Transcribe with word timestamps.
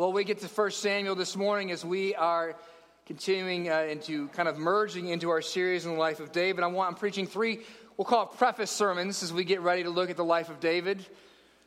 Well, 0.00 0.14
we 0.14 0.24
get 0.24 0.38
to 0.38 0.46
1 0.46 0.70
Samuel 0.70 1.14
this 1.14 1.36
morning 1.36 1.70
as 1.72 1.84
we 1.84 2.14
are 2.14 2.56
continuing 3.04 3.68
uh, 3.68 3.80
into 3.80 4.28
kind 4.28 4.48
of 4.48 4.56
merging 4.56 5.08
into 5.08 5.28
our 5.28 5.42
series 5.42 5.84
in 5.84 5.92
the 5.92 5.98
life 5.98 6.20
of 6.20 6.32
David. 6.32 6.64
I 6.64 6.68
want, 6.68 6.88
I'm 6.88 6.98
preaching 6.98 7.26
three, 7.26 7.60
we'll 7.98 8.06
call 8.06 8.22
it 8.22 8.38
preface 8.38 8.70
sermons 8.70 9.22
as 9.22 9.30
we 9.30 9.44
get 9.44 9.60
ready 9.60 9.82
to 9.82 9.90
look 9.90 10.08
at 10.08 10.16
the 10.16 10.24
life 10.24 10.48
of 10.48 10.58
David. 10.58 11.04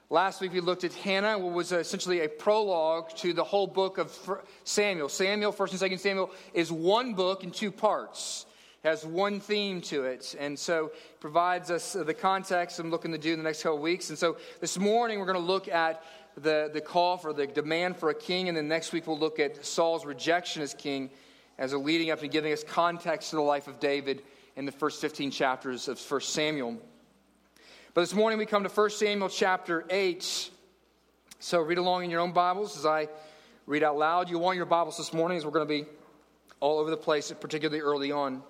Last 0.10 0.42
week 0.42 0.52
we 0.52 0.62
looked 0.62 0.84
at 0.84 0.94
Hannah, 0.94 1.38
what 1.38 1.54
was 1.54 1.72
essentially 1.72 2.22
a 2.22 2.28
prologue 2.28 3.16
to 3.18 3.34
the 3.34 3.44
whole 3.44 3.68
book 3.68 4.00
of 4.00 4.11
Samuel. 4.63 5.09
Samuel, 5.09 5.54
1st 5.54 5.84
and 5.84 5.91
2nd 5.91 6.00
Samuel, 6.00 6.31
is 6.55 6.71
one 6.71 7.13
book 7.13 7.43
in 7.43 7.52
two 7.52 7.71
parts 7.71 8.47
has 8.84 9.05
one 9.05 9.39
theme 9.39 9.79
to 9.79 10.04
it. 10.04 10.36
And 10.38 10.59
so 10.59 10.91
provides 11.21 11.71
us 11.71 11.93
the 11.93 12.13
context 12.13 12.79
I'm 12.79 12.91
looking 12.91 13.13
to 13.13 13.18
do 13.18 13.31
in 13.31 13.39
the 13.39 13.43
next 13.43 13.63
couple 13.63 13.79
weeks. 13.79 14.09
And 14.09 14.20
so 14.20 14.38
this 14.59 14.77
morning 14.77 15.20
we're 15.20 15.25
going 15.25 15.39
to 15.39 15.41
look 15.41 15.70
at 15.70 16.04
the, 16.38 16.70
the 16.73 16.81
call 16.81 17.18
for 17.18 17.34
the 17.34 17.47
demand 17.47 17.97
for 17.97 18.09
a 18.09 18.13
king. 18.13 18.47
And 18.47 18.57
then 18.57 18.68
next 18.68 18.91
week 18.91 19.07
we'll 19.07 19.20
look 19.20 19.39
at 19.39 19.65
Saul's 19.65 20.05
rejection 20.05 20.61
as 20.61 20.74
king 20.74 21.10
as 21.57 21.74
a 21.74 21.78
leading 21.78 22.11
up 22.11 22.21
and 22.21 22.32
giving 22.32 22.51
us 22.51 22.64
context 22.64 23.29
to 23.29 23.36
the 23.36 23.41
life 23.41 23.68
of 23.68 23.79
David 23.79 24.24
in 24.55 24.65
the 24.65 24.71
first 24.71 25.01
15 25.01 25.32
chapters 25.32 25.88
of 25.88 26.00
1 26.00 26.21
Samuel. 26.21 26.77
But 27.93 28.01
this 28.01 28.14
morning 28.14 28.39
we 28.39 28.46
come 28.46 28.64
to 28.64 28.69
1 28.69 28.89
Samuel 28.89 29.29
chapter 29.29 29.86
8. 29.89 30.50
So 31.39 31.61
read 31.61 31.77
along 31.77 32.05
in 32.05 32.09
your 32.09 32.22
own 32.22 32.31
Bibles 32.31 32.77
as 32.77 32.86
I 32.86 33.08
read 33.67 33.83
out 33.83 33.97
loud. 33.97 34.30
You 34.30 34.39
want 34.39 34.58
your 34.58 34.66
Bibles 34.66 34.97
this 34.97 35.13
morning 35.13 35.38
as 35.38 35.45
we're 35.45 35.52
going 35.52 35.67
to 35.67 35.83
be 35.83 35.86
all 36.59 36.80
over 36.80 36.89
the 36.89 36.97
place, 36.97 37.31
particularly 37.39 37.81
early 37.81 38.11
on. 38.11 38.41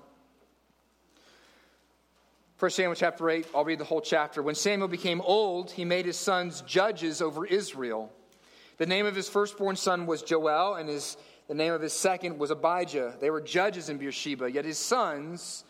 1 2.64 2.70
Samuel 2.70 2.96
chapter 2.96 3.30
8, 3.30 3.48
I'll 3.54 3.66
read 3.66 3.78
the 3.78 3.84
whole 3.84 4.00
chapter. 4.00 4.42
When 4.42 4.56
Samuel 4.56 4.88
became 4.88 5.20
old, 5.20 5.70
he 5.70 5.84
made 5.84 6.06
his 6.06 6.16
sons 6.16 6.62
judges 6.62 7.22
over 7.22 7.46
Israel. 7.46 8.10
The 8.78 8.86
name 8.86 9.06
of 9.06 9.18
his 9.18 9.28
firstborn 9.28 9.76
son 9.76 10.06
was 10.06 10.22
Joel, 10.22 10.76
and 10.76 10.88
his, 10.88 11.18
the 11.50 11.56
name 11.56 11.74
of 11.74 11.82
his 11.82 11.92
second 11.92 12.40
was 12.40 12.52
Abijah. 12.52 13.16
They 13.20 13.30
were 13.32 13.42
judges 13.42 13.90
in 13.90 13.98
Beersheba, 13.98 14.50
yet 14.50 14.64
his 14.64 14.78
sons 14.78 15.66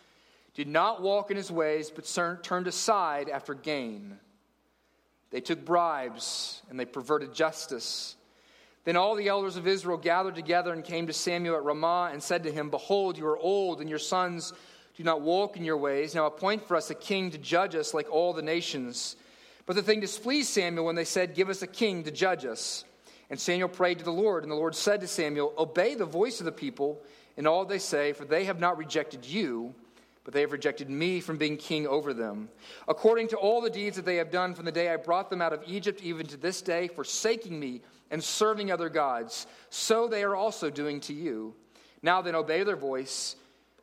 did 0.54 0.68
not 0.68 1.02
walk 1.02 1.32
in 1.32 1.36
his 1.36 1.50
ways, 1.50 1.90
but 1.90 2.06
turned 2.44 2.68
aside 2.68 3.28
after 3.28 3.56
gain. 3.56 4.20
They 5.32 5.42
took 5.42 5.66
bribes, 5.66 6.62
and 6.70 6.80
they 6.80 6.86
perverted 6.86 7.34
justice. 7.34 8.16
Then 8.84 8.98
all 8.98 9.16
the 9.16 9.30
elders 9.30 9.56
of 9.56 9.66
Israel 9.66 9.98
gathered 9.98 10.36
together 10.36 10.72
and 10.72 10.84
came 10.84 11.08
to 11.08 11.14
Samuel 11.14 11.56
at 11.56 11.64
Ramah 11.64 12.12
and 12.14 12.22
said 12.22 12.44
to 12.44 12.52
him, 12.52 12.70
Behold, 12.70 13.18
you 13.18 13.26
are 13.26 13.40
old, 13.40 13.82
and 13.82 13.90
your 13.90 13.98
sons 13.98 14.54
do 14.96 15.04
not 15.04 15.22
walk 15.22 15.58
in 15.58 15.64
your 15.64 15.78
ways. 15.78 16.14
Now 16.14 16.26
appoint 16.26 16.68
for 16.68 16.76
us 16.76 16.90
a 16.90 16.96
king 16.96 17.32
to 17.32 17.38
judge 17.38 17.76
us 17.76 17.94
like 17.94 18.12
all 18.12 18.34
the 18.34 18.42
nations. 18.42 19.16
But 19.66 19.76
the 19.76 19.82
thing 19.82 20.00
displeased 20.00 20.50
Samuel 20.50 20.86
when 20.86 20.96
they 20.96 21.06
said, 21.06 21.36
Give 21.36 21.50
us 21.50 21.62
a 21.62 21.68
king 21.68 22.04
to 22.04 22.12
judge 22.12 22.46
us. 22.46 22.86
And 23.30 23.40
Samuel 23.40 23.70
prayed 23.70 24.00
to 24.00 24.06
the 24.06 24.12
Lord, 24.12 24.44
and 24.44 24.52
the 24.52 24.56
Lord 24.56 24.76
said 24.76 25.02
to 25.02 25.08
Samuel, 25.08 25.54
Obey 25.58 25.96
the 25.96 26.06
voice 26.06 26.40
of 26.40 26.46
the 26.46 26.52
people 26.52 27.02
in 27.38 27.48
all 27.48 27.66
they 27.66 27.80
say, 27.80 28.14
for 28.14 28.26
they 28.26 28.46
have 28.46 28.60
not 28.60 28.78
rejected 28.78 29.26
you, 29.26 29.74
but 30.24 30.34
they 30.34 30.42
have 30.42 30.52
rejected 30.52 30.90
me 30.90 31.20
from 31.20 31.38
being 31.38 31.58
king 31.58 31.88
over 31.88 32.14
them. 32.14 32.50
According 32.88 33.30
to 33.30 33.38
all 33.38 33.62
the 33.62 33.70
deeds 33.70 33.96
that 33.96 34.06
they 34.06 34.18
have 34.18 34.32
done 34.32 34.54
from 34.54 34.66
the 34.66 34.72
day 34.72 34.92
I 34.92 34.98
brought 34.98 35.30
them 35.30 35.42
out 35.42 35.54
of 35.54 35.64
Egypt, 35.66 36.02
even 36.04 36.26
to 36.28 36.38
this 36.38 36.62
day, 36.62 36.88
forsaking 36.88 37.60
me 37.60 37.82
and 38.12 38.24
serving 38.24 38.72
other 38.72 38.90
gods, 38.90 39.48
so 39.70 40.08
they 40.08 40.24
are 40.24 40.36
also 40.36 40.70
doing 40.70 41.00
to 41.02 41.14
you. 41.14 41.56
Now 42.02 42.22
then, 42.22 42.36
obey 42.36 42.64
their 42.64 42.76
voice 42.76 43.36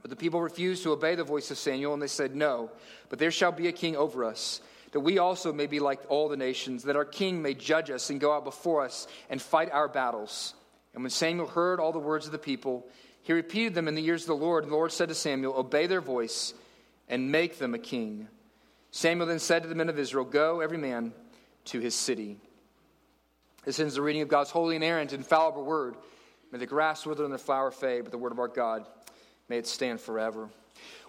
But 0.00 0.10
the 0.10 0.16
people 0.16 0.40
refused 0.40 0.82
to 0.84 0.92
obey 0.92 1.14
the 1.14 1.24
voice 1.24 1.50
of 1.50 1.58
Samuel, 1.58 1.92
and 1.92 2.02
they 2.02 2.06
said, 2.06 2.36
No, 2.36 2.70
but 3.08 3.18
there 3.18 3.30
shall 3.30 3.52
be 3.52 3.68
a 3.68 3.72
king 3.72 3.96
over 3.96 4.24
us, 4.24 4.60
that 4.92 5.00
we 5.00 5.18
also 5.18 5.52
may 5.52 5.66
be 5.66 5.80
like 5.80 6.00
all 6.08 6.28
the 6.28 6.36
nations, 6.36 6.84
that 6.84 6.96
our 6.96 7.04
king 7.04 7.42
may 7.42 7.54
judge 7.54 7.90
us 7.90 8.10
and 8.10 8.20
go 8.20 8.32
out 8.32 8.44
before 8.44 8.84
us 8.84 9.06
and 9.28 9.42
fight 9.42 9.70
our 9.72 9.88
battles. 9.88 10.54
And 10.94 11.02
when 11.02 11.10
Samuel 11.10 11.48
heard 11.48 11.80
all 11.80 11.92
the 11.92 11.98
words 11.98 12.26
of 12.26 12.32
the 12.32 12.38
people, 12.38 12.86
he 13.22 13.32
repeated 13.32 13.74
them 13.74 13.88
in 13.88 13.94
the 13.94 14.06
ears 14.06 14.22
of 14.22 14.28
the 14.28 14.36
Lord. 14.36 14.64
And 14.64 14.72
the 14.72 14.76
Lord 14.76 14.92
said 14.92 15.08
to 15.10 15.14
Samuel, 15.14 15.54
Obey 15.54 15.86
their 15.86 16.00
voice 16.00 16.54
and 17.08 17.30
make 17.30 17.58
them 17.58 17.74
a 17.74 17.78
king. 17.78 18.28
Samuel 18.90 19.26
then 19.26 19.38
said 19.38 19.62
to 19.62 19.68
the 19.68 19.74
men 19.74 19.90
of 19.90 19.98
Israel, 19.98 20.24
Go, 20.24 20.60
every 20.60 20.78
man, 20.78 21.12
to 21.66 21.80
his 21.80 21.94
city. 21.94 22.38
This 23.64 23.80
ends 23.80 23.96
the 23.96 24.02
reading 24.02 24.22
of 24.22 24.28
God's 24.28 24.50
holy, 24.50 24.76
inerrant, 24.76 25.12
infallible 25.12 25.64
word. 25.64 25.96
May 26.50 26.58
the 26.58 26.66
grass 26.66 27.04
wither 27.04 27.24
and 27.24 27.32
the 27.32 27.38
flower 27.38 27.70
fade, 27.70 28.04
but 28.04 28.12
the 28.12 28.18
word 28.18 28.32
of 28.32 28.38
our 28.38 28.48
God 28.48 28.86
May 29.48 29.56
it 29.56 29.66
stand 29.66 29.98
forever. 29.98 30.50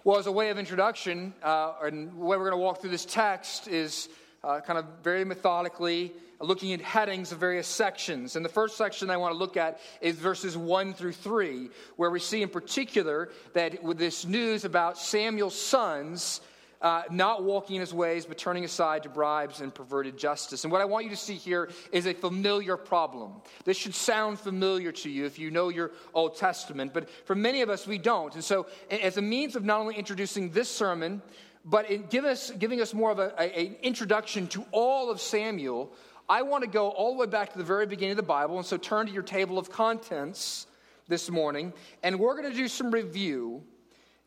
Well, 0.02 0.18
as 0.18 0.26
a 0.26 0.32
way 0.32 0.48
of 0.48 0.58
introduction, 0.58 1.34
uh, 1.42 1.74
and 1.82 2.10
the 2.10 2.24
way 2.24 2.38
we're 2.38 2.48
going 2.48 2.52
to 2.52 2.56
walk 2.56 2.80
through 2.80 2.90
this 2.90 3.04
text 3.04 3.68
is 3.68 4.08
uh, 4.42 4.60
kind 4.60 4.78
of 4.78 4.86
very 5.02 5.26
methodically 5.26 6.12
looking 6.40 6.72
at 6.72 6.80
headings 6.80 7.32
of 7.32 7.38
various 7.38 7.66
sections. 7.66 8.36
And 8.36 8.42
the 8.42 8.48
first 8.48 8.78
section 8.78 9.10
I 9.10 9.18
want 9.18 9.34
to 9.34 9.38
look 9.38 9.58
at 9.58 9.78
is 10.00 10.16
verses 10.16 10.56
1 10.56 10.94
through 10.94 11.12
3, 11.12 11.68
where 11.96 12.10
we 12.10 12.18
see 12.18 12.40
in 12.40 12.48
particular 12.48 13.28
that 13.52 13.82
with 13.82 13.98
this 13.98 14.24
news 14.24 14.64
about 14.64 14.96
Samuel's 14.96 15.54
sons 15.54 16.40
uh, 16.82 17.02
not 17.10 17.44
walking 17.44 17.76
in 17.76 17.80
his 17.80 17.92
ways, 17.92 18.24
but 18.24 18.38
turning 18.38 18.64
aside 18.64 19.02
to 19.02 19.08
bribes 19.08 19.60
and 19.60 19.74
perverted 19.74 20.16
justice. 20.16 20.64
And 20.64 20.72
what 20.72 20.80
I 20.80 20.86
want 20.86 21.04
you 21.04 21.10
to 21.10 21.16
see 21.16 21.34
here 21.34 21.70
is 21.92 22.06
a 22.06 22.14
familiar 22.14 22.76
problem. 22.76 23.34
This 23.64 23.76
should 23.76 23.94
sound 23.94 24.40
familiar 24.40 24.90
to 24.92 25.10
you 25.10 25.26
if 25.26 25.38
you 25.38 25.50
know 25.50 25.68
your 25.68 25.90
Old 26.14 26.36
Testament, 26.36 26.94
but 26.94 27.10
for 27.26 27.34
many 27.34 27.60
of 27.62 27.68
us, 27.68 27.86
we 27.86 27.98
don't. 27.98 28.34
And 28.34 28.42
so, 28.42 28.66
as 28.90 29.18
a 29.18 29.22
means 29.22 29.56
of 29.56 29.64
not 29.64 29.80
only 29.80 29.96
introducing 29.96 30.50
this 30.50 30.70
sermon, 30.70 31.20
but 31.64 31.90
in 31.90 32.04
give 32.08 32.24
us, 32.24 32.50
giving 32.52 32.80
us 32.80 32.94
more 32.94 33.10
of 33.10 33.18
an 33.18 33.76
introduction 33.82 34.46
to 34.48 34.64
all 34.72 35.10
of 35.10 35.20
Samuel, 35.20 35.92
I 36.28 36.42
want 36.42 36.64
to 36.64 36.70
go 36.70 36.88
all 36.88 37.12
the 37.12 37.20
way 37.20 37.26
back 37.26 37.52
to 37.52 37.58
the 37.58 37.64
very 37.64 37.86
beginning 37.86 38.12
of 38.12 38.16
the 38.16 38.22
Bible. 38.22 38.56
And 38.56 38.64
so, 38.64 38.78
turn 38.78 39.06
to 39.06 39.12
your 39.12 39.22
table 39.22 39.58
of 39.58 39.70
contents 39.70 40.66
this 41.08 41.28
morning, 41.28 41.74
and 42.02 42.18
we're 42.18 42.40
going 42.40 42.50
to 42.50 42.56
do 42.56 42.68
some 42.68 42.90
review 42.90 43.64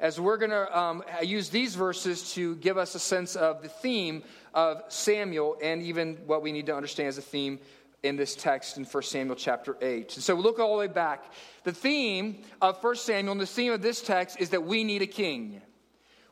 as 0.03 0.19
we're 0.19 0.37
going 0.37 0.51
to 0.51 0.77
um, 0.77 1.01
use 1.23 1.47
these 1.47 1.75
verses 1.75 2.33
to 2.33 2.57
give 2.57 2.77
us 2.77 2.93
a 2.93 2.99
sense 2.99 3.37
of 3.37 3.63
the 3.63 3.69
theme 3.69 4.21
of 4.53 4.83
Samuel 4.89 5.57
and 5.63 5.81
even 5.81 6.17
what 6.25 6.41
we 6.43 6.51
need 6.51 6.65
to 6.65 6.75
understand 6.75 7.07
as 7.07 7.17
a 7.17 7.21
theme 7.21 7.57
in 8.03 8.17
this 8.17 8.35
text 8.35 8.75
in 8.77 8.83
1 8.83 9.03
Samuel 9.03 9.37
chapter 9.37 9.77
8. 9.81 10.15
And 10.15 10.23
so 10.23 10.35
we 10.35 10.43
look 10.43 10.59
all 10.59 10.73
the 10.73 10.79
way 10.79 10.87
back. 10.87 11.31
The 11.63 11.71
theme 11.71 12.43
of 12.61 12.83
1 12.83 12.95
Samuel 12.97 13.31
and 13.31 13.39
the 13.39 13.45
theme 13.45 13.71
of 13.71 13.81
this 13.81 14.01
text 14.01 14.41
is 14.41 14.49
that 14.49 14.63
we 14.65 14.83
need 14.83 15.01
a 15.01 15.07
king. 15.07 15.61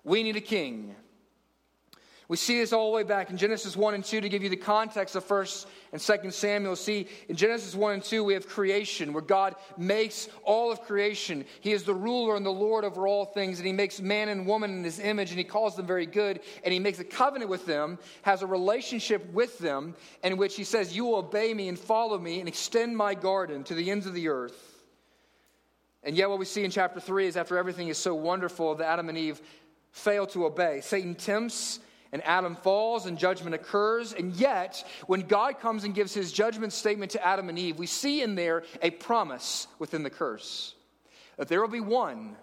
We 0.04 0.22
need 0.22 0.36
a 0.36 0.42
king. 0.42 0.94
We 2.32 2.38
see 2.38 2.60
this 2.60 2.72
all 2.72 2.90
the 2.90 2.96
way 2.96 3.04
back 3.04 3.30
in 3.30 3.36
Genesis 3.36 3.76
1 3.76 3.94
and 3.94 4.06
2 4.06 4.22
to 4.22 4.30
give 4.30 4.42
you 4.42 4.48
the 4.48 4.56
context 4.56 5.18
of 5.18 5.28
1st 5.28 5.66
and 5.92 6.00
2nd 6.00 6.32
Samuel. 6.32 6.78
See, 6.78 7.10
in 7.28 7.36
Genesis 7.36 7.76
1 7.76 7.94
and 7.96 8.02
2, 8.02 8.24
we 8.24 8.34
have 8.36 8.48
creation, 8.48 9.12
where 9.12 9.22
God 9.22 9.56
makes 9.78 10.30
all 10.46 10.72
of 10.72 10.82
creation. 10.84 11.44
He 11.60 11.74
is 11.74 11.84
the 11.84 11.94
ruler 11.94 12.38
and 12.38 12.46
the 12.46 12.50
Lord 12.50 12.86
over 12.86 13.06
all 13.06 13.26
things, 13.26 13.60
and 13.60 13.68
He 13.68 13.74
makes 13.74 14.00
man 14.00 14.30
and 14.30 14.48
woman 14.48 14.72
in 14.72 14.82
His 14.82 14.98
image, 14.98 15.32
and 15.32 15.40
He 15.40 15.44
calls 15.44 15.76
them 15.76 15.86
very 15.86 16.06
good, 16.06 16.40
and 16.64 16.72
He 16.72 16.80
makes 16.80 17.00
a 17.00 17.04
covenant 17.04 17.52
with 17.52 17.66
them, 17.66 18.00
has 18.22 18.44
a 18.44 18.48
relationship 18.48 19.30
with 19.34 19.60
them, 19.60 19.94
in 20.24 20.38
which 20.38 20.56
He 20.56 20.64
says, 20.64 20.96
You 20.96 21.04
will 21.04 21.16
obey 21.16 21.54
me 21.54 21.68
and 21.68 21.78
follow 21.78 22.18
me 22.18 22.40
and 22.40 22.48
extend 22.48 22.96
my 22.96 23.14
garden 23.14 23.66
to 23.66 23.76
the 23.76 23.92
ends 23.92 24.06
of 24.06 24.14
the 24.14 24.30
earth. 24.30 24.86
And 26.02 26.16
yet, 26.16 26.30
what 26.30 26.40
we 26.40 26.46
see 26.46 26.64
in 26.64 26.72
chapter 26.72 27.02
3 27.02 27.28
is 27.28 27.36
after 27.36 27.58
everything 27.58 27.90
is 27.90 27.98
so 27.98 28.16
wonderful 28.16 28.76
that 28.76 28.88
Adam 28.88 29.10
and 29.10 29.18
Eve 29.18 29.42
fail 29.92 30.26
to 30.28 30.46
obey. 30.46 30.80
Satan 30.80 31.14
tempts 31.14 31.82
and 32.12 32.24
Adam 32.26 32.56
falls 32.56 33.06
and 33.06 33.18
judgment 33.18 33.56
occurs. 33.56 34.14
And 34.14 34.34
yet, 34.36 34.86
when 35.08 35.22
God 35.22 35.60
comes 35.60 35.84
and 35.84 35.96
gives 35.96 36.14
his 36.14 36.32
judgment 36.32 36.74
statement 36.74 37.12
to 37.12 37.26
Adam 37.26 37.50
and 37.50 37.58
Eve, 37.58 37.80
we 37.80 37.88
see 37.88 38.22
in 38.22 38.36
there 38.36 38.64
a 38.82 38.92
promise 38.92 39.68
within 39.80 40.04
the 40.04 40.10
curse 40.10 40.76
that 41.38 41.48
there 41.48 41.62
will 41.62 41.68
be 41.68 41.80
one 41.80 42.36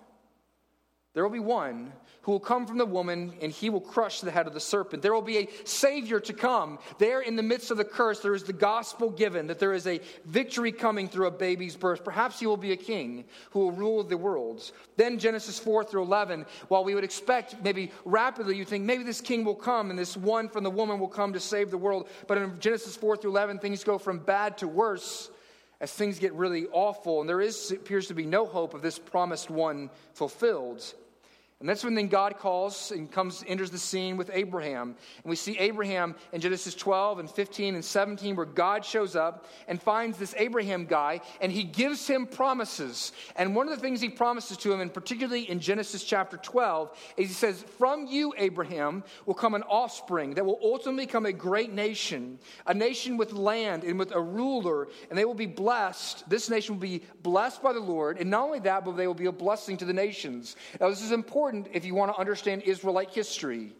there 1.14 1.24
will 1.24 1.32
be 1.32 1.40
one 1.40 1.92
who 2.22 2.32
will 2.32 2.40
come 2.40 2.66
from 2.66 2.78
the 2.78 2.86
woman, 2.86 3.32
and 3.40 3.50
he 3.50 3.70
will 3.70 3.80
crush 3.80 4.20
the 4.20 4.30
head 4.30 4.46
of 4.46 4.54
the 4.54 4.60
serpent. 4.60 5.02
There 5.02 5.14
will 5.14 5.22
be 5.22 5.38
a 5.38 5.48
Savior 5.64 6.20
to 6.20 6.32
come. 6.32 6.78
There, 6.98 7.20
in 7.20 7.36
the 7.36 7.42
midst 7.42 7.70
of 7.70 7.76
the 7.76 7.84
curse, 7.84 8.20
there 8.20 8.34
is 8.34 8.42
the 8.42 8.52
gospel 8.52 9.10
given 9.10 9.46
that 9.46 9.58
there 9.58 9.72
is 9.72 9.86
a 9.86 10.00
victory 10.24 10.72
coming 10.72 11.08
through 11.08 11.26
a 11.26 11.30
baby's 11.30 11.76
birth. 11.76 12.04
Perhaps 12.04 12.40
he 12.40 12.46
will 12.46 12.56
be 12.56 12.72
a 12.72 12.76
king 12.76 13.24
who 13.50 13.60
will 13.60 13.72
rule 13.72 14.02
the 14.02 14.16
worlds. 14.16 14.72
Then, 14.96 15.18
Genesis 15.18 15.58
4 15.58 15.84
through 15.84 16.02
11, 16.02 16.44
while 16.68 16.84
we 16.84 16.94
would 16.94 17.04
expect 17.04 17.56
maybe 17.62 17.92
rapidly, 18.04 18.56
you 18.56 18.64
think 18.64 18.84
maybe 18.84 19.04
this 19.04 19.20
king 19.20 19.44
will 19.44 19.54
come 19.54 19.90
and 19.90 19.98
this 19.98 20.16
one 20.16 20.48
from 20.48 20.64
the 20.64 20.70
woman 20.70 20.98
will 20.98 21.08
come 21.08 21.32
to 21.32 21.40
save 21.40 21.70
the 21.70 21.78
world. 21.78 22.08
But 22.26 22.38
in 22.38 22.58
Genesis 22.60 22.96
4 22.96 23.16
through 23.16 23.30
11, 23.30 23.58
things 23.58 23.84
go 23.84 23.98
from 23.98 24.18
bad 24.18 24.58
to 24.58 24.68
worse 24.68 25.30
as 25.80 25.92
things 25.92 26.18
get 26.18 26.32
really 26.32 26.66
awful, 26.72 27.20
and 27.20 27.28
there 27.28 27.40
is, 27.40 27.70
appears 27.70 28.08
to 28.08 28.14
be 28.14 28.26
no 28.26 28.44
hope 28.44 28.74
of 28.74 28.82
this 28.82 28.98
promised 28.98 29.48
one 29.48 29.90
fulfilled. 30.12 30.94
And 31.60 31.68
that's 31.68 31.82
when 31.82 31.96
then 31.96 32.06
God 32.06 32.38
calls 32.38 32.92
and 32.92 33.10
comes, 33.10 33.42
enters 33.44 33.72
the 33.72 33.78
scene 33.78 34.16
with 34.16 34.30
Abraham. 34.32 34.94
And 35.24 35.30
we 35.30 35.34
see 35.34 35.58
Abraham 35.58 36.14
in 36.32 36.40
Genesis 36.40 36.72
12 36.76 37.18
and 37.18 37.28
15 37.28 37.74
and 37.74 37.84
17, 37.84 38.36
where 38.36 38.46
God 38.46 38.84
shows 38.84 39.16
up 39.16 39.44
and 39.66 39.82
finds 39.82 40.18
this 40.18 40.36
Abraham 40.36 40.86
guy, 40.86 41.20
and 41.40 41.50
he 41.50 41.64
gives 41.64 42.06
him 42.06 42.26
promises. 42.26 43.10
And 43.34 43.56
one 43.56 43.68
of 43.68 43.74
the 43.74 43.80
things 43.80 44.00
he 44.00 44.08
promises 44.08 44.56
to 44.58 44.72
him, 44.72 44.80
and 44.80 44.94
particularly 44.94 45.50
in 45.50 45.58
Genesis 45.58 46.04
chapter 46.04 46.36
12, 46.36 46.96
is 47.16 47.26
he 47.26 47.34
says, 47.34 47.60
From 47.76 48.06
you, 48.06 48.32
Abraham, 48.38 49.02
will 49.26 49.34
come 49.34 49.54
an 49.54 49.64
offspring 49.64 50.34
that 50.34 50.46
will 50.46 50.60
ultimately 50.62 51.06
become 51.06 51.26
a 51.26 51.32
great 51.32 51.72
nation, 51.72 52.38
a 52.68 52.74
nation 52.74 53.16
with 53.16 53.32
land 53.32 53.82
and 53.82 53.98
with 53.98 54.12
a 54.12 54.20
ruler, 54.20 54.86
and 55.10 55.18
they 55.18 55.24
will 55.24 55.34
be 55.34 55.46
blessed. 55.46 56.30
This 56.30 56.48
nation 56.48 56.76
will 56.76 56.82
be 56.82 57.02
blessed 57.24 57.64
by 57.64 57.72
the 57.72 57.80
Lord. 57.80 58.18
And 58.18 58.30
not 58.30 58.44
only 58.44 58.60
that, 58.60 58.84
but 58.84 58.92
they 58.92 59.08
will 59.08 59.14
be 59.14 59.26
a 59.26 59.32
blessing 59.32 59.76
to 59.78 59.84
the 59.84 59.92
nations. 59.92 60.54
Now, 60.80 60.88
this 60.88 61.02
is 61.02 61.10
important 61.10 61.47
important 61.48 61.74
if 61.74 61.84
you 61.84 61.94
want 61.94 62.12
to 62.12 62.18
understand 62.18 62.62
Israelite 62.62 63.10
history. 63.10 63.72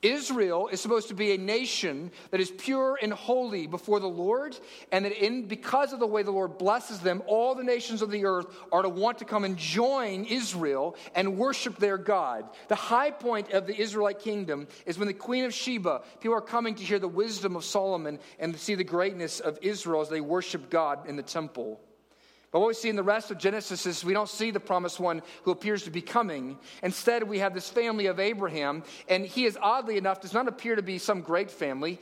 Israel 0.00 0.68
is 0.68 0.80
supposed 0.80 1.08
to 1.08 1.14
be 1.14 1.32
a 1.32 1.38
nation 1.38 2.12
that 2.30 2.38
is 2.38 2.50
pure 2.50 2.98
and 3.02 3.10
holy 3.12 3.66
before 3.66 3.98
the 4.00 4.06
Lord, 4.06 4.56
and 4.92 5.04
that 5.04 5.12
in, 5.12 5.48
because 5.48 5.92
of 5.94 5.98
the 5.98 6.06
way 6.06 6.22
the 6.22 6.30
Lord 6.30 6.58
blesses 6.58 7.00
them, 7.00 7.22
all 7.26 7.54
the 7.54 7.64
nations 7.64 8.02
of 8.02 8.10
the 8.10 8.26
earth 8.26 8.46
are 8.70 8.82
to 8.82 8.88
want 8.88 9.18
to 9.18 9.24
come 9.24 9.44
and 9.44 9.56
join 9.56 10.24
Israel 10.24 10.94
and 11.14 11.38
worship 11.38 11.78
their 11.78 11.96
God. 11.96 12.44
The 12.68 12.74
high 12.74 13.10
point 13.10 13.52
of 13.52 13.66
the 13.66 13.76
Israelite 13.80 14.20
kingdom 14.20 14.68
is 14.84 14.98
when 14.98 15.08
the 15.08 15.14
Queen 15.14 15.44
of 15.44 15.54
Sheba, 15.54 16.02
people 16.20 16.36
are 16.36 16.42
coming 16.42 16.74
to 16.74 16.84
hear 16.84 16.98
the 16.98 17.08
wisdom 17.08 17.56
of 17.56 17.64
Solomon 17.64 18.18
and 18.38 18.52
to 18.52 18.58
see 18.60 18.74
the 18.74 18.84
greatness 18.84 19.40
of 19.40 19.58
Israel 19.62 20.02
as 20.02 20.10
they 20.10 20.20
worship 20.20 20.70
God 20.70 21.08
in 21.08 21.16
the 21.16 21.22
temple. 21.22 21.80
But 22.54 22.60
what 22.60 22.68
we 22.68 22.74
see 22.74 22.88
in 22.88 22.94
the 22.94 23.02
rest 23.02 23.32
of 23.32 23.38
Genesis 23.38 23.84
is 23.84 24.04
we 24.04 24.12
don't 24.12 24.28
see 24.28 24.52
the 24.52 24.60
promised 24.60 25.00
one 25.00 25.22
who 25.42 25.50
appears 25.50 25.82
to 25.82 25.90
be 25.90 26.00
coming. 26.00 26.56
Instead, 26.84 27.24
we 27.24 27.40
have 27.40 27.52
this 27.52 27.68
family 27.68 28.06
of 28.06 28.20
Abraham, 28.20 28.84
and 29.08 29.26
he 29.26 29.44
is 29.44 29.58
oddly 29.60 29.98
enough, 29.98 30.20
does 30.20 30.32
not 30.32 30.46
appear 30.46 30.76
to 30.76 30.82
be 30.82 30.98
some 30.98 31.20
great 31.20 31.50
family. 31.50 31.98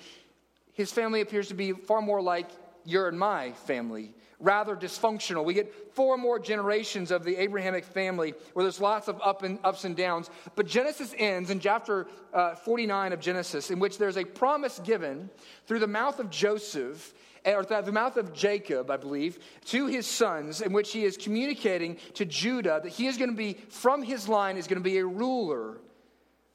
His 0.75 0.93
family 0.93 1.23
appears 1.23 1.49
to 1.49 1.55
be 1.55 1.73
far 1.73 2.03
more 2.03 2.21
like 2.21 2.51
your 2.85 3.09
and 3.09 3.19
my 3.19 3.53
family, 3.53 4.13
rather 4.41 4.77
dysfunctional. 4.77 5.43
We 5.43 5.55
get 5.55 5.95
four 5.95 6.19
more 6.19 6.39
generations 6.39 7.11
of 7.11 7.25
the 7.25 7.35
Abrahamic 7.37 7.87
family 7.87 8.35
where 8.53 8.63
there's 8.63 8.79
lots 8.79 9.09
of 9.09 9.23
up 9.25 9.45
and, 9.45 9.59
ups 9.65 9.87
and 9.87 9.97
downs. 9.97 10.29
But 10.55 10.67
Genesis 10.67 11.15
ends 11.17 11.49
in 11.49 11.61
chapter 11.61 12.09
uh, 12.35 12.57
49 12.57 13.15
of 13.15 13.21
Genesis, 13.21 13.71
in 13.71 13.79
which 13.79 13.97
there's 13.97 14.19
a 14.19 14.25
promise 14.27 14.83
given 14.85 15.31
through 15.67 15.79
the 15.79 15.87
mouth 15.87 16.19
of 16.19 16.29
Joseph 16.29 17.15
Eh, 17.45 17.55
or 17.55 17.65
the 17.65 17.93
mouth 17.93 18.17
of 18.17 18.33
Jacob, 18.33 18.91
I 18.91 18.97
believe, 18.97 19.39
to 19.67 19.87
his 19.87 20.07
sons, 20.07 20.61
in 20.61 20.73
which 20.73 20.93
he 20.93 21.05
is 21.05 21.17
communicating 21.17 21.97
to 22.15 22.25
Judah 22.25 22.81
that 22.83 22.93
he 22.93 23.07
is 23.07 23.17
going 23.17 23.31
to 23.31 23.37
be, 23.37 23.55
from 23.69 24.03
his 24.03 24.29
line, 24.29 24.57
is 24.57 24.69
going 24.69 24.81
to 24.81 24.85
be 24.85 24.99
a 24.99 25.05
ruler. 25.05 25.81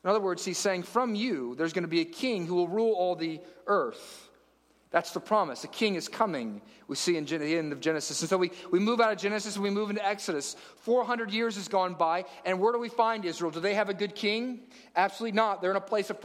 In 0.04 0.10
other 0.10 0.22
words, 0.22 0.46
he's 0.46 0.58
saying, 0.58 0.84
from 0.84 1.16
you, 1.16 1.56
there's 1.56 1.74
going 1.74 1.84
to 1.84 1.90
be 1.90 2.02
a 2.02 2.06
king 2.06 2.46
who 2.46 2.56
will 2.56 2.70
rule 2.70 2.94
all 2.94 3.16
the 3.16 3.42
earth. 3.66 4.27
That's 4.90 5.12
the 5.12 5.20
promise. 5.20 5.66
A 5.66 5.68
king 5.68 5.96
is 5.96 6.08
coming, 6.08 6.62
we 6.88 6.96
see 6.96 7.18
in 7.18 7.26
the 7.26 7.58
end 7.58 7.74
of 7.74 7.82
Genesis. 7.82 8.22
And 8.22 8.30
so 8.30 8.38
we, 8.38 8.52
we 8.72 8.80
move 8.80 9.02
out 9.02 9.12
of 9.12 9.18
Genesis 9.18 9.56
and 9.56 9.64
we 9.64 9.70
move 9.70 9.90
into 9.90 10.06
Exodus. 10.06 10.56
400 10.78 11.32
years 11.32 11.56
has 11.56 11.68
gone 11.68 11.96
by, 11.96 12.24
and 12.46 12.62
where 12.62 12.72
do 12.72 12.80
we 12.80 12.88
find 12.88 13.26
Israel? 13.26 13.52
Do 13.52 13.60
they 13.60 13.74
have 13.74 13.90
a 13.90 13.94
good 13.94 14.16
king? 14.16 14.62
Absolutely 14.96 15.36
not. 15.36 15.62
They're 15.62 15.72
in 15.72 15.78
a 15.78 15.82
place 15.82 16.10
of 16.10 16.18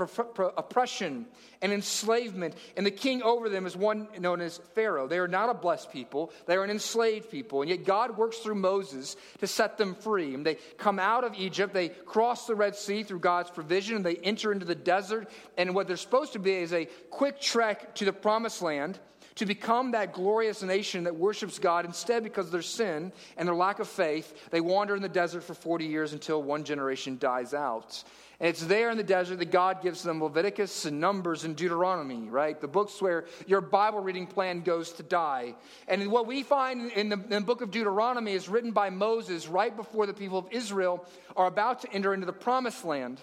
oppression 0.56 1.26
and 1.60 1.72
enslavement, 1.72 2.54
and 2.76 2.86
the 2.86 2.92
king 2.92 3.22
over 3.22 3.48
them 3.48 3.66
is 3.66 3.76
one 3.76 4.06
known 4.18 4.40
as 4.40 4.58
Pharaoh. 4.74 5.08
They 5.08 5.18
are 5.18 5.26
not 5.26 5.48
a 5.48 5.54
blessed 5.54 5.90
people, 5.92 6.32
they 6.46 6.54
are 6.54 6.62
an 6.62 6.70
enslaved 6.70 7.30
people. 7.30 7.62
And 7.62 7.70
yet 7.70 7.84
God 7.84 8.16
works 8.16 8.38
through 8.38 8.54
Moses 8.54 9.16
to 9.40 9.48
set 9.48 9.76
them 9.78 9.96
free. 9.96 10.34
And 10.34 10.46
they 10.46 10.56
come 10.78 11.00
out 11.00 11.24
of 11.24 11.34
Egypt, 11.34 11.74
they 11.74 11.88
cross 11.88 12.46
the 12.46 12.54
Red 12.54 12.76
Sea 12.76 13.02
through 13.02 13.20
God's 13.20 13.50
provision, 13.50 13.96
and 13.96 14.06
they 14.06 14.16
enter 14.16 14.52
into 14.52 14.64
the 14.64 14.76
desert. 14.76 15.28
And 15.58 15.74
what 15.74 15.88
they're 15.88 15.96
supposed 15.96 16.34
to 16.34 16.38
be 16.38 16.54
is 16.54 16.72
a 16.72 16.84
quick 17.10 17.40
trek 17.40 17.96
to 17.96 18.04
the 18.04 18.12
promised 18.12 18.51
land 18.60 18.98
to 19.36 19.46
become 19.46 19.92
that 19.92 20.12
glorious 20.12 20.62
nation 20.62 21.04
that 21.04 21.16
worships 21.16 21.58
God. 21.58 21.84
Instead, 21.84 22.22
because 22.22 22.46
of 22.46 22.52
their 22.52 22.62
sin 22.62 23.12
and 23.36 23.48
their 23.48 23.54
lack 23.54 23.78
of 23.78 23.88
faith, 23.88 24.50
they 24.50 24.60
wander 24.60 24.94
in 24.94 25.02
the 25.02 25.08
desert 25.08 25.42
for 25.42 25.54
40 25.54 25.86
years 25.86 26.12
until 26.12 26.42
one 26.42 26.64
generation 26.64 27.16
dies 27.18 27.54
out. 27.54 28.04
And 28.40 28.48
it's 28.48 28.64
there 28.64 28.90
in 28.90 28.96
the 28.96 29.04
desert 29.04 29.38
that 29.38 29.52
God 29.52 29.82
gives 29.82 30.02
them 30.02 30.22
Leviticus 30.22 30.84
and 30.84 31.00
Numbers 31.00 31.44
and 31.44 31.54
Deuteronomy, 31.54 32.28
right? 32.28 32.60
The 32.60 32.66
books 32.66 33.00
where 33.00 33.26
your 33.46 33.60
Bible 33.60 34.00
reading 34.00 34.26
plan 34.26 34.62
goes 34.62 34.90
to 34.94 35.04
die. 35.04 35.54
And 35.86 36.10
what 36.10 36.26
we 36.26 36.42
find 36.42 36.90
in 36.90 37.08
the, 37.08 37.16
in 37.16 37.28
the 37.28 37.40
book 37.40 37.60
of 37.60 37.70
Deuteronomy 37.70 38.32
is 38.32 38.48
written 38.48 38.72
by 38.72 38.90
Moses 38.90 39.46
right 39.46 39.74
before 39.74 40.06
the 40.06 40.12
people 40.12 40.38
of 40.38 40.48
Israel 40.50 41.06
are 41.36 41.46
about 41.46 41.82
to 41.82 41.92
enter 41.92 42.12
into 42.12 42.26
the 42.26 42.32
promised 42.32 42.84
land. 42.84 43.20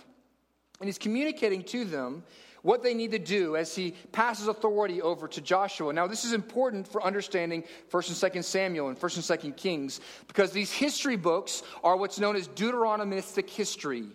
And 0.80 0.88
he's 0.88 0.98
communicating 0.98 1.64
to 1.66 1.84
them 1.84 2.24
what 2.62 2.84
they 2.84 2.94
need 2.94 3.12
to 3.12 3.20
do 3.20 3.56
as 3.56 3.76
he 3.76 3.94
passes 4.12 4.48
authority 4.48 5.02
over 5.02 5.28
to 5.28 5.42
Joshua. 5.42 5.94
Now, 5.94 6.08
this 6.08 6.26
is 6.26 6.34
important 6.34 6.88
for 6.88 7.04
understanding 7.04 7.64
1st 7.92 8.24
and 8.24 8.34
2nd 8.34 8.44
Samuel 8.44 8.90
and 8.90 9.00
1st 9.00 9.32
and 9.32 9.54
2nd 9.54 9.58
Kings 9.58 10.02
because 10.28 10.52
these 10.52 10.72
history 10.72 11.16
books 11.16 11.64
are 11.84 11.98
what's 11.98 12.20
known 12.20 12.36
as 12.36 12.48
Deuteronomistic 12.48 13.50
history. 13.50 14.06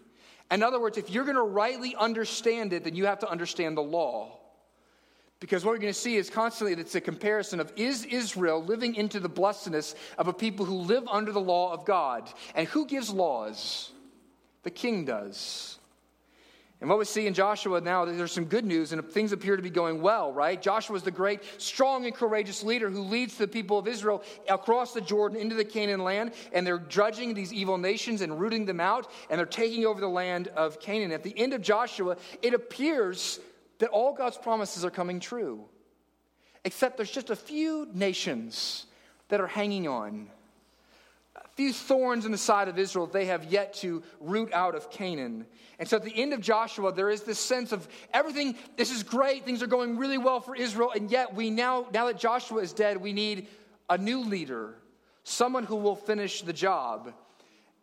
In 0.50 0.62
other 0.62 0.81
words, 0.81 0.99
if 0.99 1.11
you're 1.11 1.25
going 1.25 1.37
to 1.37 1.43
rightly 1.43 1.96
understand 1.96 2.73
it, 2.73 2.85
then 2.85 2.94
you 2.94 3.06
have 3.06 3.20
to 3.20 3.29
understand 3.29 3.76
the 3.76 3.82
law. 3.82 4.38
Because 5.40 5.64
what 5.64 5.73
we're 5.73 5.79
going 5.79 5.93
to 5.93 5.99
see 5.99 6.17
is 6.17 6.31
constantly 6.31 6.73
it's 6.81 6.94
a 6.94 7.00
comparison 7.00 7.61
of 7.61 7.73
is 7.76 8.05
Israel 8.05 8.62
living 8.62 8.94
into 8.94 9.20
the 9.20 9.29
blessedness 9.29 9.94
of 10.17 10.29
a 10.29 10.32
people 10.32 10.64
who 10.64 10.76
live 10.76 11.06
under 11.08 11.32
the 11.32 11.40
law 11.40 11.73
of 11.73 11.85
God? 11.85 12.31
And 12.55 12.69
who 12.69 12.87
gives 12.87 13.11
laws? 13.11 13.90
The 14.62 14.70
king 14.70 15.05
does. 15.05 15.79
And 16.81 16.90
what 16.90 16.99
we 16.99 17.04
see 17.04 17.26
in 17.26 17.35
Joshua 17.35 17.81
now, 17.81 18.04
is 18.04 18.19
there's 18.19 18.33
some 18.33 18.45
good 18.45 18.64
news 18.64 18.93
and 18.93 19.02
things 19.09 19.33
appear 19.33 19.57
to 19.57 19.62
be 19.62 19.71
going 19.71 20.02
well, 20.02 20.33
right? 20.33 20.61
Joshua 20.61 20.97
is 20.97 21.02
the 21.02 21.11
great, 21.11 21.40
strong, 21.57 22.04
and 22.04 22.14
courageous 22.14 22.62
leader 22.62 22.90
who 22.90 23.02
leads 23.02 23.38
the 23.38 23.49
people 23.49 23.78
of 23.78 23.88
Israel 23.88 24.23
across 24.50 24.93
the 24.93 25.00
Jordan 25.00 25.38
into 25.38 25.54
the 25.54 25.64
Canaan 25.64 26.04
land, 26.04 26.33
and 26.52 26.66
they're 26.66 26.78
judging 26.78 27.33
these 27.33 27.52
evil 27.52 27.78
nations 27.78 28.21
and 28.21 28.38
rooting 28.38 28.66
them 28.66 28.81
out, 28.81 29.11
and 29.31 29.38
they're 29.38 29.47
taking 29.47 29.87
over 29.87 30.00
the 30.00 30.09
land 30.09 30.49
of 30.49 30.81
Canaan. 30.81 31.12
At 31.12 31.23
the 31.23 31.38
end 31.38 31.54
of 31.54 31.62
Joshua, 31.62 32.16
it 32.43 32.52
appears 32.52 33.40
that 33.78 33.88
all 33.88 34.12
God's 34.12 34.37
promises 34.37 34.85
are 34.85 34.90
coming 34.90 35.21
true, 35.21 35.64
except 36.64 36.97
there's 36.97 37.11
just 37.11 37.31
a 37.31 37.37
few 37.37 37.88
nations 37.95 38.87
that 39.28 39.40
are 39.40 39.47
hanging 39.47 39.88
on 39.88 40.28
few 41.54 41.73
thorns 41.73 42.26
in 42.26 42.32
the 42.32 42.38
side 42.38 42.68
of 42.68 42.78
Israel 42.78 43.06
they 43.06 43.26
have 43.26 43.44
yet 43.44 43.75
to 43.75 44.02
root 44.20 44.52
out 44.52 44.75
of 44.75 44.90
Canaan. 44.90 45.46
And 45.78 45.88
so 45.88 45.96
at 45.96 46.04
the 46.04 46.14
end 46.14 46.32
of 46.32 46.40
Joshua, 46.40 46.92
there 46.92 47.11
is 47.11 47.23
this 47.23 47.38
sense 47.38 47.73
of 47.73 47.88
everything, 48.12 48.56
this 48.76 48.90
is 48.90 49.02
great, 49.02 49.44
things 49.44 49.62
are 49.62 49.66
going 49.66 49.96
really 49.96 50.18
well 50.18 50.40
for 50.40 50.54
Israel, 50.54 50.92
and 50.94 51.11
yet 51.11 51.34
we 51.34 51.50
now, 51.50 51.87
now 51.92 52.06
that 52.06 52.18
Joshua 52.18 52.61
is 52.61 52.73
dead, 52.73 52.96
we 52.96 53.12
need 53.12 53.49
a 53.90 53.99
new 53.99 54.20
leader, 54.20 54.75
someone 55.25 55.64
who 55.64 55.76
will 55.76 55.96
finish 55.96 56.42
the 56.42 56.52
job. 56.52 57.12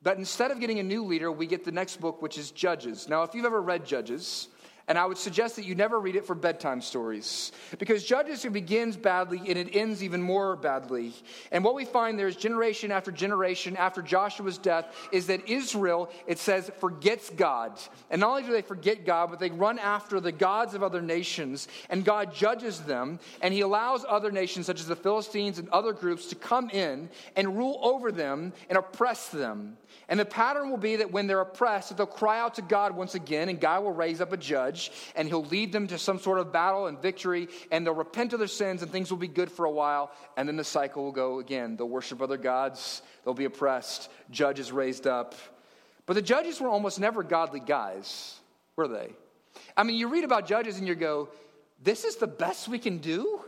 But 0.03 0.17
instead 0.17 0.51
of 0.51 0.59
getting 0.59 0.79
a 0.79 0.83
new 0.83 1.03
leader, 1.03 1.31
we 1.31 1.45
get 1.45 1.63
the 1.63 1.71
next 1.71 1.99
book, 1.99 2.21
which 2.21 2.37
is 2.37 2.51
Judges. 2.51 3.07
Now, 3.07 3.23
if 3.23 3.35
you've 3.35 3.45
ever 3.45 3.61
read 3.61 3.85
Judges, 3.85 4.47
and 4.91 4.99
I 4.99 5.05
would 5.05 5.17
suggest 5.17 5.55
that 5.55 5.63
you 5.63 5.73
never 5.73 6.01
read 6.01 6.17
it 6.17 6.25
for 6.25 6.35
bedtime 6.35 6.81
stories 6.81 7.53
because 7.79 8.03
Judges 8.03 8.43
begins 8.43 8.97
badly 8.97 9.39
and 9.47 9.57
it 9.57 9.73
ends 9.73 10.03
even 10.03 10.21
more 10.21 10.57
badly. 10.57 11.13
And 11.53 11.63
what 11.63 11.75
we 11.75 11.85
find 11.85 12.19
there 12.19 12.27
is 12.27 12.35
generation 12.35 12.91
after 12.91 13.09
generation 13.09 13.77
after 13.77 14.01
Joshua's 14.01 14.57
death 14.57 14.93
is 15.13 15.27
that 15.27 15.47
Israel, 15.47 16.11
it 16.27 16.39
says, 16.39 16.69
forgets 16.81 17.29
God. 17.29 17.79
And 18.09 18.19
not 18.19 18.31
only 18.31 18.43
do 18.43 18.51
they 18.51 18.61
forget 18.61 19.05
God, 19.05 19.29
but 19.29 19.39
they 19.39 19.49
run 19.49 19.79
after 19.79 20.19
the 20.19 20.33
gods 20.33 20.73
of 20.73 20.83
other 20.83 21.01
nations 21.01 21.69
and 21.89 22.03
God 22.03 22.35
judges 22.35 22.81
them 22.81 23.21
and 23.41 23.53
he 23.53 23.61
allows 23.61 24.03
other 24.09 24.29
nations 24.29 24.65
such 24.65 24.81
as 24.81 24.87
the 24.87 24.95
Philistines 24.97 25.57
and 25.57 25.69
other 25.69 25.93
groups 25.93 26.25
to 26.25 26.35
come 26.35 26.69
in 26.69 27.09
and 27.37 27.57
rule 27.57 27.79
over 27.81 28.11
them 28.11 28.51
and 28.67 28.77
oppress 28.77 29.29
them. 29.29 29.77
And 30.09 30.19
the 30.19 30.25
pattern 30.25 30.69
will 30.69 30.77
be 30.77 30.97
that 30.97 31.11
when 31.11 31.27
they're 31.27 31.41
oppressed, 31.41 31.95
they'll 31.95 32.05
cry 32.05 32.39
out 32.39 32.55
to 32.55 32.61
God 32.61 32.95
once 32.95 33.15
again, 33.15 33.49
and 33.49 33.59
God 33.59 33.83
will 33.83 33.93
raise 33.93 34.19
up 34.19 34.33
a 34.33 34.37
judge, 34.37 34.80
and 35.15 35.27
he'll 35.27 35.45
lead 35.45 35.71
them 35.71 35.87
to 35.87 35.97
some 35.97 36.17
sort 36.17 36.39
of 36.39 36.51
battle 36.51 36.87
and 36.87 37.01
victory, 37.01 37.49
and 37.71 37.85
they'll 37.85 37.93
repent 37.93 38.33
of 38.33 38.39
their 38.39 38.47
sins, 38.47 38.81
and 38.81 38.91
things 38.91 39.11
will 39.11 39.17
be 39.17 39.27
good 39.27 39.51
for 39.51 39.65
a 39.65 39.71
while, 39.71 40.11
and 40.37 40.47
then 40.47 40.55
the 40.55 40.63
cycle 40.63 41.03
will 41.03 41.11
go 41.11 41.39
again. 41.39 41.75
They'll 41.75 41.89
worship 41.89 42.21
other 42.21 42.37
gods, 42.37 43.01
they'll 43.23 43.33
be 43.33 43.45
oppressed, 43.45 44.09
judge 44.29 44.59
is 44.59 44.71
raised 44.71 45.07
up. 45.07 45.35
But 46.05 46.13
the 46.13 46.21
judges 46.21 46.59
were 46.59 46.69
almost 46.69 46.99
never 46.99 47.23
godly 47.23 47.59
guys, 47.59 48.39
were 48.75 48.87
they? 48.87 49.13
I 49.77 49.83
mean, 49.83 49.97
you 49.97 50.07
read 50.07 50.23
about 50.23 50.47
judges 50.47 50.77
and 50.77 50.87
you 50.87 50.95
go, 50.95 51.29
this 51.83 52.03
is 52.03 52.17
the 52.17 52.27
best 52.27 52.67
we 52.67 52.79
can 52.79 52.99
do? 52.99 53.41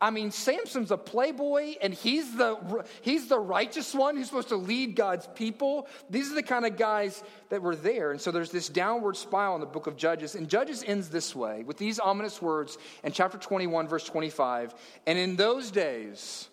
I 0.00 0.10
mean, 0.10 0.30
Samson's 0.30 0.92
a 0.92 0.96
playboy 0.96 1.74
and 1.82 1.92
he's 1.92 2.36
the, 2.36 2.84
he's 3.02 3.28
the 3.28 3.38
righteous 3.38 3.92
one 3.92 4.16
who's 4.16 4.26
supposed 4.26 4.48
to 4.48 4.56
lead 4.56 4.94
God's 4.94 5.26
people. 5.34 5.88
These 6.08 6.30
are 6.30 6.36
the 6.36 6.42
kind 6.42 6.64
of 6.64 6.76
guys 6.76 7.22
that 7.48 7.62
were 7.62 7.74
there. 7.74 8.12
And 8.12 8.20
so 8.20 8.30
there's 8.30 8.52
this 8.52 8.68
downward 8.68 9.16
spiral 9.16 9.56
in 9.56 9.60
the 9.60 9.66
book 9.66 9.88
of 9.88 9.96
Judges. 9.96 10.36
And 10.36 10.48
Judges 10.48 10.84
ends 10.86 11.08
this 11.08 11.34
way 11.34 11.64
with 11.64 11.78
these 11.78 11.98
ominous 11.98 12.40
words 12.40 12.78
in 13.02 13.10
chapter 13.10 13.38
21, 13.38 13.88
verse 13.88 14.04
25. 14.04 14.72
And 15.06 15.18
in 15.18 15.34
those 15.34 15.72
days, 15.72 16.48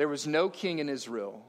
there 0.00 0.08
was 0.08 0.26
no 0.26 0.48
king 0.48 0.78
in 0.78 0.88
Israel, 0.88 1.42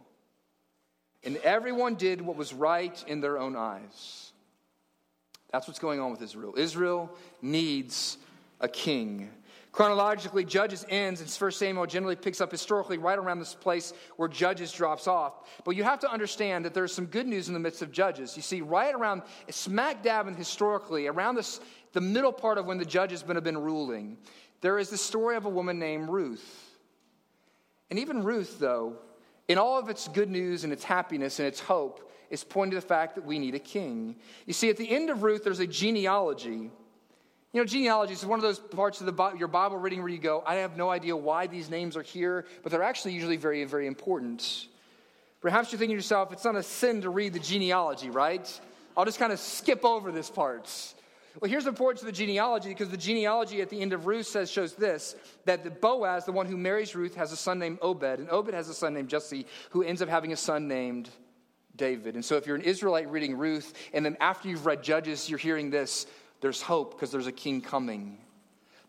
and 1.24 1.38
everyone 1.38 1.96
did 1.96 2.20
what 2.20 2.36
was 2.36 2.54
right 2.54 3.02
in 3.08 3.22
their 3.22 3.40
own 3.40 3.56
eyes. 3.56 4.34
That's 5.54 5.68
what's 5.68 5.80
going 5.80 6.02
on 6.02 6.12
with 6.12 6.22
Israel. 6.22 6.56
Israel 6.58 7.10
needs 7.42 8.18
a 8.60 8.68
king. 8.68 9.30
Chronologically, 9.72 10.44
Judges 10.44 10.86
ends, 10.90 11.22
and 11.22 11.30
1 11.30 11.51
Samuel 11.51 11.86
generally 11.86 12.18
picks 12.18 12.42
up 12.42 12.51
historically 12.51 12.98
right 12.98 13.18
around 13.18 13.40
this 13.40 13.56
place 13.56 13.94
where 14.18 14.28
Judges 14.28 14.72
drops 14.74 15.08
off. 15.08 15.48
But 15.63 15.78
you 15.78 15.84
have 15.86 16.00
to 16.00 16.12
understand 16.12 16.66
that 16.66 16.74
there's 16.74 16.94
some 16.94 17.06
good 17.06 17.25
news 17.25 17.48
in 17.48 17.54
the 17.54 17.60
midst 17.60 17.82
of 17.82 17.90
Judges. 17.90 18.36
You 18.36 18.42
see, 18.42 18.60
right 18.60 18.94
around, 18.94 19.22
smack 19.50 20.04
dab 20.04 20.28
and 20.28 20.36
historically, 20.36 21.08
around 21.08 21.36
this, 21.36 21.62
the 21.94 22.01
middle 22.01 22.34
part 22.34 22.58
of 22.58 22.66
when 22.66 22.80
the 22.80 22.86
Judges 22.86 23.22
have 23.22 23.44
been 23.44 23.58
ruling, 23.58 24.18
there 24.60 24.78
is 24.78 24.90
the 24.90 24.98
story 24.98 25.38
of 25.38 25.46
a 25.46 25.50
woman 25.50 25.80
named 25.80 26.10
Ruth. 26.10 26.78
And 27.90 27.98
even 27.98 28.24
Ruth, 28.24 28.60
though, 28.60 28.98
in 29.48 29.58
all 29.58 29.80
of 29.80 29.88
its 29.88 30.10
good 30.10 30.30
news 30.30 30.66
and 30.66 30.74
its 30.74 30.84
happiness 30.84 31.40
and 31.40 31.48
its 31.48 31.62
hope, 31.62 32.12
is 32.30 32.44
pointing 32.44 32.72
to 32.72 32.75
the 32.82 32.88
fact 32.88 33.16
that 33.16 33.25
we 33.25 33.40
need 33.40 33.56
a 33.56 33.60
king. 33.60 34.18
You 34.46 34.54
see, 34.54 34.70
at 34.70 34.78
the 34.78 34.90
end 34.90 35.10
of 35.10 35.24
Ruth, 35.24 35.44
there's 35.44 35.60
a 35.60 35.68
genealogy 35.68 36.72
you 37.53 37.60
know, 37.60 37.65
genealogy 37.65 38.13
is 38.13 38.25
one 38.25 38.39
of 38.39 38.43
those 38.43 38.60
parts 38.60 39.01
of 39.01 39.13
the, 39.13 39.34
your 39.38 39.50
Bible 39.50 39.77
reading 39.77 40.00
where 40.00 40.10
you 40.10 40.17
go, 40.17 40.41
I 40.46 40.55
have 40.55 40.77
no 40.77 40.89
idea 40.89 41.17
why 41.17 41.48
these 41.48 41.70
names 41.70 41.98
are 41.98 42.01
here, 42.01 42.46
but 42.63 42.72
they're 42.72 42.84
actually 42.84 43.13
usually 43.13 43.36
very, 43.36 43.63
very 43.65 43.88
important. 43.88 44.67
Perhaps 45.41 45.72
you're 45.72 45.79
thinking 45.79 45.96
to 45.96 46.00
yourself, 46.00 46.31
it's 46.31 46.46
not 46.46 46.55
a 46.55 46.63
sin 46.63 47.01
to 47.01 47.10
read 47.10 47.34
the 47.34 47.39
genealogy, 47.39 48.10
right? 48.10 48.62
I'll 48.96 49.05
just 49.05 49.20
kind 49.20 49.34
of 49.34 49.39
skip 49.39 49.84
over 49.84 50.12
this 50.12 50.29
part. 50.29 50.70
Well, 51.39 51.50
here's 51.50 51.63
the 51.63 51.70
importance 51.70 52.01
of 52.01 52.05
the 52.05 52.13
genealogy 52.13 52.70
because 52.70 52.89
the 52.89 52.98
genealogy 52.98 53.62
at 53.62 53.70
the 53.70 53.81
end 53.81 53.93
of 53.93 54.05
Ruth 54.05 54.27
says 54.27 54.51
shows 54.51 54.75
this 54.75 55.15
that 55.46 55.63
the 55.63 55.72
Boaz, 55.72 56.25
the 56.25 56.31
one 56.31 56.46
who 56.46 56.58
marries 56.58 56.96
Ruth, 56.96 57.15
has 57.15 57.31
a 57.31 57.38
son 57.38 57.58
named 57.58 57.79
Obed, 57.81 58.20
and 58.20 58.29
Obed 58.29 58.53
has 58.53 58.70
a 58.70 58.74
son 58.74 58.93
named 58.93 59.10
Jesse, 59.10 59.46
who 59.70 59.81
ends 59.81 60.01
up 60.01 60.10
having 60.10 60.34
a 60.34 60.38
son 60.38 60.67
named 60.67 61.10
David. 61.75 62.15
And 62.15 62.24
so, 62.24 62.36
if 62.36 62.46
you're 62.46 62.58
an 62.58 62.62
Israelite 62.63 63.10
reading 63.10 63.38
Ruth, 63.38 63.74
and 63.93 64.03
then 64.03 64.17
after 64.20 64.50
you've 64.50 64.65
read 64.65 64.84
Judges, 64.84 65.29
you're 65.29 65.39
hearing 65.39 65.70
this 65.70 66.05
there's 66.41 66.62
hope 66.62 66.91
because 66.91 67.12
there's 67.12 67.27
a 67.27 67.31
king 67.31 67.62
coming. 67.62 68.17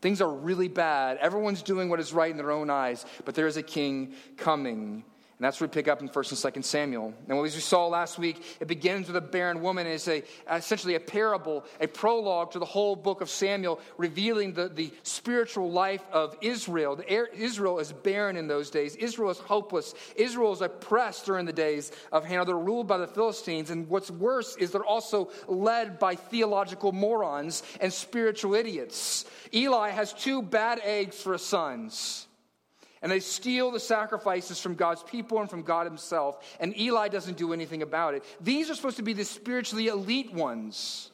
Things 0.00 0.20
are 0.20 0.32
really 0.32 0.68
bad. 0.68 1.18
Everyone's 1.18 1.62
doing 1.62 1.88
what 1.88 2.00
is 2.00 2.12
right 2.12 2.30
in 2.30 2.36
their 2.36 2.50
own 2.50 2.70
eyes, 2.70 3.06
but 3.24 3.36
there 3.36 3.46
is 3.46 3.56
a 3.56 3.62
king 3.62 4.14
coming. 4.36 5.04
And 5.42 5.48
that's 5.48 5.60
where 5.60 5.66
we 5.66 5.72
pick 5.72 5.88
up 5.88 6.00
in 6.00 6.08
1st 6.08 6.46
and 6.46 6.54
2nd 6.54 6.64
Samuel. 6.64 7.12
And 7.28 7.36
as 7.44 7.56
we 7.56 7.60
saw 7.60 7.88
last 7.88 8.16
week, 8.16 8.40
it 8.60 8.68
begins 8.68 9.08
with 9.08 9.16
a 9.16 9.20
barren 9.20 9.60
woman. 9.60 9.88
It's 9.88 10.06
a, 10.06 10.22
essentially 10.48 10.94
a 10.94 11.00
parable, 11.00 11.64
a 11.80 11.88
prologue 11.88 12.52
to 12.52 12.60
the 12.60 12.64
whole 12.64 12.94
book 12.94 13.20
of 13.20 13.28
Samuel, 13.28 13.80
revealing 13.96 14.52
the, 14.52 14.68
the 14.68 14.92
spiritual 15.02 15.72
life 15.72 16.04
of 16.12 16.36
Israel. 16.42 16.94
The, 16.94 17.34
Israel 17.36 17.80
is 17.80 17.90
barren 17.90 18.36
in 18.36 18.46
those 18.46 18.70
days. 18.70 18.94
Israel 18.94 19.30
is 19.30 19.38
hopeless. 19.38 19.94
Israel 20.14 20.52
is 20.52 20.60
oppressed 20.60 21.26
during 21.26 21.44
the 21.44 21.52
days 21.52 21.90
of 22.12 22.24
Hannah. 22.24 22.44
They're 22.44 22.56
ruled 22.56 22.86
by 22.86 22.98
the 22.98 23.08
Philistines. 23.08 23.70
And 23.70 23.88
what's 23.88 24.12
worse 24.12 24.54
is 24.58 24.70
they're 24.70 24.84
also 24.84 25.28
led 25.48 25.98
by 25.98 26.14
theological 26.14 26.92
morons 26.92 27.64
and 27.80 27.92
spiritual 27.92 28.54
idiots. 28.54 29.24
Eli 29.52 29.90
has 29.90 30.12
two 30.12 30.40
bad 30.40 30.80
eggs 30.84 31.20
for 31.20 31.32
his 31.32 31.42
sons 31.42 32.28
and 33.02 33.10
they 33.10 33.20
steal 33.20 33.70
the 33.70 33.80
sacrifices 33.80 34.60
from 34.60 34.74
God's 34.74 35.02
people 35.02 35.40
and 35.40 35.50
from 35.50 35.62
God 35.62 35.86
Himself, 35.86 36.56
and 36.60 36.78
Eli 36.78 37.08
doesn't 37.08 37.36
do 37.36 37.52
anything 37.52 37.82
about 37.82 38.14
it. 38.14 38.24
These 38.40 38.70
are 38.70 38.74
supposed 38.74 38.96
to 38.96 39.02
be 39.02 39.12
the 39.12 39.24
spiritually 39.24 39.88
elite 39.88 40.32
ones. 40.32 41.10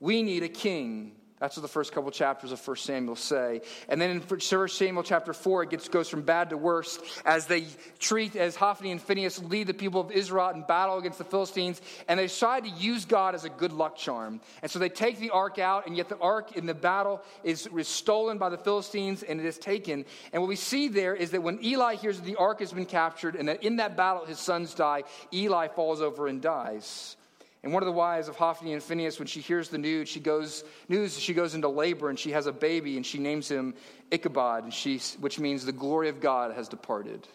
We 0.00 0.22
need 0.22 0.42
a 0.42 0.48
king. 0.48 1.12
That's 1.40 1.56
what 1.56 1.62
the 1.62 1.68
first 1.68 1.92
couple 1.92 2.10
chapters 2.10 2.52
of 2.52 2.66
1 2.66 2.76
Samuel 2.76 3.16
say. 3.16 3.62
And 3.88 3.98
then 3.98 4.10
in 4.10 4.20
1 4.20 4.68
Samuel 4.68 5.02
chapter 5.02 5.32
4, 5.32 5.62
it 5.62 5.70
gets, 5.70 5.88
goes 5.88 6.08
from 6.08 6.20
bad 6.20 6.50
to 6.50 6.58
worse 6.58 6.98
as 7.24 7.46
they 7.46 7.66
treat, 7.98 8.36
as 8.36 8.56
Hophni 8.56 8.92
and 8.92 9.00
Phinehas 9.00 9.42
lead 9.42 9.66
the 9.66 9.74
people 9.74 10.02
of 10.02 10.12
Israel 10.12 10.50
in 10.50 10.62
battle 10.62 10.98
against 10.98 11.16
the 11.16 11.24
Philistines, 11.24 11.80
and 12.08 12.20
they 12.20 12.24
decide 12.24 12.64
to 12.64 12.70
use 12.70 13.06
God 13.06 13.34
as 13.34 13.44
a 13.44 13.48
good 13.48 13.72
luck 13.72 13.96
charm. 13.96 14.42
And 14.60 14.70
so 14.70 14.78
they 14.78 14.90
take 14.90 15.18
the 15.18 15.30
ark 15.30 15.58
out, 15.58 15.86
and 15.86 15.96
yet 15.96 16.10
the 16.10 16.18
ark 16.18 16.56
in 16.56 16.66
the 16.66 16.74
battle 16.74 17.22
is, 17.42 17.66
is 17.74 17.88
stolen 17.88 18.36
by 18.36 18.50
the 18.50 18.58
Philistines 18.58 19.22
and 19.22 19.40
it 19.40 19.46
is 19.46 19.58
taken. 19.58 20.04
And 20.32 20.42
what 20.42 20.48
we 20.48 20.56
see 20.56 20.88
there 20.88 21.14
is 21.14 21.30
that 21.30 21.42
when 21.42 21.64
Eli 21.64 21.94
hears 21.94 22.18
that 22.18 22.26
the 22.26 22.36
ark 22.36 22.60
has 22.60 22.72
been 22.72 22.86
captured 22.86 23.34
and 23.34 23.48
that 23.48 23.62
in 23.62 23.76
that 23.76 23.96
battle 23.96 24.26
his 24.26 24.38
sons 24.38 24.74
die, 24.74 25.04
Eli 25.32 25.68
falls 25.68 26.02
over 26.02 26.26
and 26.26 26.42
dies. 26.42 27.16
And 27.62 27.74
one 27.74 27.82
of 27.82 27.86
the 27.86 27.92
wives 27.92 28.28
of 28.28 28.36
Hophni 28.36 28.72
and 28.72 28.82
Phinehas, 28.82 29.18
when 29.18 29.28
she 29.28 29.40
hears 29.40 29.68
the 29.68 29.76
news, 29.76 30.08
she 30.08 30.20
goes 30.20 30.64
news 30.88 31.18
she 31.18 31.34
goes 31.34 31.54
into 31.54 31.68
labor 31.68 32.08
and 32.08 32.18
she 32.18 32.30
has 32.30 32.46
a 32.46 32.52
baby 32.52 32.96
and 32.96 33.04
she 33.04 33.18
names 33.18 33.50
him 33.50 33.74
Ichabod, 34.10 34.64
and 34.64 34.72
she, 34.72 34.98
which 35.20 35.38
means 35.38 35.64
the 35.64 35.72
glory 35.72 36.08
of 36.08 36.20
God 36.20 36.54
has 36.54 36.68
departed. 36.68 37.28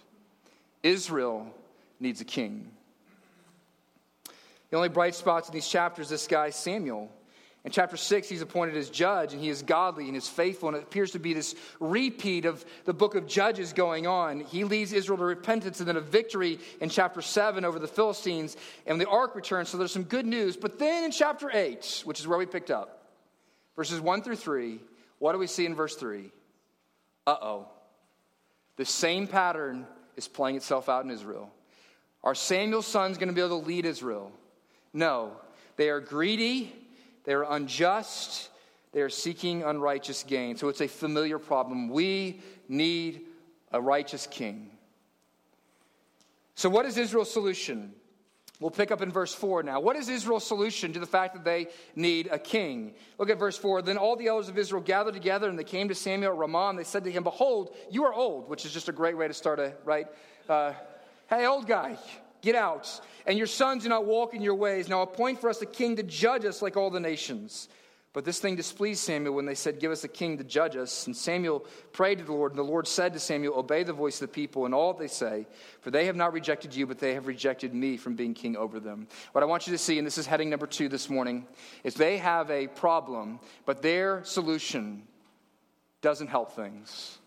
Israel 0.82 1.48
needs 2.00 2.22
a 2.22 2.26
king. 2.26 2.72
The 4.72 4.78
only 4.78 4.90
bright 4.90 5.16
spots 5.16 5.48
in 5.48 5.54
these 5.54 5.68
chapters, 5.68 6.10
this 6.10 6.28
guy 6.28 6.50
Samuel. 6.50 7.10
In 7.66 7.72
chapter 7.72 7.98
6, 7.98 8.30
he's 8.30 8.44
appointed 8.44 8.78
as 8.78 8.92
judge, 8.92 9.34
and 9.34 9.42
he 9.42 9.50
is 9.50 9.64
godly 9.64 10.08
and 10.08 10.16
is 10.16 10.30
faithful, 10.30 10.70
and 10.70 10.78
it 10.78 10.84
appears 10.84 11.12
to 11.12 11.20
be 11.20 11.34
this 11.34 11.56
repeat 11.80 12.46
of 12.46 12.64
the 12.86 12.94
book 12.94 13.16
of 13.16 13.26
Judges 13.26 13.74
going 13.74 14.06
on. 14.06 14.42
He 14.42 14.64
leads 14.64 14.94
Israel 14.94 15.18
to 15.18 15.26
repentance 15.26 15.80
and 15.80 15.90
then 15.90 15.98
a 15.98 16.02
victory 16.02 16.60
in 16.80 16.90
chapter 16.90 17.24
7 17.24 17.66
over 17.66 17.80
the 17.80 17.88
Philistines, 17.88 18.56
and 18.86 19.02
the 19.02 19.10
ark 19.10 19.34
returns, 19.34 19.70
so 19.70 19.80
there's 19.80 19.92
some 19.92 20.04
good 20.04 20.28
news. 20.28 20.56
But 20.56 20.78
then 20.78 21.06
in 21.06 21.12
chapter 21.12 21.50
8, 21.52 22.04
which 22.06 22.20
is 22.20 22.28
where 22.28 22.38
we 22.38 22.46
picked 22.46 22.70
up, 22.70 23.08
verses 23.76 24.00
1 24.00 24.22
through 24.22 24.36
3, 24.36 24.80
what 25.18 25.32
do 25.32 25.40
we 25.40 25.48
see 25.48 25.66
in 25.66 25.74
verse 25.74 25.96
3? 25.96 26.32
Uh 27.26 27.36
oh. 27.42 27.68
The 28.76 28.86
same 28.86 29.26
pattern 29.26 29.88
is 30.16 30.28
playing 30.28 30.58
itself 30.58 30.88
out 30.88 31.04
in 31.04 31.10
Israel. 31.10 31.52
Are 32.24 32.36
Samuel's 32.36 32.86
sons 32.86 33.18
going 33.18 33.30
to 33.30 33.34
be 33.34 33.42
able 33.42 33.60
to 33.60 33.66
lead 33.66 33.88
Israel? 33.88 34.32
No. 34.94 35.32
They 35.78 35.90
are 35.90 36.00
greedy 36.00 36.72
they 37.26 37.34
are 37.34 37.46
unjust. 37.52 38.50
They 38.92 39.02
are 39.02 39.10
seeking 39.10 39.64
unrighteous 39.64 40.24
gain. 40.24 40.56
So 40.56 40.70
it's 40.70 40.82
a 40.82 40.88
familiar 40.88 41.38
problem. 41.38 41.90
We 41.90 42.42
need 42.70 43.24
a 43.72 43.82
righteous 43.82 44.28
king. 44.28 44.72
So, 46.56 46.70
what 46.70 46.86
is 46.86 46.98
Israel's 46.98 47.32
solution? 47.32 47.94
We'll 48.62 48.72
pick 48.72 48.90
up 48.90 49.02
in 49.02 49.12
verse 49.12 49.34
4 49.34 49.64
now. 49.64 49.82
What 49.82 49.98
is 49.98 50.08
Israel's 50.08 50.48
solution 50.48 50.94
to 50.94 51.00
the 51.00 51.06
fact 51.06 51.34
that 51.34 51.44
they 51.44 51.68
need 51.94 52.30
a 52.32 52.40
king? 52.40 52.94
Look 53.18 53.30
at 53.30 53.38
verse 53.38 53.58
4. 53.58 53.82
Then 53.82 53.98
all 53.98 54.16
the 54.16 54.28
elders 54.28 54.48
of 54.48 54.58
Israel 54.58 54.82
gathered 54.82 55.14
together 55.14 55.50
and 55.50 55.60
they 55.60 55.66
came 55.66 55.90
to 55.90 55.96
Samuel 55.96 56.32
at 56.32 56.38
Ramah 56.38 56.70
and 56.70 56.80
they 56.80 56.86
said 56.86 57.04
to 57.04 57.12
him, 57.12 57.24
Behold, 57.24 57.76
you 57.92 58.06
are 58.06 58.14
old, 58.14 58.48
which 58.48 58.66
is 58.66 58.72
just 58.72 58.88
a 58.88 58.94
great 58.94 59.18
way 59.18 59.28
to 59.28 59.34
start 59.34 59.60
a, 59.60 59.74
right? 59.84 60.08
Uh, 60.48 60.72
hey, 61.30 61.46
old 61.46 61.68
guy, 61.68 61.98
Get 62.42 62.56
out. 62.56 63.02
And 63.26 63.38
your 63.38 63.48
sons 63.48 63.84
do 63.84 63.90
not 63.90 64.06
walk 64.06 64.34
in 64.34 64.42
your 64.42 64.56
ways. 64.56 64.88
Now 64.88 65.02
appoint 65.02 65.42
for 65.42 65.50
us 65.50 65.62
a 65.62 65.66
king 65.66 65.96
to 65.96 66.04
judge 66.04 66.46
us 66.46 66.62
like 66.62 66.78
all 66.78 66.90
the 66.90 67.00
nations. 67.00 67.70
But 68.16 68.24
this 68.24 68.40
thing 68.40 68.56
displeased 68.56 69.02
Samuel 69.02 69.36
when 69.36 69.46
they 69.46 69.56
said, 69.56 69.82
Give 69.82 69.92
us 69.92 70.06
a 70.06 70.08
king 70.08 70.38
to 70.38 70.46
judge 70.46 70.78
us. 70.78 71.06
And 71.06 71.14
Samuel 71.14 71.66
prayed 71.92 72.20
to 72.20 72.24
the 72.24 72.32
Lord, 72.32 72.54
and 72.54 72.58
the 72.58 72.64
Lord 72.64 72.88
said 72.88 73.12
to 73.12 73.20
Samuel, 73.20 73.60
Obey 73.60 73.84
the 73.84 73.92
voice 73.92 74.22
of 74.22 74.30
the 74.30 74.34
people 74.34 74.64
and 74.64 74.74
all 74.74 74.94
they 74.94 75.10
say, 75.10 75.46
for 75.82 75.92
they 75.92 76.06
have 76.06 76.16
not 76.16 76.32
rejected 76.32 76.74
you, 76.74 76.88
but 76.88 76.98
they 76.98 77.14
have 77.14 77.28
rejected 77.28 77.74
me 77.74 77.98
from 77.98 78.16
being 78.16 78.34
king 78.34 78.56
over 78.56 78.80
them. 78.80 79.10
What 79.34 79.44
I 79.44 79.48
want 79.48 79.68
you 79.68 79.74
to 79.74 79.78
see, 79.78 79.98
and 79.98 80.08
this 80.08 80.18
is 80.18 80.26
heading 80.26 80.50
number 80.50 80.66
two 80.66 80.88
this 80.88 81.10
morning, 81.10 81.46
is 81.84 81.94
they 81.94 82.18
have 82.18 82.50
a 82.50 82.68
problem, 82.68 83.42
but 83.66 83.82
their 83.82 84.24
solution 84.24 85.04
doesn't 86.02 86.28
help 86.28 86.56
things. 86.56 87.18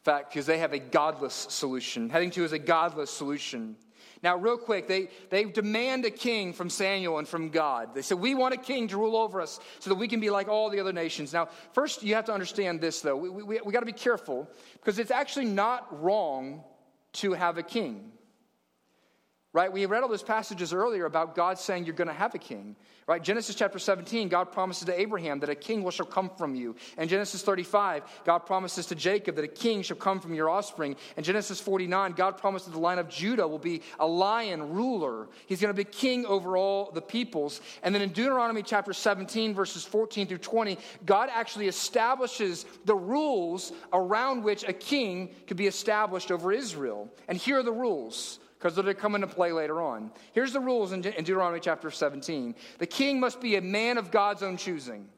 In 0.00 0.04
fact, 0.04 0.30
because 0.32 0.46
they 0.46 0.58
have 0.58 0.72
a 0.72 0.80
godless 0.80 1.46
solution. 1.50 2.10
Heading 2.10 2.32
two 2.32 2.42
is 2.42 2.52
a 2.52 2.58
godless 2.58 3.12
solution. 3.12 3.76
Now, 4.22 4.36
real 4.36 4.58
quick, 4.58 4.86
they, 4.86 5.08
they 5.30 5.44
demand 5.44 6.04
a 6.04 6.10
king 6.10 6.52
from 6.52 6.68
Samuel 6.68 7.18
and 7.18 7.26
from 7.26 7.48
God. 7.48 7.94
They 7.94 8.02
said, 8.02 8.18
We 8.18 8.34
want 8.34 8.52
a 8.52 8.58
king 8.58 8.88
to 8.88 8.98
rule 8.98 9.16
over 9.16 9.40
us 9.40 9.60
so 9.78 9.88
that 9.88 9.96
we 9.96 10.08
can 10.08 10.20
be 10.20 10.28
like 10.28 10.48
all 10.48 10.68
the 10.68 10.78
other 10.78 10.92
nations. 10.92 11.32
Now, 11.32 11.48
first, 11.72 12.02
you 12.02 12.14
have 12.14 12.26
to 12.26 12.32
understand 12.32 12.80
this, 12.80 13.00
though. 13.00 13.16
We, 13.16 13.30
we, 13.30 13.60
we 13.64 13.72
got 13.72 13.80
to 13.80 13.86
be 13.86 13.92
careful 13.92 14.48
because 14.74 14.98
it's 14.98 15.10
actually 15.10 15.46
not 15.46 16.02
wrong 16.02 16.62
to 17.12 17.32
have 17.32 17.56
a 17.56 17.62
king. 17.62 18.12
Right? 19.52 19.72
We 19.72 19.84
read 19.86 20.04
all 20.04 20.08
those 20.08 20.22
passages 20.22 20.72
earlier 20.72 21.06
about 21.06 21.34
God 21.34 21.58
saying 21.58 21.84
you're 21.84 21.94
going 21.94 22.06
to 22.06 22.14
have 22.14 22.36
a 22.36 22.38
king. 22.38 22.76
Right? 23.08 23.20
Genesis 23.20 23.56
chapter 23.56 23.80
17, 23.80 24.28
God 24.28 24.52
promises 24.52 24.84
to 24.84 25.00
Abraham 25.00 25.40
that 25.40 25.50
a 25.50 25.56
king 25.56 25.82
will 25.82 25.90
shall 25.90 26.06
come 26.06 26.30
from 26.38 26.54
you. 26.54 26.76
And 26.96 27.10
Genesis 27.10 27.42
35, 27.42 28.04
God 28.24 28.40
promises 28.40 28.86
to 28.86 28.94
Jacob 28.94 29.34
that 29.34 29.44
a 29.44 29.48
king 29.48 29.82
shall 29.82 29.96
come 29.96 30.20
from 30.20 30.34
your 30.34 30.48
offspring. 30.48 30.94
And 31.16 31.26
Genesis 31.26 31.58
49, 31.60 32.12
God 32.12 32.38
promises 32.38 32.72
the 32.72 32.78
line 32.78 33.00
of 33.00 33.08
Judah 33.08 33.48
will 33.48 33.58
be 33.58 33.82
a 33.98 34.06
lion 34.06 34.72
ruler. 34.72 35.26
He's 35.46 35.60
going 35.60 35.74
to 35.74 35.76
be 35.76 35.82
king 35.82 36.24
over 36.26 36.56
all 36.56 36.92
the 36.92 37.02
peoples. 37.02 37.60
And 37.82 37.92
then 37.92 38.02
in 38.02 38.10
Deuteronomy 38.10 38.62
chapter 38.62 38.92
17, 38.92 39.52
verses 39.52 39.84
14 39.84 40.28
through 40.28 40.38
20, 40.38 40.78
God 41.04 41.28
actually 41.32 41.66
establishes 41.66 42.66
the 42.84 42.94
rules 42.94 43.72
around 43.92 44.44
which 44.44 44.62
a 44.62 44.72
king 44.72 45.30
could 45.48 45.56
be 45.56 45.66
established 45.66 46.30
over 46.30 46.52
Israel. 46.52 47.12
And 47.26 47.36
here 47.36 47.58
are 47.58 47.64
the 47.64 47.72
rules 47.72 48.38
because 48.60 48.76
they'll 48.76 48.92
come 48.92 49.14
into 49.14 49.26
play 49.26 49.52
later 49.52 49.80
on. 49.80 50.10
Here's 50.32 50.52
the 50.52 50.60
rules 50.60 50.92
in, 50.92 51.00
De- 51.00 51.16
in 51.16 51.24
Deuteronomy 51.24 51.60
chapter 51.60 51.90
17 51.90 52.54
the 52.78 52.86
king 52.86 53.18
must 53.18 53.40
be 53.40 53.56
a 53.56 53.62
man 53.62 53.98
of 53.98 54.10
God's 54.10 54.42
own 54.42 54.56
choosing. 54.56 55.08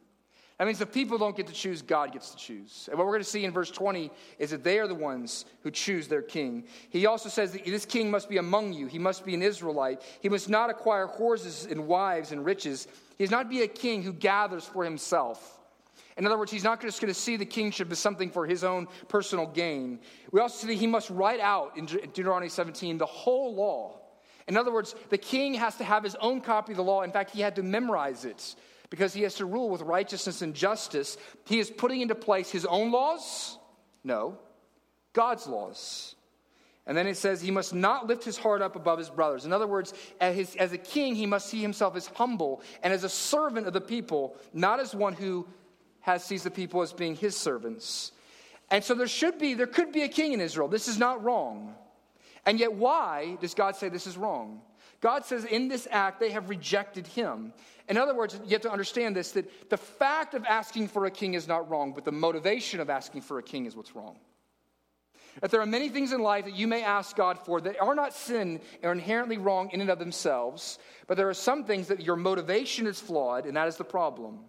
That 0.58 0.66
means 0.66 0.78
the 0.78 0.86
people 0.86 1.18
don't 1.18 1.36
get 1.36 1.48
to 1.48 1.52
choose, 1.52 1.82
God 1.82 2.12
gets 2.12 2.30
to 2.30 2.36
choose. 2.36 2.88
And 2.88 2.96
what 2.96 3.04
we're 3.04 3.14
going 3.14 3.24
to 3.24 3.28
see 3.28 3.44
in 3.44 3.50
verse 3.50 3.70
20 3.70 4.12
is 4.38 4.50
that 4.50 4.62
they 4.62 4.78
are 4.78 4.86
the 4.86 4.94
ones 4.94 5.44
who 5.62 5.72
choose 5.72 6.06
their 6.06 6.22
king. 6.22 6.64
He 6.90 7.06
also 7.06 7.28
says 7.28 7.52
that 7.52 7.64
this 7.64 7.84
king 7.84 8.10
must 8.12 8.28
be 8.28 8.36
among 8.36 8.72
you. 8.72 8.86
He 8.86 8.98
must 8.98 9.24
be 9.24 9.34
an 9.34 9.42
Israelite. 9.42 10.02
He 10.20 10.28
must 10.28 10.48
not 10.48 10.70
acquire 10.70 11.06
horses 11.06 11.66
and 11.68 11.88
wives 11.88 12.30
and 12.30 12.44
riches. 12.44 12.86
He 13.18 13.24
must 13.24 13.32
not 13.32 13.50
be 13.50 13.62
a 13.62 13.66
king 13.66 14.04
who 14.04 14.12
gathers 14.12 14.64
for 14.64 14.84
himself. 14.84 15.58
In 16.16 16.26
other 16.26 16.38
words, 16.38 16.52
he's 16.52 16.64
not 16.64 16.80
just 16.80 17.00
going 17.00 17.12
to 17.12 17.18
see 17.18 17.36
the 17.36 17.46
kingship 17.46 17.90
as 17.90 17.98
something 17.98 18.30
for 18.30 18.46
his 18.46 18.64
own 18.64 18.86
personal 19.08 19.46
gain. 19.46 20.00
We 20.30 20.40
also 20.40 20.66
see 20.66 20.74
he 20.74 20.86
must 20.86 21.08
write 21.10 21.40
out 21.40 21.76
in 21.76 21.86
Deuteronomy 21.86 22.50
17 22.50 22.98
the 22.98 23.06
whole 23.06 23.54
law. 23.54 23.98
In 24.48 24.56
other 24.56 24.72
words, 24.72 24.94
the 25.08 25.18
king 25.18 25.54
has 25.54 25.76
to 25.76 25.84
have 25.84 26.02
his 26.02 26.16
own 26.16 26.40
copy 26.40 26.72
of 26.72 26.76
the 26.76 26.84
law. 26.84 27.02
In 27.02 27.12
fact, 27.12 27.30
he 27.30 27.40
had 27.40 27.56
to 27.56 27.62
memorize 27.62 28.24
it 28.24 28.54
because 28.90 29.14
he 29.14 29.22
has 29.22 29.36
to 29.36 29.46
rule 29.46 29.70
with 29.70 29.80
righteousness 29.80 30.42
and 30.42 30.54
justice. 30.54 31.16
He 31.46 31.58
is 31.58 31.70
putting 31.70 32.02
into 32.02 32.14
place 32.14 32.50
his 32.50 32.66
own 32.66 32.90
laws? 32.92 33.56
No, 34.04 34.38
God's 35.12 35.46
laws. 35.46 36.14
And 36.86 36.96
then 36.96 37.06
it 37.06 37.16
says 37.16 37.40
he 37.40 37.52
must 37.52 37.72
not 37.72 38.08
lift 38.08 38.24
his 38.24 38.36
heart 38.36 38.60
up 38.60 38.74
above 38.74 38.98
his 38.98 39.08
brothers. 39.08 39.44
In 39.44 39.52
other 39.52 39.68
words, 39.68 39.94
as, 40.20 40.34
his, 40.34 40.56
as 40.56 40.72
a 40.72 40.78
king, 40.78 41.14
he 41.14 41.26
must 41.26 41.48
see 41.48 41.62
himself 41.62 41.94
as 41.94 42.08
humble 42.08 42.60
and 42.82 42.92
as 42.92 43.04
a 43.04 43.08
servant 43.08 43.68
of 43.68 43.72
the 43.72 43.80
people, 43.80 44.36
not 44.52 44.80
as 44.80 44.94
one 44.94 45.12
who 45.12 45.46
has 46.02 46.22
sees 46.24 46.42
the 46.42 46.50
people 46.50 46.82
as 46.82 46.92
being 46.92 47.16
his 47.16 47.36
servants. 47.36 48.12
And 48.70 48.82
so 48.82 48.94
there 48.94 49.06
should 49.08 49.38
be, 49.38 49.54
there 49.54 49.66
could 49.66 49.92
be 49.92 50.02
a 50.02 50.08
king 50.08 50.32
in 50.32 50.40
Israel. 50.40 50.68
This 50.68 50.88
is 50.88 50.98
not 50.98 51.22
wrong. 51.22 51.74
And 52.44 52.58
yet, 52.58 52.72
why 52.72 53.36
does 53.40 53.54
God 53.54 53.76
say 53.76 53.88
this 53.88 54.06
is 54.06 54.16
wrong? 54.16 54.62
God 55.00 55.24
says 55.24 55.44
in 55.44 55.68
this 55.68 55.86
act 55.90 56.20
they 56.20 56.30
have 56.30 56.48
rejected 56.48 57.06
him. 57.06 57.52
In 57.88 57.96
other 57.96 58.14
words, 58.14 58.38
you 58.44 58.50
have 58.50 58.62
to 58.62 58.70
understand 58.70 59.16
this 59.16 59.32
that 59.32 59.70
the 59.70 59.76
fact 59.76 60.34
of 60.34 60.44
asking 60.44 60.88
for 60.88 61.06
a 61.06 61.10
king 61.10 61.34
is 61.34 61.48
not 61.48 61.68
wrong, 61.68 61.92
but 61.92 62.04
the 62.04 62.12
motivation 62.12 62.80
of 62.80 62.88
asking 62.88 63.22
for 63.22 63.38
a 63.38 63.42
king 63.42 63.66
is 63.66 63.76
what's 63.76 63.94
wrong. 63.94 64.16
That 65.40 65.50
there 65.50 65.60
are 65.60 65.66
many 65.66 65.88
things 65.88 66.12
in 66.12 66.20
life 66.20 66.44
that 66.44 66.54
you 66.54 66.68
may 66.68 66.82
ask 66.82 67.16
God 67.16 67.38
for 67.38 67.60
that 67.60 67.80
are 67.80 67.94
not 67.94 68.12
sin 68.12 68.60
or 68.82 68.92
inherently 68.92 69.38
wrong 69.38 69.70
in 69.72 69.80
and 69.80 69.90
of 69.90 69.98
themselves, 69.98 70.78
but 71.06 71.16
there 71.16 71.28
are 71.28 71.34
some 71.34 71.64
things 71.64 71.88
that 71.88 72.02
your 72.02 72.16
motivation 72.16 72.86
is 72.86 73.00
flawed, 73.00 73.46
and 73.46 73.56
that 73.56 73.68
is 73.68 73.76
the 73.76 73.84
problem. 73.84 74.40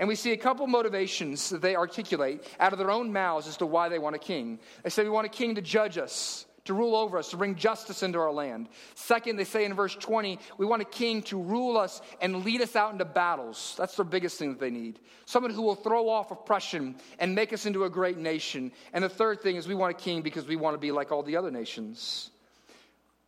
And 0.00 0.08
we 0.08 0.14
see 0.14 0.32
a 0.32 0.36
couple 0.38 0.66
motivations 0.66 1.50
that 1.50 1.60
they 1.60 1.76
articulate 1.76 2.42
out 2.58 2.72
of 2.72 2.78
their 2.78 2.90
own 2.90 3.12
mouths 3.12 3.46
as 3.46 3.58
to 3.58 3.66
why 3.66 3.90
they 3.90 3.98
want 3.98 4.16
a 4.16 4.18
king. 4.18 4.58
They 4.82 4.88
say, 4.88 5.04
We 5.04 5.10
want 5.10 5.26
a 5.26 5.30
king 5.30 5.56
to 5.56 5.60
judge 5.60 5.98
us, 5.98 6.46
to 6.64 6.72
rule 6.72 6.96
over 6.96 7.18
us, 7.18 7.28
to 7.30 7.36
bring 7.36 7.54
justice 7.54 8.02
into 8.02 8.18
our 8.18 8.32
land. 8.32 8.70
Second, 8.94 9.36
they 9.36 9.44
say 9.44 9.66
in 9.66 9.74
verse 9.74 9.94
20, 9.94 10.38
We 10.56 10.64
want 10.64 10.80
a 10.80 10.86
king 10.86 11.20
to 11.24 11.38
rule 11.38 11.76
us 11.76 12.00
and 12.22 12.46
lead 12.46 12.62
us 12.62 12.76
out 12.76 12.92
into 12.92 13.04
battles. 13.04 13.74
That's 13.76 13.94
their 13.94 14.06
biggest 14.06 14.38
thing 14.38 14.48
that 14.48 14.58
they 14.58 14.70
need. 14.70 15.00
Someone 15.26 15.52
who 15.52 15.60
will 15.60 15.74
throw 15.74 16.08
off 16.08 16.30
oppression 16.30 16.96
and 17.18 17.34
make 17.34 17.52
us 17.52 17.66
into 17.66 17.84
a 17.84 17.90
great 17.90 18.16
nation. 18.16 18.72
And 18.94 19.04
the 19.04 19.10
third 19.10 19.42
thing 19.42 19.56
is, 19.56 19.68
we 19.68 19.74
want 19.74 19.94
a 19.94 20.02
king 20.02 20.22
because 20.22 20.46
we 20.46 20.56
want 20.56 20.72
to 20.72 20.78
be 20.78 20.92
like 20.92 21.12
all 21.12 21.22
the 21.22 21.36
other 21.36 21.50
nations. 21.50 22.30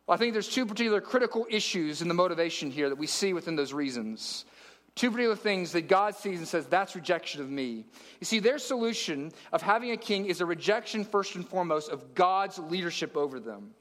Well, 0.07 0.15
I 0.15 0.17
think 0.17 0.33
there's 0.33 0.49
two 0.49 0.65
particular 0.65 1.01
critical 1.01 1.45
issues 1.51 2.01
in 2.01 2.07
the 2.07 2.15
motivation 2.15 2.71
here 2.71 2.89
that 2.89 2.97
we 2.97 3.05
see 3.05 3.31
within 3.31 3.55
those 3.55 3.73
reasons. 3.73 4.45
Two 4.95 5.09
particular 5.09 5.35
things 5.35 5.71
that 5.71 5.87
God 5.87 6.15
sees 6.15 6.37
and 6.37 6.47
says, 6.47 6.67
that's 6.67 6.95
rejection 6.95 7.41
of 7.41 7.49
me. 7.49 7.85
You 8.19 8.25
see, 8.25 8.39
their 8.39 8.59
solution 8.59 9.31
of 9.51 9.61
having 9.61 9.91
a 9.91 9.97
king 9.97 10.27
is 10.27 10.39
a 10.39 10.45
rejection, 10.45 11.03
first 11.03 11.35
and 11.35 11.47
foremost, 11.47 11.89
of 11.89 12.13
God's 12.13 12.59
leadership 12.59 13.17
over 13.17 13.39
them 13.39 13.71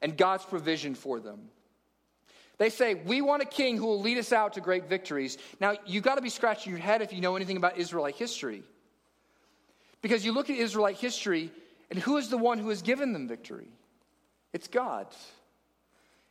and 0.00 0.16
God's 0.16 0.44
provision 0.44 0.94
for 0.94 1.20
them. 1.20 1.50
They 2.56 2.70
say, 2.70 2.94
We 2.94 3.20
want 3.20 3.42
a 3.42 3.46
king 3.46 3.76
who 3.76 3.86
will 3.86 4.00
lead 4.00 4.18
us 4.18 4.32
out 4.32 4.54
to 4.54 4.60
great 4.60 4.88
victories. 4.88 5.36
Now, 5.60 5.74
you've 5.86 6.04
got 6.04 6.14
to 6.16 6.22
be 6.22 6.30
scratching 6.30 6.72
your 6.72 6.80
head 6.80 7.02
if 7.02 7.12
you 7.12 7.20
know 7.20 7.36
anything 7.36 7.56
about 7.58 7.76
Israelite 7.76 8.16
history. 8.16 8.62
Because 10.02 10.24
you 10.24 10.32
look 10.32 10.48
at 10.48 10.56
Israelite 10.56 10.96
history, 10.96 11.50
and 11.90 11.98
who 11.98 12.16
is 12.16 12.30
the 12.30 12.38
one 12.38 12.58
who 12.58 12.70
has 12.70 12.80
given 12.80 13.12
them 13.12 13.28
victory? 13.28 13.68
It's 14.52 14.68
God. 14.68 15.06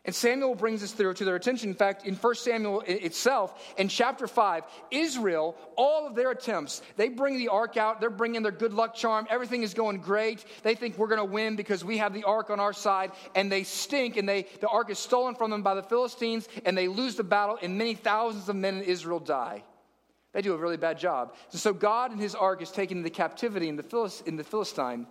And 0.09 0.15
Samuel 0.15 0.55
brings 0.55 0.81
this 0.81 0.91
through 0.91 1.13
to 1.13 1.23
their 1.23 1.35
attention. 1.35 1.69
In 1.69 1.75
fact, 1.75 2.03
in 2.03 2.15
1 2.15 2.33
Samuel 2.33 2.81
itself, 2.87 3.75
in 3.77 3.89
chapter 3.89 4.25
5, 4.25 4.63
Israel, 4.89 5.55
all 5.75 6.07
of 6.07 6.15
their 6.15 6.31
attempts, 6.31 6.81
they 6.97 7.09
bring 7.09 7.37
the 7.37 7.49
ark 7.49 7.77
out, 7.77 8.01
they're 8.01 8.09
bringing 8.09 8.41
their 8.41 8.51
good 8.51 8.73
luck 8.73 8.95
charm, 8.95 9.27
everything 9.29 9.61
is 9.61 9.75
going 9.75 10.01
great. 10.01 10.43
They 10.63 10.73
think 10.73 10.97
we're 10.97 11.09
going 11.09 11.19
to 11.19 11.31
win 11.31 11.55
because 11.55 11.85
we 11.85 11.99
have 11.99 12.15
the 12.15 12.23
ark 12.23 12.49
on 12.49 12.59
our 12.59 12.73
side, 12.73 13.11
and 13.35 13.51
they 13.51 13.61
stink, 13.61 14.17
and 14.17 14.27
they, 14.27 14.47
the 14.61 14.67
ark 14.67 14.89
is 14.89 14.97
stolen 14.97 15.35
from 15.35 15.51
them 15.51 15.61
by 15.61 15.75
the 15.75 15.83
Philistines, 15.83 16.49
and 16.65 16.75
they 16.75 16.87
lose 16.87 17.15
the 17.15 17.23
battle, 17.23 17.59
and 17.61 17.77
many 17.77 17.93
thousands 17.93 18.49
of 18.49 18.55
men 18.55 18.77
in 18.77 18.83
Israel 18.85 19.19
die. 19.19 19.61
They 20.33 20.41
do 20.41 20.55
a 20.55 20.57
really 20.57 20.77
bad 20.77 20.97
job. 20.97 21.35
So 21.49 21.71
God 21.71 22.09
and 22.09 22.19
his 22.19 22.33
ark 22.33 22.63
is 22.63 22.71
taken 22.71 22.97
into 22.97 23.11
captivity 23.11 23.69
in 23.69 23.75
the, 23.75 23.83
Philist- 23.83 24.27
in 24.27 24.37
the 24.37 24.43
Philistine. 24.43 25.05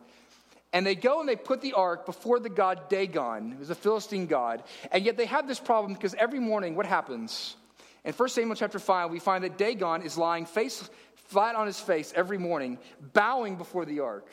And 0.72 0.86
they 0.86 0.94
go 0.94 1.20
and 1.20 1.28
they 1.28 1.36
put 1.36 1.62
the 1.62 1.72
ark 1.72 2.04
before 2.04 2.40
the 2.40 2.50
god 2.50 2.88
Dagon, 2.88 3.52
who's 3.52 3.70
a 3.70 3.74
Philistine 3.74 4.26
god. 4.26 4.62
And 4.92 5.04
yet 5.04 5.16
they 5.16 5.26
have 5.26 5.48
this 5.48 5.58
problem 5.58 5.94
because 5.94 6.14
every 6.14 6.40
morning, 6.40 6.74
what 6.74 6.86
happens? 6.86 7.56
In 8.04 8.12
1 8.12 8.28
Samuel 8.28 8.54
chapter 8.54 8.78
5, 8.78 9.10
we 9.10 9.18
find 9.18 9.44
that 9.44 9.58
Dagon 9.58 10.02
is 10.02 10.18
lying 10.18 10.46
face 10.46 10.88
flat 11.28 11.54
on 11.54 11.66
his 11.66 11.78
face 11.78 12.12
every 12.16 12.38
morning, 12.38 12.78
bowing 13.12 13.56
before 13.56 13.84
the 13.84 14.00
ark. 14.00 14.26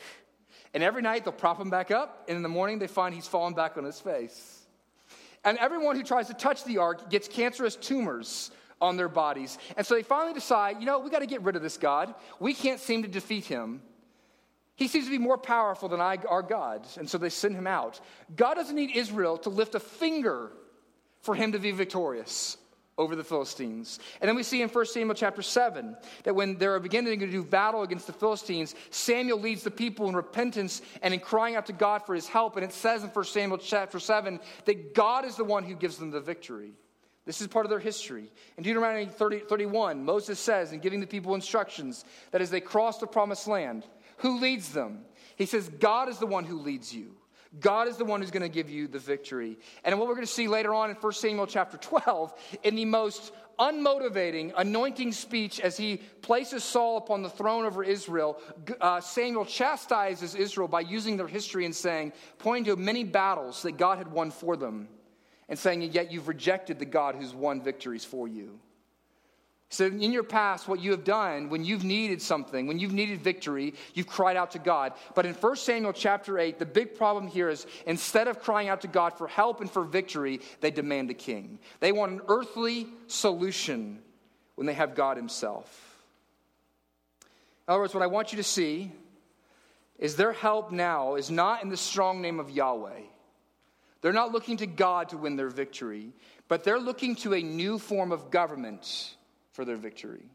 And 0.72 0.82
every 0.82 1.02
night 1.02 1.24
they'll 1.24 1.32
prop 1.32 1.60
him 1.60 1.70
back 1.70 1.90
up, 1.90 2.24
and 2.28 2.36
in 2.36 2.42
the 2.42 2.48
morning 2.48 2.78
they 2.78 2.86
find 2.86 3.14
he's 3.14 3.28
fallen 3.28 3.54
back 3.54 3.76
on 3.76 3.84
his 3.84 4.00
face. 4.00 4.62
And 5.44 5.58
everyone 5.58 5.96
who 5.96 6.02
tries 6.02 6.26
to 6.28 6.34
touch 6.34 6.64
the 6.64 6.78
ark 6.78 7.10
gets 7.10 7.28
cancerous 7.28 7.76
tumors 7.76 8.50
on 8.80 8.96
their 8.96 9.08
bodies. 9.08 9.58
And 9.76 9.86
so 9.86 9.94
they 9.94 10.02
finally 10.02 10.34
decide, 10.34 10.80
you 10.80 10.86
know, 10.86 10.98
we 10.98 11.10
got 11.10 11.20
to 11.20 11.26
get 11.26 11.42
rid 11.42 11.56
of 11.56 11.62
this 11.62 11.76
God. 11.76 12.14
We 12.40 12.52
can't 12.52 12.80
seem 12.80 13.02
to 13.02 13.08
defeat 13.08 13.44
him. 13.44 13.80
He 14.76 14.88
seems 14.88 15.06
to 15.06 15.10
be 15.10 15.18
more 15.18 15.38
powerful 15.38 15.88
than 15.88 16.00
our 16.00 16.42
God, 16.42 16.86
and 16.98 17.08
so 17.08 17.18
they 17.18 17.30
send 17.30 17.56
him 17.56 17.66
out. 17.66 18.00
God 18.36 18.54
doesn't 18.54 18.76
need 18.76 18.94
Israel 18.94 19.38
to 19.38 19.50
lift 19.50 19.74
a 19.74 19.80
finger 19.80 20.52
for 21.20 21.34
him 21.34 21.52
to 21.52 21.58
be 21.58 21.72
victorious 21.72 22.58
over 22.98 23.16
the 23.16 23.24
Philistines. 23.24 23.98
And 24.20 24.28
then 24.28 24.36
we 24.36 24.42
see 24.42 24.62
in 24.62 24.68
1 24.68 24.86
Samuel 24.86 25.14
chapter 25.14 25.42
7 25.42 25.96
that 26.24 26.34
when 26.34 26.56
they're 26.56 26.80
beginning 26.80 27.20
to 27.20 27.26
do 27.26 27.42
battle 27.42 27.82
against 27.82 28.06
the 28.06 28.12
Philistines, 28.12 28.74
Samuel 28.90 29.40
leads 29.40 29.62
the 29.62 29.70
people 29.70 30.08
in 30.08 30.16
repentance 30.16 30.80
and 31.02 31.12
in 31.12 31.20
crying 31.20 31.56
out 31.56 31.66
to 31.66 31.72
God 31.72 32.06
for 32.06 32.14
his 32.14 32.26
help. 32.26 32.56
And 32.56 32.64
it 32.64 32.72
says 32.72 33.02
in 33.02 33.10
1 33.10 33.24
Samuel 33.24 33.58
chapter 33.58 33.98
7 33.98 34.40
that 34.64 34.94
God 34.94 35.24
is 35.24 35.36
the 35.36 35.44
one 35.44 35.64
who 35.64 35.74
gives 35.74 35.98
them 35.98 36.10
the 36.10 36.20
victory. 36.20 36.72
This 37.26 37.40
is 37.40 37.48
part 37.48 37.66
of 37.66 37.70
their 37.70 37.80
history. 37.80 38.30
In 38.56 38.62
Deuteronomy 38.62 39.06
30, 39.06 39.40
31, 39.40 40.04
Moses 40.04 40.38
says, 40.38 40.72
in 40.72 40.78
giving 40.78 41.00
the 41.00 41.06
people 41.06 41.34
instructions, 41.34 42.04
that 42.30 42.40
as 42.40 42.50
they 42.50 42.60
cross 42.60 42.98
the 42.98 43.06
promised 43.06 43.48
land, 43.48 43.84
who 44.18 44.38
leads 44.38 44.72
them? 44.72 45.00
He 45.36 45.46
says, 45.46 45.68
God 45.68 46.08
is 46.08 46.18
the 46.18 46.26
one 46.26 46.44
who 46.44 46.58
leads 46.58 46.94
you. 46.94 47.16
God 47.60 47.88
is 47.88 47.96
the 47.96 48.04
one 48.04 48.20
who's 48.20 48.30
going 48.30 48.42
to 48.42 48.48
give 48.48 48.68
you 48.68 48.86
the 48.86 48.98
victory. 48.98 49.58
And 49.84 49.98
what 49.98 50.08
we're 50.08 50.14
going 50.14 50.26
to 50.26 50.32
see 50.32 50.48
later 50.48 50.74
on 50.74 50.90
in 50.90 50.96
1 50.96 51.12
Samuel 51.12 51.46
chapter 51.46 51.76
12, 51.78 52.34
in 52.64 52.74
the 52.74 52.84
most 52.84 53.32
unmotivating, 53.58 54.52
anointing 54.56 55.12
speech 55.12 55.60
as 55.60 55.76
he 55.76 55.98
places 56.20 56.62
Saul 56.64 56.98
upon 56.98 57.22
the 57.22 57.30
throne 57.30 57.64
over 57.64 57.82
Israel, 57.82 58.38
uh, 58.80 59.00
Samuel 59.00 59.46
chastises 59.46 60.34
Israel 60.34 60.68
by 60.68 60.80
using 60.80 61.16
their 61.16 61.28
history 61.28 61.64
and 61.64 61.74
saying, 61.74 62.12
pointing 62.38 62.64
to 62.64 62.76
many 62.76 63.04
battles 63.04 63.62
that 63.62 63.78
God 63.78 63.98
had 63.98 64.10
won 64.10 64.30
for 64.30 64.56
them, 64.56 64.88
and 65.48 65.58
saying, 65.58 65.82
Yet 65.82 66.10
you've 66.10 66.28
rejected 66.28 66.78
the 66.78 66.84
God 66.84 67.14
who's 67.14 67.34
won 67.34 67.62
victories 67.62 68.04
for 68.04 68.26
you. 68.28 68.58
So, 69.68 69.86
in 69.86 70.12
your 70.12 70.22
past, 70.22 70.68
what 70.68 70.80
you 70.80 70.92
have 70.92 71.02
done 71.02 71.50
when 71.50 71.64
you've 71.64 71.82
needed 71.82 72.22
something, 72.22 72.68
when 72.68 72.78
you've 72.78 72.92
needed 72.92 73.20
victory, 73.20 73.74
you've 73.94 74.06
cried 74.06 74.36
out 74.36 74.52
to 74.52 74.60
God. 74.60 74.92
But 75.14 75.26
in 75.26 75.34
1 75.34 75.56
Samuel 75.56 75.92
chapter 75.92 76.38
8, 76.38 76.58
the 76.58 76.66
big 76.66 76.94
problem 76.96 77.26
here 77.26 77.48
is 77.48 77.66
instead 77.84 78.28
of 78.28 78.40
crying 78.40 78.68
out 78.68 78.82
to 78.82 78.88
God 78.88 79.18
for 79.18 79.26
help 79.26 79.60
and 79.60 79.70
for 79.70 79.82
victory, 79.82 80.40
they 80.60 80.70
demand 80.70 81.10
a 81.10 81.14
king. 81.14 81.58
They 81.80 81.90
want 81.90 82.12
an 82.12 82.20
earthly 82.28 82.86
solution 83.08 83.98
when 84.54 84.68
they 84.68 84.74
have 84.74 84.94
God 84.94 85.16
Himself. 85.16 85.96
In 87.66 87.72
other 87.72 87.80
words, 87.80 87.94
what 87.94 88.04
I 88.04 88.08
want 88.08 88.32
you 88.32 88.36
to 88.36 88.44
see 88.44 88.92
is 89.98 90.14
their 90.14 90.32
help 90.32 90.70
now 90.70 91.16
is 91.16 91.28
not 91.28 91.64
in 91.64 91.70
the 91.70 91.76
strong 91.76 92.22
name 92.22 92.38
of 92.38 92.50
Yahweh. 92.50 93.00
They're 94.00 94.12
not 94.12 94.30
looking 94.30 94.58
to 94.58 94.66
God 94.66 95.08
to 95.08 95.16
win 95.16 95.34
their 95.34 95.48
victory, 95.48 96.12
but 96.46 96.62
they're 96.62 96.78
looking 96.78 97.16
to 97.16 97.34
a 97.34 97.42
new 97.42 97.80
form 97.80 98.12
of 98.12 98.30
government 98.30 99.16
for 99.56 99.64
their 99.64 99.76
victory. 99.76 100.28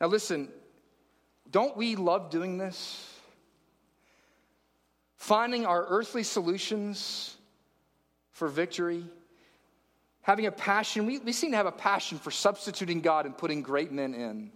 Now, 0.00 0.06
listen, 0.06 0.48
don't 1.50 1.76
we 1.76 1.96
love 1.96 2.30
doing 2.30 2.56
this? 2.56 3.14
Finding 5.16 5.66
our 5.66 5.84
earthly 5.86 6.22
solutions 6.22 7.36
for 8.30 8.48
victory, 8.48 9.04
having 10.22 10.46
a 10.46 10.50
passion. 10.50 11.04
We, 11.04 11.18
we 11.18 11.32
seem 11.32 11.50
to 11.50 11.58
have 11.58 11.66
a 11.66 11.72
passion 11.72 12.18
for 12.18 12.30
substituting 12.30 13.02
God 13.02 13.26
and 13.26 13.36
putting 13.36 13.60
great 13.60 13.92
men 13.92 14.14
in. 14.14 14.50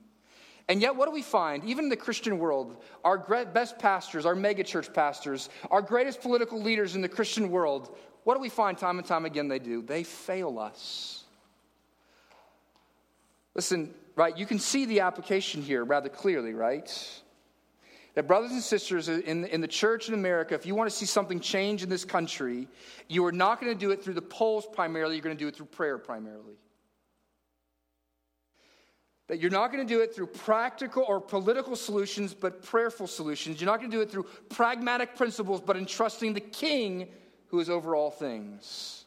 And 0.68 0.80
yet, 0.80 0.96
what 0.96 1.04
do 1.04 1.12
we 1.12 1.22
find? 1.22 1.62
Even 1.64 1.84
in 1.84 1.88
the 1.90 1.96
Christian 1.96 2.38
world, 2.38 2.82
our 3.04 3.18
best 3.44 3.78
pastors, 3.78 4.24
our 4.24 4.34
megachurch 4.34 4.94
pastors, 4.94 5.50
our 5.70 5.82
greatest 5.82 6.22
political 6.22 6.62
leaders 6.62 6.94
in 6.94 7.02
the 7.02 7.10
Christian 7.10 7.50
world, 7.50 7.94
what 8.24 8.36
do 8.36 8.40
we 8.40 8.48
find 8.48 8.78
time 8.78 8.96
and 8.96 9.06
time 9.06 9.26
again 9.26 9.48
they 9.48 9.58
do? 9.58 9.82
They 9.82 10.02
fail 10.02 10.58
us. 10.58 11.21
Listen, 13.54 13.94
right, 14.16 14.36
you 14.36 14.46
can 14.46 14.58
see 14.58 14.86
the 14.86 15.00
application 15.00 15.62
here 15.62 15.84
rather 15.84 16.08
clearly, 16.08 16.54
right? 16.54 17.22
That, 18.14 18.26
brothers 18.26 18.50
and 18.52 18.62
sisters 18.62 19.08
in, 19.08 19.46
in 19.46 19.60
the 19.60 19.68
church 19.68 20.08
in 20.08 20.14
America, 20.14 20.54
if 20.54 20.66
you 20.66 20.74
want 20.74 20.90
to 20.90 20.96
see 20.96 21.06
something 21.06 21.40
change 21.40 21.82
in 21.82 21.88
this 21.88 22.04
country, 22.04 22.68
you 23.08 23.24
are 23.24 23.32
not 23.32 23.60
going 23.60 23.72
to 23.72 23.78
do 23.78 23.90
it 23.90 24.02
through 24.04 24.14
the 24.14 24.22
polls 24.22 24.66
primarily, 24.70 25.14
you're 25.14 25.22
going 25.22 25.36
to 25.36 25.42
do 25.42 25.48
it 25.48 25.56
through 25.56 25.66
prayer 25.66 25.96
primarily. 25.98 26.54
That 29.28 29.40
you're 29.40 29.50
not 29.50 29.72
going 29.72 29.86
to 29.86 29.94
do 29.94 30.00
it 30.02 30.14
through 30.14 30.26
practical 30.26 31.04
or 31.08 31.20
political 31.20 31.74
solutions, 31.74 32.34
but 32.34 32.62
prayerful 32.62 33.06
solutions. 33.06 33.60
You're 33.60 33.70
not 33.70 33.78
going 33.78 33.90
to 33.90 33.96
do 33.96 34.02
it 34.02 34.10
through 34.10 34.26
pragmatic 34.50 35.16
principles, 35.16 35.62
but 35.62 35.76
in 35.76 35.86
trusting 35.86 36.34
the 36.34 36.40
King 36.40 37.08
who 37.46 37.60
is 37.60 37.70
over 37.70 37.96
all 37.96 38.10
things. 38.10 39.01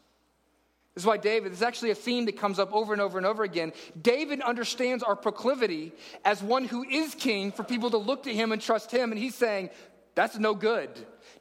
This 0.96 1.04
is 1.04 1.08
why 1.08 1.18
David, 1.18 1.52
this 1.52 1.60
is 1.60 1.64
actually 1.64 1.92
a 1.92 1.96
theme 1.96 2.26
that 2.26 2.38
comes 2.38 2.58
up 2.58 2.74
over 2.74 2.94
and 2.94 3.02
over 3.02 3.18
and 3.18 3.28
over 3.28 3.44
again. 3.44 3.74
David 4.02 4.40
understands 4.40 5.04
our 5.04 5.16
proclivity 5.16 5.92
as 6.24 6.42
one 6.42 6.64
who 6.64 6.84
is 6.84 7.14
king 7.14 7.52
for 7.52 7.64
people 7.64 7.90
to 7.92 7.98
look 7.98 8.24
to 8.24 8.34
him 8.34 8.54
and 8.54 8.62
trust 8.62 8.92
him. 8.92 9.12
And 9.12 9.20
he's 9.20 9.36
saying, 9.36 9.70
that's 10.16 10.40
no 10.40 10.56
good. 10.56 10.90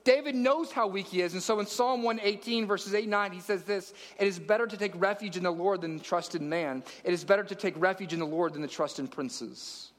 David 0.03 0.35
knows 0.35 0.73
how 0.73 0.89
weak 0.89 1.07
he 1.07 1.23
is. 1.23 1.33
And 1.33 1.43
so 1.43 1.61
in 1.61 1.67
Psalm 1.67 2.03
118, 2.03 2.67
verses 2.67 2.93
8 2.93 3.09
9, 3.09 3.33
he 3.33 3.41
says 3.41 3.63
this 3.63 3.95
It 4.19 4.27
is 4.27 4.39
better 4.41 4.67
to 4.67 4.77
take 4.77 4.93
refuge 4.97 5.37
in 5.37 5.45
the 5.45 5.53
Lord 5.53 5.81
than 5.81 6.01
trust 6.01 6.35
in 6.35 6.49
man. 6.49 6.83
It 7.05 7.15
is 7.15 7.25
better 7.25 7.45
to 7.45 7.55
take 7.55 7.75
refuge 7.79 8.13
in 8.13 8.19
the 8.19 8.27
Lord 8.27 8.53
than 8.53 8.63
to 8.63 8.69
trust 8.69 8.99
in 8.99 9.07
princes. 9.07 9.93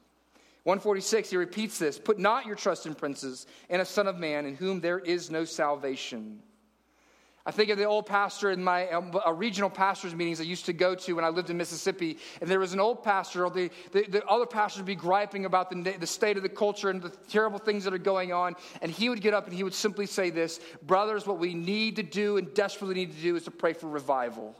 146, 0.63 1.30
he 1.30 1.38
repeats 1.38 1.80
this 1.80 1.98
Put 1.98 2.20
not 2.20 2.46
your 2.46 2.56
trust 2.56 2.86
in 2.86 2.94
princes 2.94 3.48
and 3.70 3.82
a 3.82 3.86
son 3.86 4.08
of 4.08 4.20
man 4.20 4.46
in 4.46 4.56
whom 4.56 4.82
there 4.82 5.00
is 5.00 5.32
no 5.32 5.46
salvation. 5.46 6.41
I 7.48 7.52
think 7.52 7.70
of 7.70 7.78
the 7.78 7.84
old 7.84 8.08
pastor 8.08 8.50
in 8.50 8.64
my 8.64 8.88
uh, 8.88 9.32
regional 9.32 9.70
pastors' 9.70 10.16
meetings 10.16 10.42
I 10.42 10.46
used 10.46 10.66
to 10.66 10.74
go 10.74 10.96
to 10.96 11.14
when 11.14 11.24
I 11.24 11.30
lived 11.30 11.52
in 11.52 11.58
Mississippi. 11.58 12.18
And 12.42 12.50
there 12.50 12.60
was 12.60 12.74
an 12.74 12.80
old 12.80 13.04
pastor, 13.04 13.48
the, 13.52 13.70
the, 13.92 14.08
the 14.08 14.26
other 14.26 14.48
pastors 14.48 14.80
would 14.80 14.88
be 14.88 14.96
griping 14.96 15.46
about 15.46 15.70
the, 15.70 15.96
the 16.00 16.08
state 16.08 16.38
of 16.38 16.44
the 16.44 16.50
culture 16.50 16.90
and 16.90 17.04
the 17.04 17.12
terrible 17.30 17.60
things 17.60 17.84
that 17.84 17.94
are 17.94 18.00
going 18.00 18.34
on. 18.34 18.56
And 18.82 18.92
he 18.92 19.10
would 19.10 19.22
get 19.22 19.36
up 19.36 19.46
and 19.46 19.56
he 19.56 19.64
would 19.64 19.76
simply 19.76 20.08
say 20.08 20.32
this 20.32 20.60
Brothers, 20.82 21.28
what 21.28 21.38
we 21.38 21.54
need 21.54 21.98
to 21.98 22.04
do 22.04 22.38
and 22.38 22.52
desperately 22.56 22.96
need 22.96 23.16
to 23.16 23.22
do 23.22 23.36
is 23.36 23.44
to 23.44 23.52
pray 23.52 23.74
for 23.74 23.90
revival. 23.90 24.56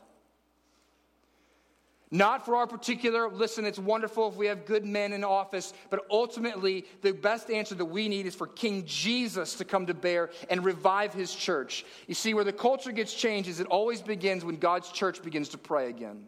Not 2.12 2.46
for 2.46 2.56
our 2.56 2.68
particular, 2.68 3.30
listen, 3.30 3.66
it's 3.66 3.80
wonderful 3.80 4.30
if 4.30 4.36
we 4.36 4.46
have 4.46 4.66
good 4.66 4.86
men 4.86 5.12
in 5.12 5.24
office, 5.24 5.74
but 5.90 6.06
ultimately, 6.12 6.86
the 7.02 7.12
best 7.12 7.50
answer 7.50 7.74
that 7.76 7.86
we 7.86 8.08
need 8.08 8.28
is 8.28 8.36
for 8.36 8.46
King 8.46 8.86
Jesus 8.86 9.56
to 9.56 9.66
come 9.66 9.88
to 9.88 9.94
bear 9.94 10.30
and 10.50 10.64
revive 10.64 11.14
his 11.14 11.34
church. 11.34 11.84
You 12.08 12.14
see, 12.14 12.36
where 12.36 12.44
the 12.44 12.54
culture 12.54 12.92
gets 12.92 13.14
changed 13.14 13.50
is 13.50 13.60
it 13.60 13.68
always 13.68 14.02
begins 14.02 14.46
when 14.46 14.58
God's 14.58 14.92
church 14.92 15.24
begins 15.24 15.50
to 15.50 15.58
pray 15.58 15.90
again. 15.90 16.28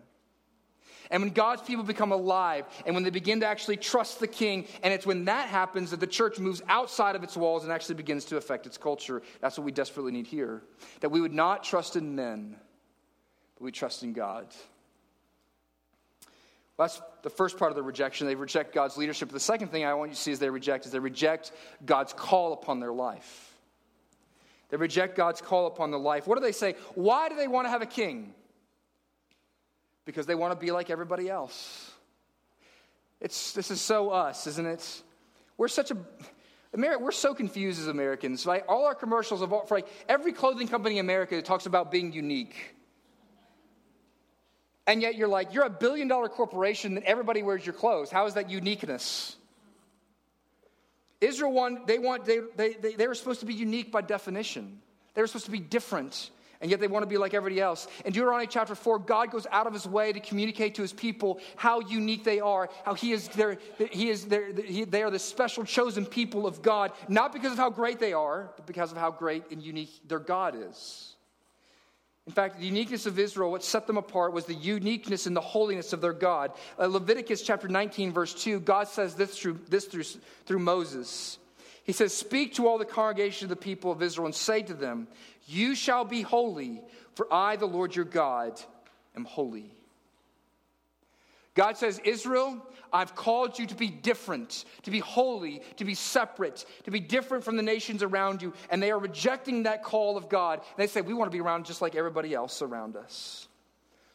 And 1.10 1.24
when 1.24 1.32
God's 1.32 1.62
people 1.62 1.84
become 1.84 2.12
alive 2.12 2.66
and 2.86 2.96
when 2.96 3.04
they 3.04 3.10
begin 3.10 3.40
to 3.42 3.46
actually 3.46 3.78
trust 3.78 4.20
the 4.20 4.28
king, 4.28 4.68
and 4.84 4.94
it's 4.94 5.06
when 5.06 5.26
that 5.26 5.48
happens 5.48 5.92
that 5.92 6.00
the 6.00 6.08
church 6.08 6.40
moves 6.40 6.62
outside 6.68 7.16
of 7.16 7.24
its 7.24 7.38
walls 7.38 7.64
and 7.64 7.72
actually 7.72 7.96
begins 7.96 8.26
to 8.26 8.38
affect 8.38 8.66
its 8.66 8.78
culture. 8.78 9.22
That's 9.42 9.58
what 9.58 9.64
we 9.64 9.72
desperately 9.72 10.12
need 10.12 10.28
here. 10.28 10.64
That 11.02 11.10
we 11.10 11.22
would 11.22 11.34
not 11.34 11.64
trust 11.64 11.96
in 11.96 12.16
men, 12.16 12.56
but 13.56 13.64
we 13.64 13.72
trust 13.72 14.04
in 14.04 14.14
God. 14.14 14.48
That's 16.78 17.02
the 17.24 17.30
first 17.30 17.58
part 17.58 17.72
of 17.72 17.76
the 17.76 17.82
rejection. 17.82 18.28
They 18.28 18.36
reject 18.36 18.74
God's 18.74 18.98
leadership. 18.98 19.30
The 19.30 19.40
second 19.40 19.70
thing 19.70 19.84
I 19.84 19.96
want 19.96 20.12
you 20.12 20.16
to 20.16 20.22
see 20.22 20.32
is 20.32 20.40
they 20.40 20.50
reject 20.50 20.86
is 20.86 20.92
they 20.92 21.00
reject 21.00 21.52
God's 21.86 22.14
call 22.14 22.54
upon 22.54 22.80
their 22.80 22.94
life. 22.94 23.56
They 24.70 24.78
reject 24.78 25.16
God's 25.16 25.42
call 25.42 25.66
upon 25.68 25.92
their 25.92 26.00
life. 26.00 26.28
What 26.28 26.38
do 26.38 26.42
they 26.42 26.52
say? 26.52 26.76
Why 26.94 27.30
do 27.30 27.36
they 27.36 27.48
want 27.48 27.66
to 27.66 27.70
have 27.70 27.82
a 27.82 27.88
king? 27.88 28.34
Because 30.06 30.26
they 30.26 30.36
want 30.36 30.54
to 30.54 30.60
be 30.64 30.72
like 30.72 30.90
everybody 30.90 31.30
else. 31.30 31.92
It's, 33.20 33.54
this 33.54 33.72
is 33.72 33.82
so 33.82 34.12
us, 34.12 34.46
isn't 34.46 34.66
it? 34.66 35.04
We're 35.58 35.70
such 35.70 35.92
a 35.92 35.98
we're 36.74 37.12
so 37.12 37.34
confused 37.34 37.82
as 37.82 37.88
Americans. 37.88 38.46
Right? 38.46 38.64
All 38.68 38.86
our 38.86 38.94
commercials 38.94 39.42
of 39.42 39.52
all, 39.52 39.66
for 39.66 39.78
like 39.78 39.88
every 40.08 40.32
clothing 40.32 40.68
company 40.68 41.00
in 41.00 41.06
America 41.06 41.42
talks 41.42 41.66
about 41.66 41.92
being 41.92 42.14
unique. 42.14 42.76
And 44.88 45.02
yet 45.02 45.16
you're 45.16 45.28
like, 45.28 45.54
you're 45.54 45.66
a 45.66 45.70
billion 45.70 46.08
dollar 46.08 46.30
corporation 46.30 46.96
that 46.96 47.04
everybody 47.04 47.44
wears 47.44 47.66
your 47.66 47.74
clothes. 47.74 48.10
How 48.10 48.26
is 48.26 48.36
that 48.36 48.50
uniqueness? 48.50 49.36
Israel 51.20 51.52
want, 51.52 51.88
they 51.88 52.00
want, 52.00 52.26
they, 52.26 52.40
they, 52.56 52.74
they, 52.74 52.94
they 52.94 53.08
were 53.08 53.16
supposed 53.16 53.42
to 53.42 53.46
be 53.46 53.54
unique 53.54 53.92
by 53.92 54.02
definition. 54.02 54.80
They 55.14 55.22
were 55.22 55.28
supposed 55.28 55.46
to 55.46 55.52
be 55.52 55.60
different, 55.60 56.30
and 56.62 56.70
yet 56.72 56.80
they 56.80 56.88
want 56.88 57.04
to 57.04 57.08
be 57.08 57.18
like 57.18 57.34
everybody 57.34 57.60
else. 57.60 57.88
In 58.06 58.14
Deuteronomy 58.14 58.48
chapter 58.48 58.76
4, 58.76 59.00
God 59.00 59.32
goes 59.32 59.48
out 59.52 59.68
of 59.68 59.74
his 59.74 59.88
way 59.88 60.14
to 60.14 60.20
communicate 60.20 60.76
to 60.76 60.84
his 60.84 60.94
people 60.94 61.40
how 61.56 61.80
unique 61.82 62.24
they 62.24 62.40
are, 62.40 62.70
how 62.86 62.94
he 62.94 63.12
is 63.12 63.28
their, 63.30 63.58
he 63.92 64.10
is 64.10 64.26
their, 64.26 64.54
he, 64.54 64.86
they 64.86 65.02
are 65.02 65.12
the 65.12 65.20
special 65.20 65.66
chosen 65.66 66.06
people 66.06 66.46
of 66.46 66.62
God, 66.62 66.92
not 67.10 67.34
because 67.34 67.52
of 67.52 67.58
how 67.58 67.72
great 67.72 68.00
they 68.00 68.14
are, 68.14 68.52
but 68.56 68.68
because 68.68 68.92
of 68.92 68.98
how 68.98 69.12
great 69.12 69.44
and 69.52 69.62
unique 69.62 70.08
their 70.08 70.20
God 70.20 70.56
is. 70.56 71.17
In 72.28 72.34
fact, 72.34 72.60
the 72.60 72.66
uniqueness 72.66 73.06
of 73.06 73.18
Israel, 73.18 73.52
what 73.52 73.64
set 73.64 73.88
them 73.88 73.96
apart, 73.96 74.34
was 74.34 74.46
the 74.46 74.54
uniqueness 74.54 75.28
and 75.28 75.36
the 75.36 75.42
holiness 75.42 75.94
of 75.94 76.02
their 76.02 76.12
God. 76.14 76.52
Uh, 76.78 76.88
Leviticus 76.88 77.42
chapter 77.42 77.70
19, 77.70 78.12
verse 78.12 78.34
2, 78.34 78.60
God 78.60 78.90
says 78.90 79.16
this 79.16 79.40
through, 79.40 79.60
this 79.70 79.86
through, 79.86 80.04
through 80.46 80.60
Moses. 80.60 81.40
He 81.86 81.94
says, 81.94 82.14
Speak 82.14 82.56
to 82.56 82.68
all 82.68 82.78
the 82.78 82.86
congregation 82.86 83.46
of 83.46 83.50
the 83.50 83.56
people 83.56 83.94
of 83.94 84.02
Israel 84.02 84.26
and 84.26 84.36
say 84.36 84.62
to 84.62 84.74
them, 84.74 85.08
You 85.48 85.74
shall 85.74 86.04
be 86.04 86.22
holy, 86.22 86.82
for 87.16 87.34
I, 87.34 87.56
the 87.56 87.66
Lord 87.66 87.96
your 87.96 88.04
God, 88.04 88.60
am 89.16 89.24
holy. 89.24 89.77
God 91.58 91.76
says, 91.76 92.00
Israel, 92.06 92.64
I've 92.94 93.16
called 93.16 93.58
you 93.58 93.66
to 93.66 93.76
be 93.76 93.88
different, 93.88 94.64
to 94.84 94.92
be 94.92 95.00
holy, 95.00 95.64
to 95.78 95.86
be 95.86 95.96
separate, 95.96 96.66
to 96.84 96.92
be 96.92 97.00
different 97.00 97.44
from 97.44 97.58
the 97.58 97.64
nations 97.64 98.04
around 98.04 98.44
you. 98.44 98.54
And 98.70 98.82
they 98.82 98.92
are 98.92 99.00
rejecting 99.00 99.64
that 99.64 99.84
call 99.84 100.18
of 100.18 100.30
God. 100.30 100.60
And 100.60 100.78
they 100.78 100.86
say, 100.86 101.02
We 101.02 101.16
want 101.16 101.32
to 101.32 101.36
be 101.36 101.42
around 101.42 101.66
just 101.66 101.82
like 101.82 101.96
everybody 101.96 102.36
else 102.36 102.62
around 102.62 102.96
us. 102.96 103.48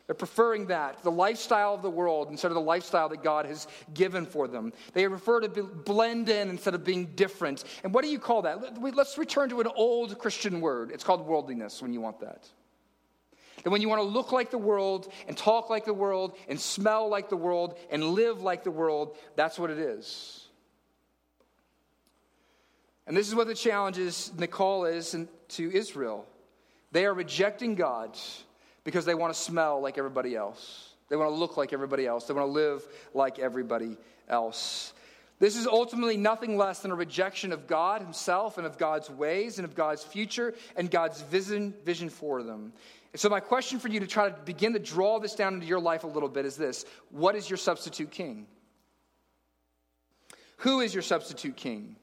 They're 0.06 0.14
preferring 0.14 0.66
that, 0.66 1.02
the 1.02 1.10
lifestyle 1.10 1.74
of 1.74 1.82
the 1.82 1.90
world, 1.90 2.28
instead 2.30 2.52
of 2.52 2.54
the 2.54 2.60
lifestyle 2.60 3.08
that 3.08 3.24
God 3.24 3.46
has 3.46 3.66
given 3.92 4.24
for 4.24 4.46
them. 4.46 4.72
They 4.92 5.08
prefer 5.08 5.40
to 5.40 5.48
blend 5.48 6.28
in 6.28 6.48
instead 6.48 6.74
of 6.74 6.84
being 6.84 7.06
different. 7.16 7.64
And 7.82 7.92
what 7.92 8.04
do 8.04 8.10
you 8.10 8.20
call 8.20 8.42
that? 8.42 8.80
Let's 8.80 9.18
return 9.18 9.48
to 9.48 9.60
an 9.60 9.68
old 9.74 10.16
Christian 10.18 10.60
word. 10.60 10.92
It's 10.92 11.02
called 11.04 11.26
worldliness 11.26 11.82
when 11.82 11.92
you 11.92 12.00
want 12.00 12.20
that. 12.20 12.48
That 13.62 13.70
when 13.70 13.80
you 13.80 13.88
want 13.88 14.00
to 14.00 14.08
look 14.08 14.32
like 14.32 14.50
the 14.50 14.58
world 14.58 15.12
and 15.28 15.36
talk 15.36 15.70
like 15.70 15.84
the 15.84 15.94
world 15.94 16.36
and 16.48 16.60
smell 16.60 17.08
like 17.08 17.28
the 17.28 17.36
world 17.36 17.78
and 17.90 18.04
live 18.04 18.42
like 18.42 18.64
the 18.64 18.70
world, 18.70 19.16
that's 19.36 19.58
what 19.58 19.70
it 19.70 19.78
is. 19.78 20.46
And 23.06 23.16
this 23.16 23.28
is 23.28 23.34
what 23.34 23.46
the 23.46 23.54
challenge 23.54 23.98
is, 23.98 24.32
call 24.50 24.84
is 24.84 25.16
to 25.48 25.72
Israel. 25.72 26.26
They 26.92 27.04
are 27.06 27.14
rejecting 27.14 27.74
God 27.74 28.16
because 28.84 29.04
they 29.04 29.14
want 29.14 29.32
to 29.34 29.38
smell 29.38 29.80
like 29.80 29.98
everybody 29.98 30.36
else. 30.36 30.90
They 31.08 31.16
want 31.16 31.30
to 31.30 31.34
look 31.34 31.56
like 31.56 31.72
everybody 31.72 32.06
else. 32.06 32.24
They 32.24 32.34
want 32.34 32.46
to 32.46 32.52
live 32.52 32.86
like 33.12 33.38
everybody 33.38 33.96
else. 34.28 34.92
This 35.38 35.56
is 35.56 35.66
ultimately 35.66 36.16
nothing 36.16 36.56
less 36.56 36.80
than 36.80 36.92
a 36.92 36.94
rejection 36.94 37.52
of 37.52 37.66
God 37.66 38.00
Himself 38.00 38.58
and 38.58 38.66
of 38.66 38.78
God's 38.78 39.10
ways 39.10 39.58
and 39.58 39.64
of 39.64 39.74
God's 39.74 40.04
future 40.04 40.54
and 40.76 40.90
God's 40.90 41.20
vision, 41.22 41.74
vision 41.84 42.08
for 42.08 42.42
them. 42.42 42.72
And 43.12 43.20
so, 43.20 43.28
my 43.28 43.40
question 43.40 43.78
for 43.78 43.88
you 43.88 44.00
to 44.00 44.06
try 44.06 44.30
to 44.30 44.36
begin 44.44 44.72
to 44.72 44.78
draw 44.78 45.18
this 45.20 45.34
down 45.34 45.54
into 45.54 45.66
your 45.66 45.80
life 45.80 46.04
a 46.04 46.06
little 46.06 46.28
bit 46.28 46.46
is 46.46 46.56
this 46.56 46.84
What 47.10 47.34
is 47.34 47.48
your 47.48 47.58
substitute 47.58 48.10
king? 48.10 48.46
Who 50.58 50.80
is 50.80 50.94
your 50.94 51.02
substitute 51.02 51.56
king? 51.56 51.96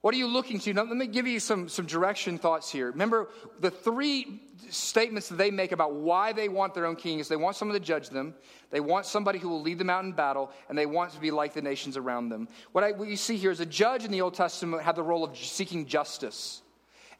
What 0.00 0.14
are 0.14 0.16
you 0.16 0.28
looking 0.28 0.58
to? 0.60 0.72
Now, 0.72 0.84
let 0.84 0.96
me 0.96 1.06
give 1.06 1.26
you 1.26 1.38
some, 1.38 1.68
some 1.68 1.84
direction 1.84 2.38
thoughts 2.38 2.70
here. 2.72 2.90
Remember, 2.90 3.28
the 3.60 3.70
three 3.70 4.40
statements 4.70 5.28
that 5.28 5.36
they 5.36 5.50
make 5.50 5.72
about 5.72 5.92
why 5.92 6.32
they 6.32 6.48
want 6.48 6.72
their 6.72 6.86
own 6.86 6.96
king 6.96 7.18
is 7.18 7.28
they 7.28 7.36
want 7.36 7.56
someone 7.56 7.78
to 7.78 7.84
judge 7.84 8.08
them, 8.08 8.34
they 8.70 8.80
want 8.80 9.04
somebody 9.04 9.38
who 9.38 9.50
will 9.50 9.60
lead 9.60 9.76
them 9.76 9.90
out 9.90 10.04
in 10.04 10.12
battle, 10.12 10.50
and 10.70 10.78
they 10.78 10.86
want 10.86 11.12
to 11.12 11.20
be 11.20 11.30
like 11.30 11.52
the 11.52 11.60
nations 11.60 11.98
around 11.98 12.30
them. 12.30 12.48
What, 12.72 12.82
I, 12.82 12.92
what 12.92 13.08
you 13.08 13.16
see 13.16 13.36
here 13.36 13.50
is 13.50 13.60
a 13.60 13.66
judge 13.66 14.06
in 14.06 14.10
the 14.10 14.22
Old 14.22 14.32
Testament 14.32 14.82
had 14.82 14.96
the 14.96 15.02
role 15.02 15.22
of 15.22 15.36
seeking 15.36 15.84
justice. 15.84 16.62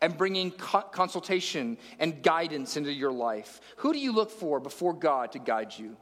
And 0.01 0.17
bringing 0.17 0.51
consultation 0.51 1.79
and 1.99 2.23
guidance 2.23 2.77
into 2.77 2.93
your 2.93 3.13
life? 3.13 3.61
Who 3.79 3.93
do 3.93 3.99
you 3.99 4.13
look 4.13 4.31
for 4.31 4.61
before 4.61 4.95
God 4.95 5.33
to 5.33 5.39
guide 5.39 5.73
you? 5.77 5.97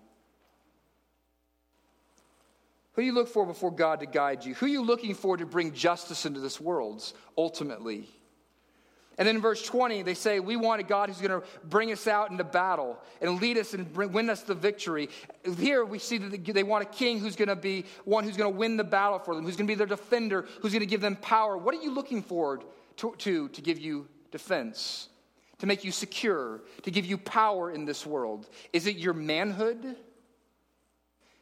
Who 2.92 3.02
do 3.02 3.06
you 3.06 3.12
look 3.12 3.28
for 3.28 3.46
before 3.46 3.70
God 3.70 4.00
to 4.00 4.06
guide 4.06 4.44
you? 4.44 4.54
Who 4.54 4.66
are 4.66 4.70
you 4.70 4.82
looking 4.82 5.14
for 5.14 5.37
to 5.37 5.46
bring 5.46 5.72
justice 5.72 6.26
into 6.26 6.40
this 6.40 6.61
world, 6.61 7.12
ultimately? 7.37 8.08
And 9.18 9.26
then 9.26 9.37
in 9.37 9.42
verse 9.42 9.62
20, 9.64 10.02
they 10.02 10.14
say, 10.14 10.38
We 10.38 10.56
want 10.56 10.80
a 10.80 10.84
God 10.84 11.08
who's 11.08 11.20
going 11.20 11.40
to 11.40 11.46
bring 11.64 11.90
us 11.90 12.06
out 12.06 12.30
into 12.30 12.44
battle 12.44 12.96
and 13.20 13.40
lead 13.40 13.58
us 13.58 13.74
and 13.74 13.92
bring, 13.92 14.12
win 14.12 14.30
us 14.30 14.42
the 14.42 14.54
victory. 14.54 15.11
Here 15.58 15.84
we 15.84 15.98
see 15.98 16.18
that 16.18 16.44
they 16.44 16.62
want 16.62 16.84
a 16.84 16.87
king 16.87 17.18
who's 17.18 17.34
going 17.34 17.48
to 17.48 17.56
be 17.56 17.84
one 18.04 18.22
who's 18.22 18.37
going 18.37 18.52
to 18.52 18.56
win 18.56 18.76
the 18.76 18.84
battle 18.84 19.18
for 19.18 19.34
them, 19.34 19.44
who's 19.44 19.56
going 19.56 19.66
to 19.66 19.70
be 19.70 19.76
their 19.76 19.88
defender, 19.88 20.46
who's 20.61 20.72
going 20.72 20.80
to 20.80 20.87
give 20.87 21.00
them 21.00 21.16
power. 21.16 21.58
What 21.58 21.74
are 21.74 21.82
you 21.82 21.92
looking 21.92 22.22
forward 22.22 22.62
to, 22.98 23.14
to, 23.18 23.48
to 23.48 23.61
give 23.61 23.78
you 23.78 24.06
defense, 24.30 25.08
to 25.58 25.66
make 25.66 25.84
you 25.84 25.92
secure, 25.92 26.62
to 26.82 26.90
give 26.90 27.04
you 27.04 27.18
power 27.18 27.70
in 27.70 27.84
this 27.84 28.06
world? 28.06 28.48
Is 28.72 28.87
it 28.87 28.96
your 28.96 29.14
manhood, 29.14 29.96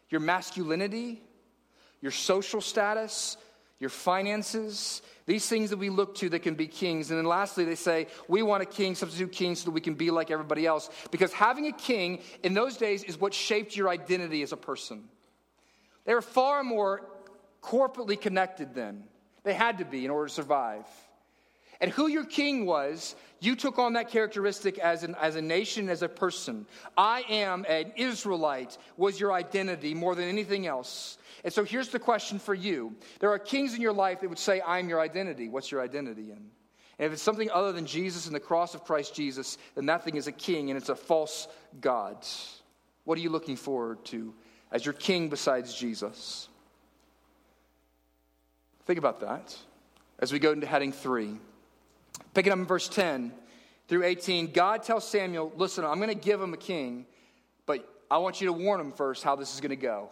your 0.09 0.21
masculinity, 0.21 1.23
your 2.01 2.13
social 2.13 2.61
status, 2.61 3.37
your 3.79 3.91
finances, 3.91 5.03
these 5.27 5.49
things 5.49 5.71
that 5.71 5.77
we 5.77 5.91
look 5.91 6.15
to 6.17 6.29
that 6.31 6.41
can 6.41 6.55
be 6.55 6.67
kings. 6.67 7.11
And 7.11 7.19
then 7.19 7.27
lastly, 7.27 7.65
they 7.65 7.75
say, 7.75 8.07
we 8.29 8.43
want 8.43 8.63
a 8.63 8.67
king, 8.67 8.95
substitute 8.95 9.33
king, 9.33 9.55
so 9.55 9.67
that 9.67 9.73
we 9.73 9.81
can 9.81 9.95
be 9.95 10.11
like 10.11 10.31
everybody 10.31 10.67
else. 10.67 10.89
Because 11.11 11.33
having 11.33 11.67
a 11.67 11.73
king 11.73 12.21
in 12.43 12.55
those 12.55 12.77
days 12.77 13.03
is 13.03 13.19
what 13.19 13.35
shaped 13.35 13.77
your 13.77 13.89
identity 13.89 14.43
as 14.43 14.53
a 14.53 14.57
person. 14.57 15.05
They 16.05 16.15
were 16.15 16.23
far 16.23 16.63
more 16.63 17.03
corporately 17.63 18.19
connected 18.19 18.75
then. 18.75 19.05
They 19.43 19.53
had 19.55 19.79
to 19.79 19.85
be 19.85 20.05
in 20.05 20.11
order 20.11 20.29
to 20.29 20.35
survive. 20.35 20.87
And 21.81 21.91
who 21.91 22.09
your 22.09 22.25
king 22.25 22.65
was, 22.65 23.15
you 23.41 23.55
took 23.55 23.79
on 23.79 23.93
that 23.95 24.11
characteristic 24.11 24.79
as, 24.79 25.03
an, 25.03 25.15
as 25.21 25.37
a 25.37 25.43
nation, 25.43 25.89
as 25.89 26.03
a 26.03 26.09
person. 26.09 26.67
I 26.97 27.23
am 27.29 27.67
an 27.69 27.93
Israelite 27.97 28.79
was 28.97 29.21
your 29.21 29.33
identity 29.33 29.95
more 29.95 30.15
than 30.15 30.29
anything 30.29 30.67
else. 30.67 31.19
And 31.45 31.53
so 31.53 31.65
here's 31.65 31.89
the 31.89 31.99
question 31.99 32.39
for 32.39 32.55
you 32.55 32.97
there 33.21 33.31
are 33.31 33.39
kings 33.39 33.75
in 33.75 33.83
your 33.83 33.93
life 33.93 34.21
that 34.21 34.29
would 34.29 34.39
say, 34.39 34.63
I'm 34.67 34.89
your 34.89 35.01
identity. 35.01 35.49
What's 35.49 35.71
your 35.71 35.83
identity 35.83 36.31
in? 36.31 36.51
And 36.99 37.07
if 37.07 37.13
it's 37.13 37.23
something 37.23 37.51
other 37.51 37.73
than 37.73 37.85
Jesus 37.85 38.27
and 38.27 38.35
the 38.35 38.41
cross 38.41 38.75
of 38.75 38.85
Christ 38.85 39.15
Jesus, 39.15 39.59
then 39.75 39.87
that 39.87 40.03
thing 40.03 40.17
is 40.17 40.29
a 40.29 40.33
king 40.33 40.71
and 40.71 40.79
it's 40.79 40.89
a 40.89 40.97
false 40.97 41.47
God. 41.81 42.25
What 43.05 43.19
are 43.19 43.21
you 43.21 43.29
looking 43.31 43.57
forward 43.57 44.05
to 44.07 44.33
as 44.73 44.85
your 44.85 44.95
king 44.95 45.29
besides 45.29 45.75
Jesus? 45.75 46.49
Think 48.87 48.99
about 48.99 49.21
that 49.21 49.55
as 50.19 50.33
we 50.33 50.39
go 50.39 50.53
into 50.53 50.67
heading 50.67 50.93
three. 50.93 51.37
Picking 52.37 52.53
up 52.53 52.59
in 52.59 52.67
verse 52.67 52.87
10 52.87 53.33
through 53.89 54.05
18, 54.05 54.53
God 54.53 54.83
tells 54.83 55.09
Samuel, 55.09 55.51
Listen, 55.57 55.87
I'm 55.87 55.97
going 55.97 56.11
to 56.11 56.15
give 56.15 56.39
him 56.39 56.53
a 56.53 56.59
king, 56.59 57.07
but 57.65 57.89
I 58.11 58.19
want 58.19 58.43
you 58.43 58.49
to 58.49 58.53
warn 58.53 58.79
him 58.79 58.93
first 58.93 59.25
how 59.25 59.37
this 59.37 59.55
is 59.55 59.63
going 59.63 59.71
to 59.71 59.77
go. 59.77 60.11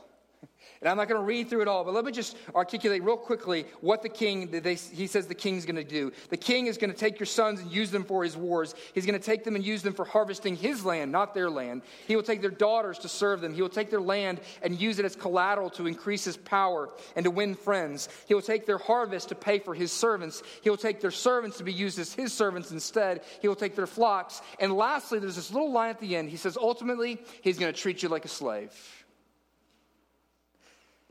And 0.81 0.89
I'm 0.89 0.97
not 0.97 1.09
going 1.09 1.21
to 1.21 1.27
read 1.27 1.49
through 1.49 1.63
it 1.63 1.69
all, 1.69 1.85
but 1.85 1.95
let 1.95 2.05
me 2.05 2.13
just 2.13 2.37
articulate 2.55 3.03
real 3.03 3.17
quickly 3.17 3.67
what 3.81 4.03
the 4.03 4.09
king, 4.09 4.51
they, 4.51 4.75
he 4.75 5.07
says 5.07 5.27
the 5.27 5.35
king's 5.35 5.65
going 5.65 5.77
to 5.77 5.85
do. 5.85 6.13
The 6.29 6.37
king 6.37 6.67
is 6.67 6.77
going 6.77 6.93
to 6.93 6.97
take 6.97 7.19
your 7.19 7.27
sons 7.27 7.61
and 7.61 7.71
use 7.71 7.91
them 7.91 8.05
for 8.05 8.23
his 8.23 8.37
wars. 8.37 8.75
He's 8.93 9.07
going 9.07 9.19
to 9.19 9.25
take 9.25 9.45
them 9.45 9.57
and 9.57 9.65
use 9.65 9.83
them 9.83 9.95
for 9.95 10.05
harvesting 10.05 10.57
his 10.57 10.85
land, 10.85 11.13
not 11.13 11.35
their 11.35 11.49
land. 11.49 11.83
He 12.07 12.17
will 12.17 12.23
take 12.23 12.41
their 12.41 12.51
daughters 12.51 12.99
to 13.01 13.09
serve 13.09 13.41
them. 13.41 13.55
He 13.55 13.63
will 13.63 13.69
take 13.69 13.91
their 13.91 14.01
land 14.01 14.41
and 14.63 14.81
use 14.81 14.99
it 14.99 15.05
as 15.05 15.17
collateral 15.17 15.71
to 15.71 15.87
increase 15.87 16.25
his 16.25 16.37
power 16.37 16.91
and 17.17 17.25
to 17.25 17.31
win 17.31 17.55
friends. 17.55 18.09
He 18.27 18.35
will 18.35 18.43
take 18.43 18.67
their 18.67 18.79
harvest 18.79 19.29
to 19.31 19.35
pay 19.35 19.59
for 19.59 19.75
his 19.75 19.93
servants. 19.93 20.43
He 20.63 20.71
will 20.71 20.77
take 20.77 21.01
their 21.01 21.11
servants 21.11 21.59
to 21.59 21.65
be 21.65 21.73
used 21.73 21.99
as 21.99 22.13
his 22.13 22.33
servants 22.33 22.71
instead. 22.71 23.23
He 23.41 23.49
will 23.49 23.57
take 23.57 23.77
their 23.77 23.87
flocks. 23.87 24.43
And 24.59 24.73
lastly, 24.77 25.19
there's 25.19 25.37
this 25.37 25.53
little 25.53 25.73
line 25.73 25.91
at 25.91 26.01
the 26.01 26.17
end. 26.17 26.31
He 26.31 26.37
says, 26.37 26.57
ultimately, 26.57 27.21
he's 27.43 27.59
going 27.59 27.73
to 27.73 27.79
treat 27.79 28.03
you 28.03 28.09
like 28.09 28.25
a 28.25 28.29
slave. 28.29 28.73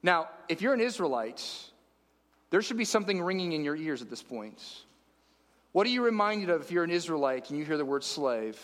Now, 0.03 0.27
if 0.49 0.61
you're 0.61 0.73
an 0.73 0.81
Israelite, 0.81 1.43
there 2.49 2.61
should 2.61 2.77
be 2.77 2.85
something 2.85 3.21
ringing 3.21 3.53
in 3.53 3.63
your 3.63 3.75
ears 3.75 4.01
at 4.01 4.09
this 4.09 4.21
point. 4.21 4.61
What 5.71 5.87
are 5.87 5.89
you 5.89 6.03
reminded 6.03 6.49
of 6.49 6.61
if 6.61 6.71
you're 6.71 6.83
an 6.83 6.91
Israelite 6.91 7.49
and 7.49 7.57
you 7.57 7.65
hear 7.65 7.77
the 7.77 7.85
word 7.85 8.03
slave? 8.03 8.59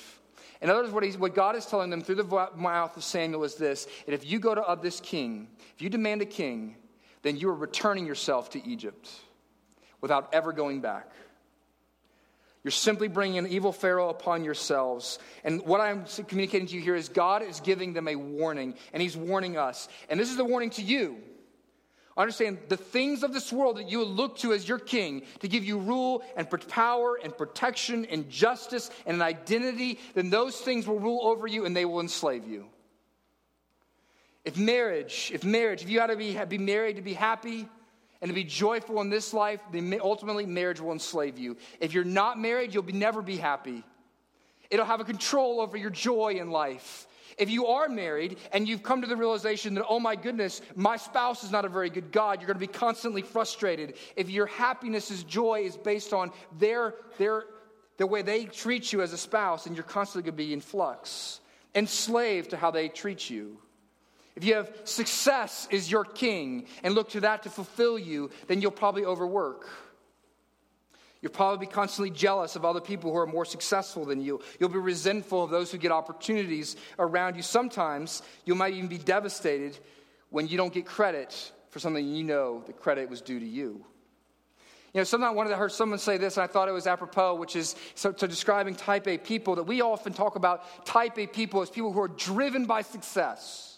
In 0.62 0.70
other 0.70 0.92
words, 0.92 1.18
what, 1.18 1.20
what 1.20 1.36
God 1.36 1.56
is 1.56 1.66
telling 1.66 1.90
them 1.90 2.02
through 2.02 2.16
the 2.16 2.50
mouth 2.56 2.96
of 2.98 3.04
Samuel 3.04 3.46
is 3.46 3.56
this 3.56 3.88
that 4.06 4.14
if 4.14 4.30
you 4.30 4.38
go 4.38 4.54
to 4.54 4.62
of 4.62 4.82
this 4.82 5.00
king, 5.00 5.48
if 5.74 5.82
you 5.82 5.90
demand 5.90 6.22
a 6.22 6.26
king, 6.26 6.76
then 7.22 7.38
you 7.38 7.50
are 7.50 7.56
returning 7.56 8.06
yourself 8.06 8.50
to 8.52 8.68
Egypt 8.68 9.10
without 10.02 10.30
ever 10.34 10.52
going 10.52 10.82
back. 10.82 11.10
You're 12.64 12.72
simply 12.72 13.08
bringing 13.08 13.38
an 13.38 13.48
evil 13.48 13.72
Pharaoh 13.72 14.10
upon 14.10 14.44
yourselves. 14.44 15.18
And 15.44 15.66
what 15.66 15.80
I'm 15.80 16.06
communicating 16.28 16.68
to 16.68 16.76
you 16.76 16.82
here 16.82 16.96
is 16.96 17.08
God 17.10 17.42
is 17.42 17.62
giving 17.62 17.94
them 17.94 18.08
a 18.08 18.16
warning, 18.16 18.76
and 18.92 19.02
He's 19.02 19.16
warning 19.16 19.58
us. 19.58 19.88
And 20.10 20.20
this 20.20 20.30
is 20.30 20.38
the 20.38 20.46
warning 20.46 20.70
to 20.72 20.82
you 20.82 21.18
Understand 22.20 22.58
the 22.68 22.76
things 22.76 23.24
of 23.24 23.32
this 23.32 23.50
world 23.54 23.78
that 23.78 23.90
you 23.90 24.04
look 24.04 24.40
to 24.40 24.52
as 24.52 24.68
your 24.68 24.78
king 24.78 25.22
to 25.40 25.48
give 25.48 25.64
you 25.64 25.78
rule 25.78 26.22
and 26.36 26.50
power 26.68 27.18
and 27.24 27.36
protection 27.36 28.06
and 28.08 28.30
justice 28.30 28.92
and 29.06 29.16
an 29.16 29.22
identity, 29.22 30.00
then 30.16 30.30
those 30.30 30.60
things 30.60 30.86
will 30.86 31.00
rule 31.00 31.26
over 31.26 31.48
you 31.48 31.66
and 31.66 31.74
they 31.74 31.86
will 31.86 32.02
enslave 32.02 32.46
you. 32.46 32.66
If 34.44 34.58
marriage, 34.58 35.32
if 35.34 35.46
marriage, 35.46 35.82
if 35.82 35.90
you 35.90 35.98
got 35.98 36.08
to 36.08 36.18
be, 36.18 36.38
be 36.50 36.58
married 36.58 36.98
to 36.98 37.02
be 37.02 37.14
happy 37.14 37.70
and 38.22 38.30
to 38.30 38.36
be 38.36 38.44
joyful 38.44 39.00
in 39.02 39.10
this 39.10 39.34
life, 39.34 39.62
ultimately 40.02 40.46
marriage 40.46 40.82
will 40.82 40.92
enslave 40.92 41.38
you. 41.38 41.58
If 41.80 41.94
you're 41.94 42.04
not 42.04 42.40
married, 42.40 42.74
you'll 42.74 42.84
be, 42.84 42.94
never 42.94 43.22
be 43.22 43.38
happy. 43.38 43.84
It'll 44.70 44.86
have 44.86 45.00
a 45.00 45.06
control 45.06 45.62
over 45.62 45.78
your 45.78 45.90
joy 45.90 46.34
in 46.34 46.52
life. 46.52 47.08
If 47.38 47.50
you 47.50 47.68
are 47.68 47.88
married 47.88 48.38
and 48.52 48.68
you've 48.68 48.84
come 48.84 49.02
to 49.02 49.08
the 49.08 49.16
realization 49.16 49.74
that, 49.76 49.86
oh 49.88 50.00
my 50.00 50.16
goodness, 50.16 50.62
my 50.76 50.98
spouse 50.98 51.44
is 51.44 51.52
not 51.52 51.64
a 51.64 51.70
very 51.70 51.90
good 51.90 52.12
God, 52.12 52.40
you're 52.40 52.48
going 52.48 52.60
to 52.60 52.68
be 52.68 52.68
constantly 52.68 53.22
frustrated. 53.22 53.96
If 54.18 54.30
your 54.30 54.46
happiness 54.48 55.10
is 55.10 55.24
joy 55.24 55.62
is 55.62 55.78
based 55.78 56.12
on 56.12 56.32
their, 56.58 56.96
their, 57.18 57.46
the 57.98 58.06
way 58.06 58.22
they 58.22 58.46
treat 58.46 58.92
you 58.92 59.02
as 59.02 59.14
a 59.14 59.18
spouse, 59.18 59.66
and 59.66 59.76
you're 59.76 59.86
constantly 59.86 60.30
going 60.30 60.38
to 60.38 60.44
be 60.44 60.54
in 60.54 60.60
flux, 60.60 61.40
enslaved 61.74 62.50
to 62.50 62.58
how 62.58 62.72
they 62.72 62.90
treat 62.90 63.30
you. 63.30 63.58
If 64.40 64.46
you 64.46 64.56
have 64.56 64.72
success 64.86 65.68
is 65.70 65.92
your 65.92 66.06
king 66.06 66.68
and 66.82 66.96
look 66.96 67.10
to 67.10 67.20
that 67.20 67.44
to 67.44 67.50
fulfill 67.50 68.00
you, 68.00 68.30
then 68.48 68.62
you'll 68.62 68.72
probably 68.72 69.04
overwork. 69.04 69.68
You'll 71.22 71.34
probably 71.34 71.68
be 71.68 71.70
constantly 71.70 72.10
jealous 72.10 72.56
of 72.56 72.64
other 72.64 72.80
people 72.80 73.12
who 73.12 73.18
are 73.18 73.28
more 73.28 73.44
successful 73.44 74.06
than 74.06 74.22
you. 74.22 74.40
You'll 74.58 74.70
be 74.70 74.80
resentful 74.80 75.44
of 75.44 75.50
those 75.50 75.74
who 75.74 75.78
get 75.78 75.92
opportunities 75.92 76.78
around 76.98 77.36
you. 77.36 77.42
Sometimes 77.42 78.22
you 78.46 78.56
might 78.56 78.74
even 78.76 78.88
be 78.88 78.98
devastated 78.98 79.78
when 80.30 80.48
you 80.48 80.56
don't 80.56 80.74
get 80.74 80.86
credit 80.86 81.52
for 81.70 81.80
something 81.80 82.08
you 82.08 82.24
know 82.24 82.64
the 82.66 82.72
credit 82.72 83.10
was 83.10 83.20
due 83.20 83.42
to 83.42 83.46
you. 83.46 83.84
You 84.94 85.02
know, 85.02 85.04
sometimes 85.04 85.32
I 85.32 85.36
wanted 85.36 85.50
to 85.50 85.58
hear 85.58 85.68
someone 85.68 86.00
say 86.00 86.16
this, 86.16 86.38
and 86.38 86.46
I 86.46 86.48
thought 86.48 86.70
it 86.70 86.72
was 86.72 86.88
apropos, 86.88 87.36
which 87.36 87.58
is 87.58 87.76
so, 87.94 88.14
to 88.14 88.26
describing 88.26 88.74
type 88.74 89.06
A 89.06 89.18
people, 89.18 89.56
that 89.56 89.64
we 89.64 89.82
often 89.82 90.14
talk 90.14 90.38
about 90.38 90.86
type 90.86 91.20
A 91.20 91.28
people 91.28 91.62
as 91.62 91.70
people 91.70 91.92
who 91.92 92.00
are 92.00 92.08
driven 92.08 92.66
by 92.66 92.84
success. 92.84 93.69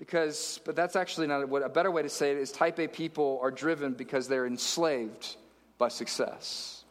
Because, 0.00 0.58
but 0.64 0.74
that's 0.74 0.96
actually 0.96 1.26
not 1.26 1.42
a, 1.42 1.54
a 1.56 1.68
better 1.68 1.90
way 1.90 2.00
to 2.00 2.08
say 2.08 2.30
it 2.30 2.38
is 2.38 2.50
type 2.50 2.80
A 2.80 2.88
people 2.88 3.38
are 3.42 3.50
driven 3.50 3.92
because 3.92 4.26
they're 4.26 4.46
enslaved 4.46 5.36
by 5.76 5.88
success, 5.88 6.84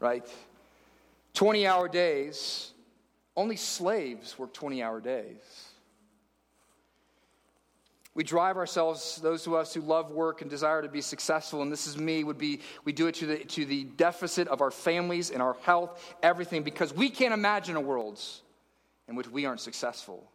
right? 0.00 0.26
20 1.34 1.64
hour 1.64 1.86
days, 1.86 2.72
only 3.36 3.54
slaves 3.54 4.36
work 4.36 4.52
20 4.52 4.82
hour 4.82 5.00
days. 5.00 5.68
We 8.16 8.24
drive 8.24 8.56
ourselves, 8.56 9.20
those 9.22 9.46
of 9.46 9.54
us 9.54 9.72
who 9.72 9.80
love 9.80 10.10
work 10.10 10.40
and 10.40 10.50
desire 10.50 10.82
to 10.82 10.88
be 10.88 11.02
successful, 11.02 11.62
and 11.62 11.70
this 11.70 11.86
is 11.86 11.96
me, 11.96 12.24
would 12.24 12.38
be 12.38 12.60
we 12.84 12.92
do 12.92 13.06
it 13.06 13.14
to 13.16 13.26
the, 13.26 13.36
to 13.44 13.64
the 13.64 13.84
deficit 13.84 14.48
of 14.48 14.60
our 14.60 14.72
families 14.72 15.30
and 15.30 15.40
our 15.40 15.56
health, 15.62 16.16
everything, 16.20 16.64
because 16.64 16.92
we 16.92 17.10
can't 17.10 17.34
imagine 17.34 17.76
a 17.76 17.80
world 17.80 18.20
in 19.06 19.14
which 19.14 19.28
we 19.28 19.46
aren't 19.46 19.60
successful 19.60 20.28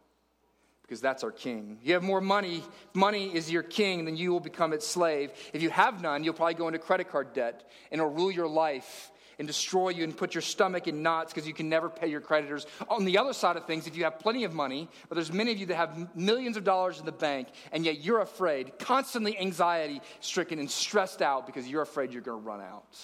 because 0.90 1.00
that's 1.00 1.22
our 1.22 1.30
king. 1.30 1.78
You 1.84 1.94
have 1.94 2.02
more 2.02 2.20
money, 2.20 2.64
money 2.94 3.32
is 3.32 3.48
your 3.48 3.62
king, 3.62 4.06
then 4.06 4.16
you 4.16 4.32
will 4.32 4.40
become 4.40 4.72
its 4.72 4.84
slave. 4.84 5.30
If 5.52 5.62
you 5.62 5.70
have 5.70 6.02
none, 6.02 6.24
you'll 6.24 6.34
probably 6.34 6.54
go 6.54 6.66
into 6.66 6.80
credit 6.80 7.08
card 7.08 7.32
debt 7.32 7.70
and 7.92 8.00
it'll 8.00 8.12
rule 8.12 8.32
your 8.32 8.48
life 8.48 9.12
and 9.38 9.46
destroy 9.46 9.90
you 9.90 10.02
and 10.02 10.16
put 10.16 10.34
your 10.34 10.42
stomach 10.42 10.88
in 10.88 11.00
knots 11.00 11.32
because 11.32 11.46
you 11.46 11.54
can 11.54 11.68
never 11.68 11.88
pay 11.88 12.08
your 12.08 12.20
creditors. 12.20 12.66
On 12.88 13.04
the 13.04 13.18
other 13.18 13.32
side 13.32 13.56
of 13.56 13.66
things, 13.66 13.86
if 13.86 13.96
you 13.96 14.02
have 14.02 14.18
plenty 14.18 14.42
of 14.42 14.52
money, 14.52 14.88
but 15.08 15.14
there's 15.14 15.32
many 15.32 15.52
of 15.52 15.58
you 15.58 15.66
that 15.66 15.76
have 15.76 16.16
millions 16.16 16.56
of 16.56 16.64
dollars 16.64 16.98
in 16.98 17.06
the 17.06 17.12
bank, 17.12 17.46
and 17.70 17.84
yet 17.84 18.00
you're 18.00 18.20
afraid, 18.20 18.76
constantly 18.80 19.38
anxiety 19.38 20.00
stricken 20.18 20.58
and 20.58 20.68
stressed 20.68 21.22
out 21.22 21.46
because 21.46 21.68
you're 21.68 21.82
afraid 21.82 22.12
you're 22.12 22.20
going 22.20 22.42
to 22.42 22.44
run 22.44 22.60
out. 22.60 22.98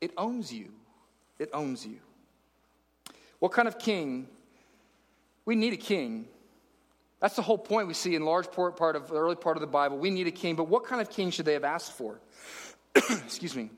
It 0.00 0.12
owns 0.16 0.50
you. 0.50 0.72
It 1.38 1.50
owns 1.52 1.84
you. 1.84 1.98
What 3.38 3.52
kind 3.52 3.68
of 3.68 3.78
king? 3.78 4.28
We 5.44 5.56
need 5.56 5.74
a 5.74 5.76
king 5.76 6.28
that's 7.20 7.36
the 7.36 7.42
whole 7.42 7.58
point 7.58 7.88
we 7.88 7.94
see 7.94 8.14
in 8.14 8.24
large 8.24 8.50
part 8.50 8.96
of 8.96 9.08
the 9.08 9.14
early 9.14 9.36
part 9.36 9.56
of 9.56 9.60
the 9.60 9.66
Bible. 9.66 9.98
We 9.98 10.10
need 10.10 10.26
a 10.26 10.32
king, 10.32 10.54
but 10.54 10.68
what 10.68 10.84
kind 10.84 11.00
of 11.00 11.10
king 11.10 11.30
should 11.30 11.46
they 11.46 11.54
have 11.54 11.64
asked 11.64 11.92
for? 11.92 12.20
Excuse 12.94 13.56
me. 13.56 13.70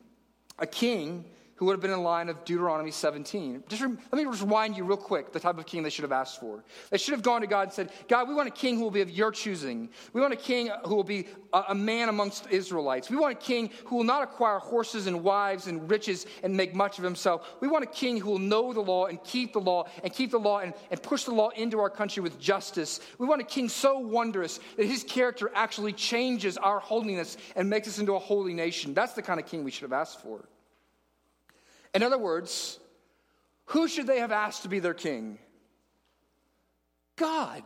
A 0.58 0.66
king 0.66 1.24
who 1.58 1.66
would 1.66 1.72
have 1.72 1.80
been 1.80 1.90
in 1.90 2.04
line 2.04 2.28
of 2.28 2.44
Deuteronomy 2.44 2.92
17. 2.92 3.64
Just 3.68 3.82
let 3.82 4.12
me 4.12 4.22
just 4.22 4.42
remind 4.42 4.76
you 4.76 4.84
real 4.84 4.96
quick 4.96 5.32
the 5.32 5.40
type 5.40 5.58
of 5.58 5.66
king 5.66 5.82
they 5.82 5.90
should 5.90 6.04
have 6.04 6.12
asked 6.12 6.38
for. 6.38 6.62
They 6.90 6.98
should 6.98 7.14
have 7.14 7.22
gone 7.22 7.40
to 7.40 7.48
God 7.48 7.62
and 7.62 7.72
said, 7.72 7.90
God, 8.06 8.28
we 8.28 8.34
want 8.34 8.46
a 8.46 8.52
king 8.52 8.76
who 8.76 8.84
will 8.84 8.92
be 8.92 9.00
of 9.00 9.10
your 9.10 9.32
choosing. 9.32 9.88
We 10.12 10.20
want 10.20 10.32
a 10.32 10.36
king 10.36 10.70
who 10.84 10.94
will 10.94 11.02
be 11.02 11.26
a, 11.52 11.64
a 11.70 11.74
man 11.74 12.10
amongst 12.10 12.46
Israelites. 12.52 13.10
We 13.10 13.16
want 13.16 13.32
a 13.32 13.40
king 13.40 13.70
who 13.86 13.96
will 13.96 14.04
not 14.04 14.22
acquire 14.22 14.60
horses 14.60 15.08
and 15.08 15.24
wives 15.24 15.66
and 15.66 15.90
riches 15.90 16.26
and 16.44 16.56
make 16.56 16.76
much 16.76 16.98
of 16.98 17.04
himself. 17.04 17.48
We 17.60 17.66
want 17.66 17.82
a 17.82 17.88
king 17.88 18.20
who 18.20 18.30
will 18.30 18.38
know 18.38 18.72
the 18.72 18.80
law 18.80 19.06
and 19.06 19.22
keep 19.24 19.52
the 19.52 19.60
law 19.60 19.88
and 20.04 20.12
keep 20.12 20.30
the 20.30 20.38
law 20.38 20.60
and, 20.60 20.74
and 20.92 21.02
push 21.02 21.24
the 21.24 21.34
law 21.34 21.48
into 21.50 21.80
our 21.80 21.90
country 21.90 22.22
with 22.22 22.38
justice. 22.38 23.00
We 23.18 23.26
want 23.26 23.40
a 23.40 23.44
king 23.44 23.68
so 23.68 23.98
wondrous 23.98 24.60
that 24.76 24.86
his 24.86 25.02
character 25.02 25.50
actually 25.54 25.92
changes 25.92 26.56
our 26.56 26.78
holiness 26.78 27.36
and 27.56 27.68
makes 27.68 27.88
us 27.88 27.98
into 27.98 28.14
a 28.14 28.20
holy 28.20 28.54
nation. 28.54 28.94
That's 28.94 29.14
the 29.14 29.22
kind 29.22 29.40
of 29.40 29.46
king 29.46 29.64
we 29.64 29.72
should 29.72 29.82
have 29.82 29.92
asked 29.92 30.20
for. 30.20 30.44
In 31.94 32.02
other 32.02 32.18
words, 32.18 32.78
who 33.66 33.88
should 33.88 34.06
they 34.06 34.20
have 34.20 34.32
asked 34.32 34.62
to 34.62 34.68
be 34.68 34.78
their 34.78 34.94
king? 34.94 35.38
God. 37.16 37.64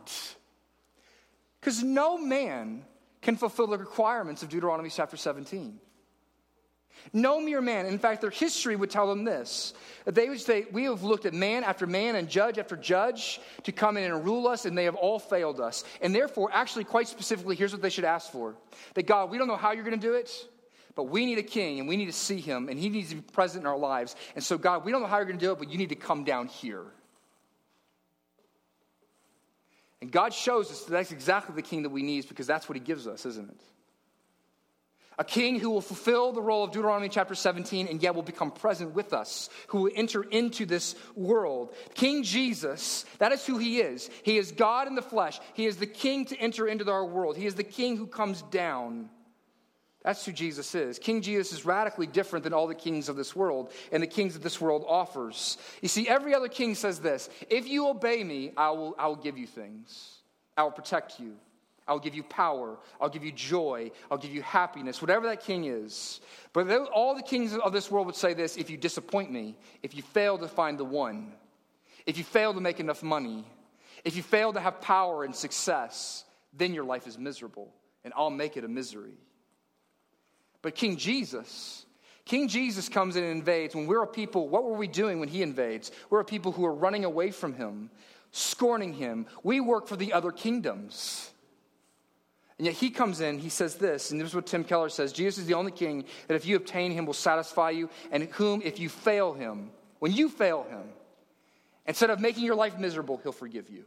Because 1.59 1.83
no 1.83 2.17
man 2.17 2.83
can 3.21 3.37
fulfill 3.37 3.67
the 3.67 3.77
requirements 3.77 4.43
of 4.43 4.49
Deuteronomy 4.49 4.89
chapter 4.89 5.15
17. 5.15 5.79
No 7.11 7.39
mere 7.39 7.61
man. 7.61 7.85
In 7.85 7.99
fact, 7.99 8.21
their 8.21 8.29
history 8.29 8.75
would 8.75 8.89
tell 8.89 9.07
them 9.07 9.23
this. 9.23 9.73
They 10.05 10.29
would 10.29 10.39
say, 10.39 10.65
We 10.71 10.83
have 10.85 11.03
looked 11.03 11.25
at 11.25 11.33
man 11.33 11.63
after 11.63 11.87
man 11.87 12.15
and 12.15 12.29
judge 12.29 12.57
after 12.57 12.75
judge 12.75 13.41
to 13.63 13.71
come 13.71 13.97
in 13.97 14.11
and 14.11 14.23
rule 14.23 14.47
us, 14.47 14.65
and 14.65 14.77
they 14.77 14.85
have 14.85 14.95
all 14.95 15.19
failed 15.19 15.59
us. 15.59 15.83
And 16.01 16.13
therefore, 16.13 16.49
actually, 16.53 16.83
quite 16.85 17.07
specifically, 17.07 17.55
here's 17.55 17.73
what 17.73 17.81
they 17.81 17.89
should 17.89 18.05
ask 18.05 18.31
for 18.31 18.55
that 18.93 19.03
God, 19.03 19.31
we 19.31 19.37
don't 19.37 19.47
know 19.47 19.57
how 19.57 19.71
you're 19.71 19.83
going 19.83 19.99
to 19.99 20.07
do 20.07 20.13
it, 20.13 20.47
but 20.95 21.03
we 21.03 21.25
need 21.25 21.37
a 21.37 21.43
king 21.43 21.79
and 21.79 21.87
we 21.87 21.97
need 21.97 22.05
to 22.05 22.11
see 22.11 22.39
him 22.39 22.69
and 22.69 22.79
he 22.79 22.89
needs 22.89 23.09
to 23.09 23.15
be 23.15 23.21
present 23.21 23.63
in 23.63 23.67
our 23.67 23.77
lives. 23.77 24.15
And 24.35 24.43
so, 24.43 24.57
God, 24.57 24.85
we 24.85 24.91
don't 24.91 25.01
know 25.01 25.07
how 25.07 25.17
you're 25.17 25.25
going 25.25 25.39
to 25.39 25.45
do 25.45 25.51
it, 25.51 25.59
but 25.59 25.71
you 25.71 25.77
need 25.77 25.89
to 25.89 25.95
come 25.95 26.23
down 26.23 26.47
here. 26.47 26.85
And 30.01 30.11
God 30.11 30.33
shows 30.33 30.69
us 30.69 30.83
that 30.83 30.91
that's 30.91 31.11
exactly 31.11 31.55
the 31.55 31.61
king 31.61 31.83
that 31.83 31.89
we 31.89 32.03
need 32.03 32.27
because 32.27 32.45
that's 32.45 32.67
what 32.67 32.75
he 32.75 32.81
gives 32.81 33.07
us, 33.07 33.25
isn't 33.25 33.49
it? 33.49 33.61
A 35.17 35.23
king 35.23 35.59
who 35.59 35.69
will 35.69 35.81
fulfill 35.81 36.31
the 36.31 36.41
role 36.41 36.63
of 36.63 36.71
Deuteronomy 36.71 37.07
chapter 37.07 37.35
17 37.35 37.87
and 37.87 38.01
yet 38.01 38.15
will 38.15 38.23
become 38.23 38.51
present 38.51 38.93
with 38.95 39.13
us, 39.13 39.49
who 39.67 39.83
will 39.83 39.91
enter 39.95 40.23
into 40.23 40.65
this 40.65 40.95
world. 41.15 41.73
King 41.93 42.23
Jesus, 42.23 43.05
that 43.19 43.31
is 43.31 43.45
who 43.45 43.59
he 43.59 43.79
is. 43.79 44.09
He 44.23 44.37
is 44.37 44.51
God 44.51 44.87
in 44.87 44.95
the 44.95 45.01
flesh. 45.01 45.39
He 45.53 45.67
is 45.67 45.77
the 45.77 45.85
king 45.85 46.25
to 46.25 46.37
enter 46.37 46.67
into 46.67 46.89
our 46.89 47.05
world. 47.05 47.37
He 47.37 47.45
is 47.45 47.55
the 47.55 47.63
king 47.63 47.95
who 47.95 48.07
comes 48.07 48.41
down. 48.43 49.09
That's 50.03 50.25
who 50.25 50.33
Jesus 50.33 50.75
is. 50.75 50.99
King 50.99 51.21
Jesus 51.21 51.53
is 51.53 51.65
radically 51.65 52.07
different 52.07 52.43
than 52.43 52.53
all 52.53 52.67
the 52.67 52.75
kings 52.75 53.07
of 53.07 53.15
this 53.15 53.35
world 53.35 53.71
and 53.91 54.03
the 54.03 54.07
kings 54.07 54.33
that 54.33 54.43
this 54.43 54.59
world 54.59 54.83
offers. 54.87 55.57
You 55.81 55.87
see, 55.87 56.09
every 56.09 56.35
other 56.35 56.49
king 56.49 56.75
says 56.75 56.99
this 56.99 57.29
If 57.49 57.67
you 57.67 57.87
obey 57.87 58.23
me, 58.23 58.51
I 58.57 58.71
will, 58.71 58.95
I 58.99 59.07
will 59.07 59.15
give 59.15 59.37
you 59.37 59.47
things, 59.47 60.17
I 60.57 60.63
will 60.63 60.71
protect 60.71 61.19
you. 61.19 61.35
I'll 61.85 61.99
give 61.99 62.15
you 62.15 62.23
power. 62.23 62.77
I'll 63.01 63.09
give 63.09 63.25
you 63.25 63.31
joy. 63.33 63.91
I'll 64.09 64.17
give 64.17 64.31
you 64.31 64.41
happiness, 64.41 65.01
whatever 65.01 65.27
that 65.27 65.41
king 65.41 65.65
is. 65.65 66.21
But 66.53 66.69
all 66.93 67.13
the 67.13 67.21
kings 67.21 67.53
of 67.57 67.73
this 67.73 67.91
world 67.91 68.05
would 68.05 68.15
say 68.15 68.33
this 68.33 68.55
if 68.55 68.69
you 68.69 68.77
disappoint 68.77 69.31
me, 69.31 69.57
if 69.81 69.95
you 69.95 70.01
fail 70.01 70.37
to 70.37 70.47
find 70.47 70.77
the 70.77 70.85
one, 70.85 71.33
if 72.05 72.17
you 72.17 72.23
fail 72.23 72.53
to 72.53 72.61
make 72.61 72.79
enough 72.79 73.03
money, 73.03 73.45
if 74.05 74.15
you 74.15 74.23
fail 74.23 74.53
to 74.53 74.59
have 74.59 74.79
power 74.81 75.23
and 75.23 75.35
success, 75.35 76.23
then 76.53 76.73
your 76.73 76.83
life 76.83 77.07
is 77.07 77.17
miserable, 77.17 77.73
and 78.03 78.13
I'll 78.15 78.29
make 78.29 78.57
it 78.57 78.63
a 78.63 78.67
misery. 78.67 79.17
But 80.63 80.73
King 80.73 80.97
Jesus, 80.97 81.85
King 82.25 82.47
Jesus 82.47 82.89
comes 82.89 83.15
in 83.15 83.23
and 83.23 83.33
invades. 83.33 83.75
When 83.75 83.85
we're 83.85 84.01
a 84.01 84.07
people, 84.07 84.47
what 84.47 84.63
were 84.63 84.73
we 84.73 84.87
doing 84.87 85.19
when 85.19 85.29
he 85.29 85.43
invades? 85.43 85.91
We're 86.09 86.21
a 86.21 86.25
people 86.25 86.53
who 86.53 86.65
are 86.65 86.73
running 86.73 87.05
away 87.05 87.29
from 87.31 87.53
him, 87.53 87.91
scorning 88.31 88.93
him. 88.93 89.27
We 89.43 89.59
work 89.59 89.87
for 89.87 89.97
the 89.97 90.13
other 90.13 90.31
kingdoms. 90.31 91.29
And 92.57 92.65
yet 92.65 92.75
he 92.75 92.91
comes 92.91 93.19
in, 93.19 93.39
he 93.39 93.49
says 93.49 93.75
this, 93.75 94.11
and 94.11 94.21
this 94.21 94.29
is 94.29 94.35
what 94.35 94.45
Tim 94.45 94.63
Keller 94.63 94.87
says 94.87 95.11
Jesus 95.11 95.39
is 95.39 95.47
the 95.47 95.55
only 95.55 95.71
king 95.71 96.05
that 96.27 96.35
if 96.35 96.45
you 96.45 96.55
obtain 96.55 96.91
him 96.91 97.05
will 97.05 97.13
satisfy 97.13 97.71
you, 97.71 97.89
and 98.09 98.23
whom, 98.23 98.61
if 98.63 98.79
you 98.79 98.87
fail 98.87 99.33
him, 99.33 99.69
when 99.99 100.13
you 100.13 100.29
fail 100.29 100.63
him, 100.63 100.83
instead 101.85 102.09
of 102.09 102.21
making 102.21 102.45
your 102.45 102.55
life 102.55 102.77
miserable, 102.77 103.19
he'll 103.21 103.31
forgive 103.33 103.69
you. 103.69 103.83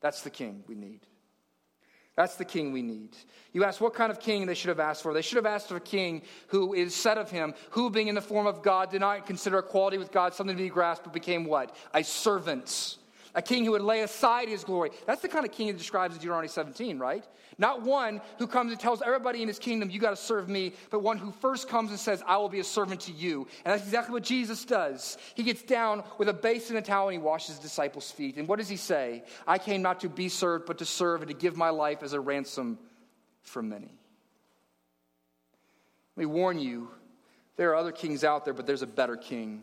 That's 0.00 0.22
the 0.22 0.30
king 0.30 0.62
we 0.68 0.76
need. 0.76 1.00
That's 2.16 2.36
the 2.36 2.44
king 2.44 2.72
we 2.72 2.82
need. 2.82 3.10
You 3.52 3.64
ask 3.64 3.80
what 3.80 3.94
kind 3.94 4.12
of 4.12 4.20
king 4.20 4.46
they 4.46 4.54
should 4.54 4.68
have 4.68 4.80
asked 4.80 5.02
for. 5.02 5.12
They 5.12 5.22
should 5.22 5.36
have 5.36 5.46
asked 5.46 5.68
for 5.68 5.76
a 5.76 5.80
king 5.80 6.22
who 6.48 6.72
is 6.72 6.94
said 6.94 7.18
of 7.18 7.30
him, 7.30 7.54
who 7.70 7.90
being 7.90 8.08
in 8.08 8.14
the 8.14 8.20
form 8.20 8.46
of 8.46 8.62
God 8.62 8.90
did 8.90 9.00
not 9.00 9.26
consider 9.26 9.58
equality 9.58 9.98
with 9.98 10.12
God 10.12 10.32
something 10.34 10.56
to 10.56 10.62
be 10.62 10.68
grasped, 10.68 11.04
but 11.04 11.12
became 11.12 11.44
what? 11.44 11.74
A 11.92 12.04
servant 12.04 12.98
a 13.34 13.42
king 13.42 13.64
who 13.64 13.72
would 13.72 13.82
lay 13.82 14.02
aside 14.02 14.48
his 14.48 14.64
glory. 14.64 14.90
That's 15.06 15.22
the 15.22 15.28
kind 15.28 15.44
of 15.44 15.52
king 15.52 15.66
he 15.66 15.72
describes 15.72 16.14
in 16.14 16.20
Deuteronomy 16.20 16.48
17, 16.48 16.98
right? 16.98 17.24
Not 17.58 17.82
one 17.82 18.20
who 18.38 18.46
comes 18.46 18.70
and 18.70 18.80
tells 18.80 19.02
everybody 19.02 19.42
in 19.42 19.48
his 19.48 19.58
kingdom, 19.58 19.90
you 19.90 20.00
got 20.00 20.10
to 20.10 20.16
serve 20.16 20.48
me, 20.48 20.72
but 20.90 21.02
one 21.02 21.18
who 21.18 21.32
first 21.32 21.68
comes 21.68 21.90
and 21.90 21.98
says, 21.98 22.22
I 22.26 22.36
will 22.36 22.48
be 22.48 22.60
a 22.60 22.64
servant 22.64 23.00
to 23.02 23.12
you. 23.12 23.46
And 23.64 23.72
that's 23.72 23.84
exactly 23.84 24.12
what 24.12 24.22
Jesus 24.22 24.64
does. 24.64 25.18
He 25.34 25.42
gets 25.42 25.62
down 25.62 26.04
with 26.18 26.28
a 26.28 26.32
basin 26.32 26.76
and 26.76 26.84
a 26.84 26.86
towel 26.86 27.08
and 27.08 27.14
he 27.14 27.22
washes 27.22 27.56
his 27.56 27.58
disciples' 27.58 28.10
feet. 28.10 28.36
And 28.36 28.46
what 28.46 28.58
does 28.58 28.68
he 28.68 28.76
say? 28.76 29.24
I 29.46 29.58
came 29.58 29.82
not 29.82 30.00
to 30.00 30.08
be 30.08 30.28
served, 30.28 30.66
but 30.66 30.78
to 30.78 30.84
serve 30.84 31.22
and 31.22 31.28
to 31.28 31.34
give 31.34 31.56
my 31.56 31.70
life 31.70 32.02
as 32.02 32.12
a 32.12 32.20
ransom 32.20 32.78
for 33.42 33.62
many. 33.62 33.90
Let 36.16 36.20
me 36.20 36.26
warn 36.26 36.58
you, 36.60 36.88
there 37.56 37.70
are 37.70 37.76
other 37.76 37.92
kings 37.92 38.22
out 38.22 38.44
there, 38.44 38.54
but 38.54 38.66
there's 38.66 38.82
a 38.82 38.86
better 38.86 39.16
king. 39.16 39.62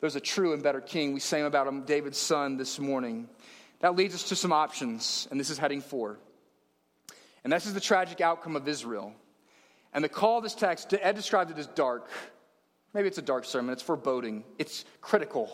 There's 0.00 0.16
a 0.16 0.20
true 0.20 0.52
and 0.52 0.62
better 0.62 0.80
king. 0.80 1.14
We 1.14 1.20
sang 1.20 1.44
about 1.44 1.66
him, 1.66 1.82
David's 1.82 2.18
son, 2.18 2.56
this 2.56 2.78
morning. 2.78 3.28
That 3.80 3.96
leads 3.96 4.14
us 4.14 4.24
to 4.28 4.36
some 4.36 4.52
options, 4.52 5.26
and 5.30 5.40
this 5.40 5.50
is 5.50 5.58
heading 5.58 5.80
four. 5.80 6.18
And 7.44 7.52
this 7.52 7.66
is 7.66 7.74
the 7.74 7.80
tragic 7.80 8.20
outcome 8.20 8.56
of 8.56 8.68
Israel. 8.68 9.14
And 9.92 10.04
the 10.04 10.08
call 10.08 10.38
of 10.38 10.42
this 10.42 10.54
text, 10.54 10.92
Ed 10.92 11.14
described 11.14 11.50
it 11.50 11.58
as 11.58 11.66
dark. 11.68 12.10
Maybe 12.92 13.08
it's 13.08 13.18
a 13.18 13.22
dark 13.22 13.44
sermon, 13.44 13.72
it's 13.72 13.82
foreboding, 13.82 14.44
it's 14.58 14.84
critical. 15.00 15.50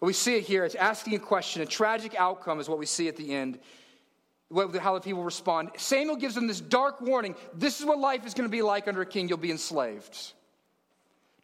But 0.00 0.06
we 0.06 0.12
see 0.12 0.34
it 0.34 0.42
here. 0.42 0.64
It's 0.64 0.74
asking 0.74 1.14
a 1.14 1.20
question. 1.20 1.62
A 1.62 1.66
tragic 1.66 2.16
outcome 2.16 2.58
is 2.58 2.68
what 2.68 2.78
we 2.78 2.86
see 2.86 3.06
at 3.06 3.16
the 3.16 3.32
end, 3.32 3.60
how 4.52 4.94
the 4.94 5.00
people 5.00 5.22
respond. 5.22 5.70
Samuel 5.76 6.16
gives 6.16 6.34
them 6.34 6.48
this 6.48 6.60
dark 6.60 7.00
warning 7.00 7.36
this 7.54 7.78
is 7.78 7.86
what 7.86 7.98
life 7.98 8.26
is 8.26 8.34
going 8.34 8.48
to 8.48 8.50
be 8.50 8.62
like 8.62 8.88
under 8.88 9.02
a 9.02 9.06
king. 9.06 9.28
You'll 9.28 9.38
be 9.38 9.52
enslaved. 9.52 10.32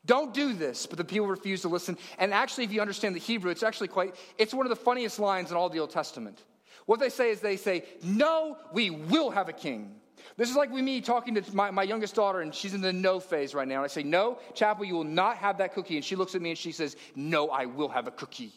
Don't 0.08 0.32
do 0.32 0.54
this. 0.54 0.86
But 0.86 0.96
the 0.96 1.04
people 1.04 1.28
refuse 1.28 1.60
to 1.62 1.68
listen. 1.68 1.96
And 2.18 2.34
actually, 2.34 2.64
if 2.64 2.72
you 2.72 2.80
understand 2.80 3.14
the 3.14 3.20
Hebrew, 3.20 3.52
it's 3.52 3.62
actually 3.62 3.88
quite, 3.88 4.16
it's 4.38 4.52
one 4.52 4.66
of 4.66 4.70
the 4.70 4.76
funniest 4.76 5.20
lines 5.20 5.52
in 5.52 5.56
all 5.56 5.68
the 5.68 5.78
Old 5.78 5.90
Testament. 5.90 6.42
What 6.86 6.98
they 6.98 7.10
say 7.10 7.30
is 7.30 7.40
they 7.40 7.58
say, 7.58 7.84
No, 8.02 8.56
we 8.72 8.90
will 8.90 9.30
have 9.30 9.48
a 9.48 9.52
king. 9.52 9.94
This 10.38 10.50
is 10.50 10.56
like 10.56 10.70
me 10.70 11.00
talking 11.00 11.34
to 11.34 11.54
my, 11.54 11.70
my 11.70 11.82
youngest 11.82 12.14
daughter, 12.14 12.40
and 12.40 12.54
she's 12.54 12.74
in 12.74 12.80
the 12.80 12.92
no 12.92 13.20
phase 13.20 13.54
right 13.54 13.68
now. 13.68 13.76
And 13.76 13.84
I 13.84 13.88
say, 13.88 14.02
No, 14.02 14.38
Chapel, 14.54 14.86
you 14.86 14.94
will 14.94 15.04
not 15.04 15.36
have 15.36 15.58
that 15.58 15.74
cookie. 15.74 15.96
And 15.96 16.04
she 16.04 16.16
looks 16.16 16.34
at 16.34 16.40
me 16.40 16.50
and 16.50 16.58
she 16.58 16.72
says, 16.72 16.96
No, 17.14 17.50
I 17.50 17.66
will 17.66 17.90
have 17.90 18.08
a 18.08 18.10
cookie. 18.10 18.54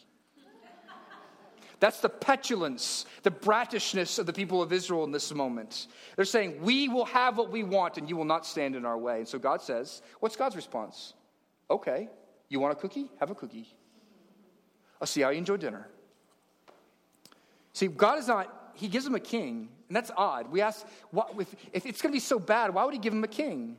That's 1.82 2.00
the 2.00 2.10
petulance, 2.10 3.08
the 3.24 3.32
brattishness 3.32 4.20
of 4.20 4.28
the 4.28 4.34
people 4.34 4.62
of 4.62 4.72
Israel 4.72 5.04
in 5.04 5.12
this 5.12 5.34
moment. 5.34 5.88
They're 6.16 6.24
saying, 6.24 6.62
We 6.62 6.88
will 6.88 7.06
have 7.06 7.38
what 7.38 7.52
we 7.52 7.64
want, 7.64 7.98
and 7.98 8.08
you 8.08 8.16
will 8.16 8.24
not 8.24 8.46
stand 8.46 8.78
in 8.78 8.86
our 8.86 8.98
way. 8.98 9.18
And 9.18 9.28
so 9.28 9.38
God 9.38 9.62
says, 9.62 10.02
What's 10.22 10.38
God's 10.38 10.56
response? 10.56 11.14
Okay, 11.71 12.10
you 12.49 12.60
want 12.60 12.73
a 12.73 12.75
cookie? 12.75 13.10
Have 13.19 13.31
a 13.31 13.36
cookie. 13.36 13.73
I'll 14.99 15.07
see 15.07 15.21
how 15.21 15.29
you 15.29 15.38
enjoy 15.38 15.57
dinner. 15.57 15.88
See, 17.73 17.88
God 17.88 18.19
is 18.19 18.27
not, 18.27 18.73
He 18.75 18.89
gives 18.89 19.07
him 19.07 19.15
a 19.15 19.19
king, 19.19 19.69
and 19.88 19.95
that's 19.95 20.12
odd. 20.15 20.51
We 20.51 20.60
ask, 20.62 20.86
what, 21.12 21.31
if, 21.39 21.55
if 21.71 21.86
it's 21.86 22.01
going 22.01 22.12
to 22.12 22.15
be 22.15 22.19
so 22.19 22.38
bad, 22.38 22.73
why 22.73 22.84
would 22.84 22.93
He 22.93 22.99
give 22.99 23.13
him 23.13 23.23
a 23.23 23.29
king? 23.29 23.77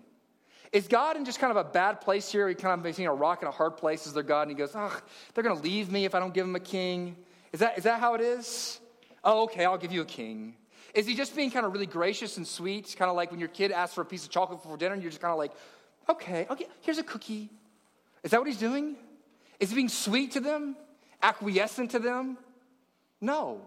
Is 0.72 0.88
God 0.88 1.18
in 1.18 1.26
just 1.26 1.38
kind 1.38 1.50
of 1.50 1.58
a 1.58 1.68
bad 1.68 2.00
place 2.00 2.32
here? 2.32 2.48
He 2.48 2.54
kind 2.54 2.72
of 2.72 2.82
between 2.82 3.06
a 3.06 3.14
rock 3.14 3.42
and 3.42 3.48
a 3.48 3.52
hard 3.52 3.76
place 3.76 4.06
as 4.06 4.14
their 4.14 4.22
God, 4.22 4.42
and 4.48 4.50
He 4.52 4.56
goes, 4.56 4.74
ugh, 4.74 5.02
they're 5.34 5.44
going 5.44 5.56
to 5.56 5.62
leave 5.62 5.92
me 5.92 6.06
if 6.06 6.14
I 6.14 6.18
don't 6.18 6.32
give 6.32 6.46
them 6.46 6.56
a 6.56 6.60
king. 6.60 7.14
Is 7.52 7.60
that, 7.60 7.76
is 7.76 7.84
that 7.84 8.00
how 8.00 8.14
it 8.14 8.22
is? 8.22 8.80
Oh, 9.22 9.42
okay, 9.44 9.66
I'll 9.66 9.76
give 9.76 9.92
you 9.92 10.00
a 10.00 10.06
king. 10.06 10.56
Is 10.94 11.06
he 11.06 11.14
just 11.14 11.36
being 11.36 11.50
kind 11.50 11.64
of 11.64 11.72
really 11.72 11.86
gracious 11.86 12.36
and 12.36 12.46
sweet? 12.46 12.94
Kind 12.98 13.10
of 13.10 13.16
like 13.16 13.30
when 13.30 13.40
your 13.40 13.48
kid 13.48 13.70
asks 13.70 13.94
for 13.94 14.00
a 14.00 14.04
piece 14.04 14.24
of 14.24 14.30
chocolate 14.30 14.62
for 14.62 14.76
dinner 14.76 14.94
and 14.94 15.02
you're 15.02 15.10
just 15.10 15.22
kind 15.22 15.32
of 15.32 15.38
like, 15.38 15.52
okay, 16.08 16.46
okay, 16.50 16.66
here's 16.80 16.98
a 16.98 17.02
cookie. 17.02 17.50
Is 18.22 18.30
that 18.30 18.40
what 18.40 18.46
he's 18.46 18.58
doing? 18.58 18.96
Is 19.58 19.70
he 19.70 19.76
being 19.76 19.88
sweet 19.88 20.32
to 20.32 20.40
them? 20.40 20.76
Acquiescent 21.22 21.92
to 21.92 21.98
them? 21.98 22.38
No. 23.20 23.60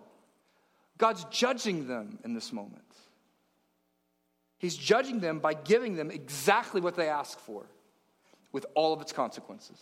God's 0.97 1.25
judging 1.25 1.87
them 1.87 2.19
in 2.23 2.33
this 2.33 2.53
moment. 2.53 2.81
He's 4.57 4.75
judging 4.75 5.19
them 5.19 5.39
by 5.39 5.53
giving 5.53 5.95
them 5.95 6.09
exactly 6.09 6.81
what 6.81 6.95
they 6.95 7.09
ask 7.09 7.39
for 7.39 7.65
with 8.51 8.65
all 8.73 8.93
of 8.93 9.01
its 9.01 9.11
consequences. 9.11 9.77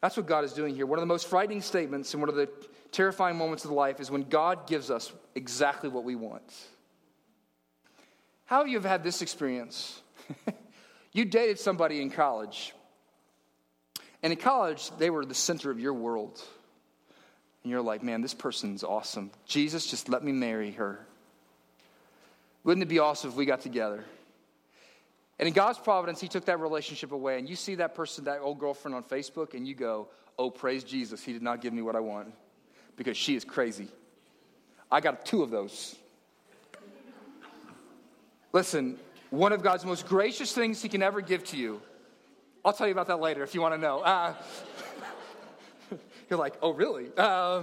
That's 0.00 0.16
what 0.16 0.26
God 0.26 0.44
is 0.44 0.52
doing 0.52 0.74
here. 0.74 0.84
One 0.84 0.98
of 0.98 1.02
the 1.02 1.06
most 1.06 1.28
frightening 1.28 1.62
statements 1.62 2.12
and 2.12 2.20
one 2.20 2.28
of 2.28 2.34
the 2.34 2.50
terrifying 2.90 3.36
moments 3.36 3.64
of 3.64 3.70
life 3.70 4.00
is 4.00 4.10
when 4.10 4.22
God 4.22 4.66
gives 4.66 4.90
us 4.90 5.12
exactly 5.36 5.88
what 5.88 6.02
we 6.02 6.16
want. 6.16 6.42
How 8.44 8.58
have 8.58 8.68
you 8.68 8.80
had 8.80 9.04
this 9.04 9.22
experience? 9.22 10.02
You 11.12 11.24
dated 11.24 11.58
somebody 11.58 12.00
in 12.00 12.10
college, 12.10 12.74
and 14.22 14.32
in 14.32 14.38
college, 14.38 14.90
they 14.98 15.10
were 15.10 15.24
the 15.24 15.34
center 15.34 15.70
of 15.70 15.78
your 15.78 15.92
world. 15.92 16.42
And 17.62 17.70
you're 17.70 17.82
like, 17.82 18.02
man, 18.02 18.22
this 18.22 18.34
person's 18.34 18.82
awesome. 18.82 19.30
Jesus, 19.46 19.86
just 19.86 20.08
let 20.08 20.24
me 20.24 20.32
marry 20.32 20.72
her. 20.72 21.06
Wouldn't 22.64 22.82
it 22.82 22.88
be 22.88 22.98
awesome 22.98 23.30
if 23.30 23.36
we 23.36 23.44
got 23.44 23.60
together? 23.60 24.04
And 25.38 25.48
in 25.48 25.52
God's 25.54 25.78
providence, 25.78 26.20
He 26.20 26.28
took 26.28 26.44
that 26.46 26.60
relationship 26.60 27.12
away. 27.12 27.38
And 27.38 27.48
you 27.48 27.56
see 27.56 27.76
that 27.76 27.94
person, 27.94 28.24
that 28.24 28.40
old 28.40 28.58
girlfriend 28.58 28.94
on 28.94 29.02
Facebook, 29.02 29.54
and 29.54 29.66
you 29.66 29.74
go, 29.74 30.08
oh, 30.38 30.50
praise 30.50 30.84
Jesus. 30.84 31.22
He 31.22 31.32
did 31.32 31.42
not 31.42 31.60
give 31.60 31.72
me 31.72 31.82
what 31.82 31.96
I 31.96 32.00
want 32.00 32.32
because 32.96 33.16
she 33.16 33.34
is 33.34 33.44
crazy. 33.44 33.88
I 34.90 35.00
got 35.00 35.24
two 35.24 35.42
of 35.42 35.50
those. 35.50 35.96
Listen, 38.52 38.98
one 39.32 39.52
of 39.54 39.62
God's 39.62 39.86
most 39.86 40.06
gracious 40.06 40.52
things 40.52 40.82
He 40.82 40.90
can 40.90 41.02
ever 41.02 41.22
give 41.22 41.42
to 41.44 41.56
you. 41.56 41.80
I'll 42.62 42.74
tell 42.74 42.86
you 42.86 42.92
about 42.92 43.06
that 43.06 43.18
later 43.18 43.42
if 43.42 43.54
you 43.54 43.62
want 43.62 43.74
to 43.74 43.80
know. 43.80 44.00
Uh, 44.00 44.34
you're 46.30 46.38
like, 46.38 46.54
oh, 46.60 46.74
really? 46.74 47.06
Uh, 47.16 47.62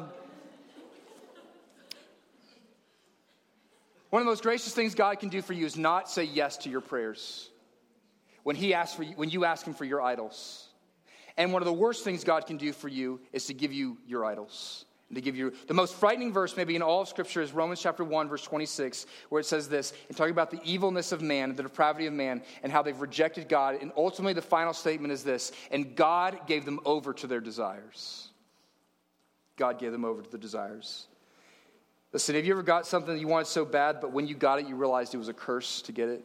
one 4.10 4.22
of 4.24 4.26
the 4.26 4.32
most 4.32 4.42
gracious 4.42 4.74
things 4.74 4.96
God 4.96 5.20
can 5.20 5.30
do 5.30 5.44
for 5.44 5.54
you 5.54 5.68
is 5.68 5.78
not 5.78 6.10
say 6.10 6.24
yes 6.24 6.58
to 6.58 6.72
your 6.72 6.82
prayers 6.82 7.48
when, 8.42 8.56
he 8.56 8.74
asks 8.74 8.96
for 8.96 9.04
you, 9.04 9.14
when 9.16 9.30
you 9.30 9.46
ask 9.46 9.66
Him 9.66 9.76
for 9.76 9.86
your 9.86 10.02
idols. 10.02 10.68
And 11.38 11.54
one 11.54 11.62
of 11.62 11.68
the 11.68 11.74
worst 11.74 12.04
things 12.04 12.24
God 12.24 12.48
can 12.48 12.58
do 12.58 12.74
for 12.74 12.88
you 12.88 13.22
is 13.32 13.46
to 13.46 13.54
give 13.54 13.72
you 13.72 14.00
your 14.08 14.26
idols 14.26 14.86
and 15.10 15.16
to 15.16 15.22
give 15.22 15.36
you 15.36 15.52
the 15.68 15.74
most 15.74 15.96
frightening 15.96 16.32
verse, 16.32 16.56
maybe 16.56 16.76
in 16.76 16.84
all 16.84 17.02
of 17.02 17.08
Scripture, 17.08 17.42
is 17.42 17.52
Romans 17.52 17.82
chapter 17.82 18.04
1, 18.04 18.30
verse 18.30 18.44
26, 18.44 19.08
where 19.30 19.40
it 19.40 19.46
says 19.46 19.68
this, 19.68 19.94
and 20.08 20.16
talking 20.16 20.32
about 20.32 20.52
the 20.52 20.62
evilness 20.64 21.12
of 21.12 21.22
man, 21.22 21.56
the 21.56 21.64
depravity 21.64 22.06
of 22.06 22.14
man, 22.14 22.44
and 22.62 22.72
how 22.72 22.84
they've 22.84 23.02
rejected 23.02 23.50
God. 23.50 23.80
And 23.82 23.92
ultimately, 23.98 24.34
the 24.34 24.42
final 24.44 24.74
statement 24.74 25.12
is 25.12 25.24
this 25.24 25.52
and 25.72 25.96
God 25.96 26.42
gave 26.46 26.64
them 26.64 26.80
over 26.86 27.12
to 27.14 27.28
their 27.28 27.42
desires. 27.42 28.30
God 29.58 29.80
gave 29.80 29.92
them 29.92 30.06
over 30.06 30.22
to 30.22 30.30
the 30.30 30.38
desires. 30.38 31.08
Listen, 32.14 32.36
have 32.36 32.46
you 32.46 32.54
ever 32.54 32.64
got 32.64 32.88
something 32.88 33.14
that 33.14 33.20
you 33.20 33.28
wanted 33.28 33.48
so 33.48 33.66
bad, 33.66 34.02
but 34.02 34.12
when 34.12 34.28
you 34.28 34.36
got 34.36 34.60
it, 34.60 34.68
you 34.68 34.76
realized 34.76 35.14
it 35.14 35.18
was 35.18 35.28
a 35.28 35.34
curse 35.34 35.82
to 35.84 35.92
get 35.92 36.10
it? 36.10 36.24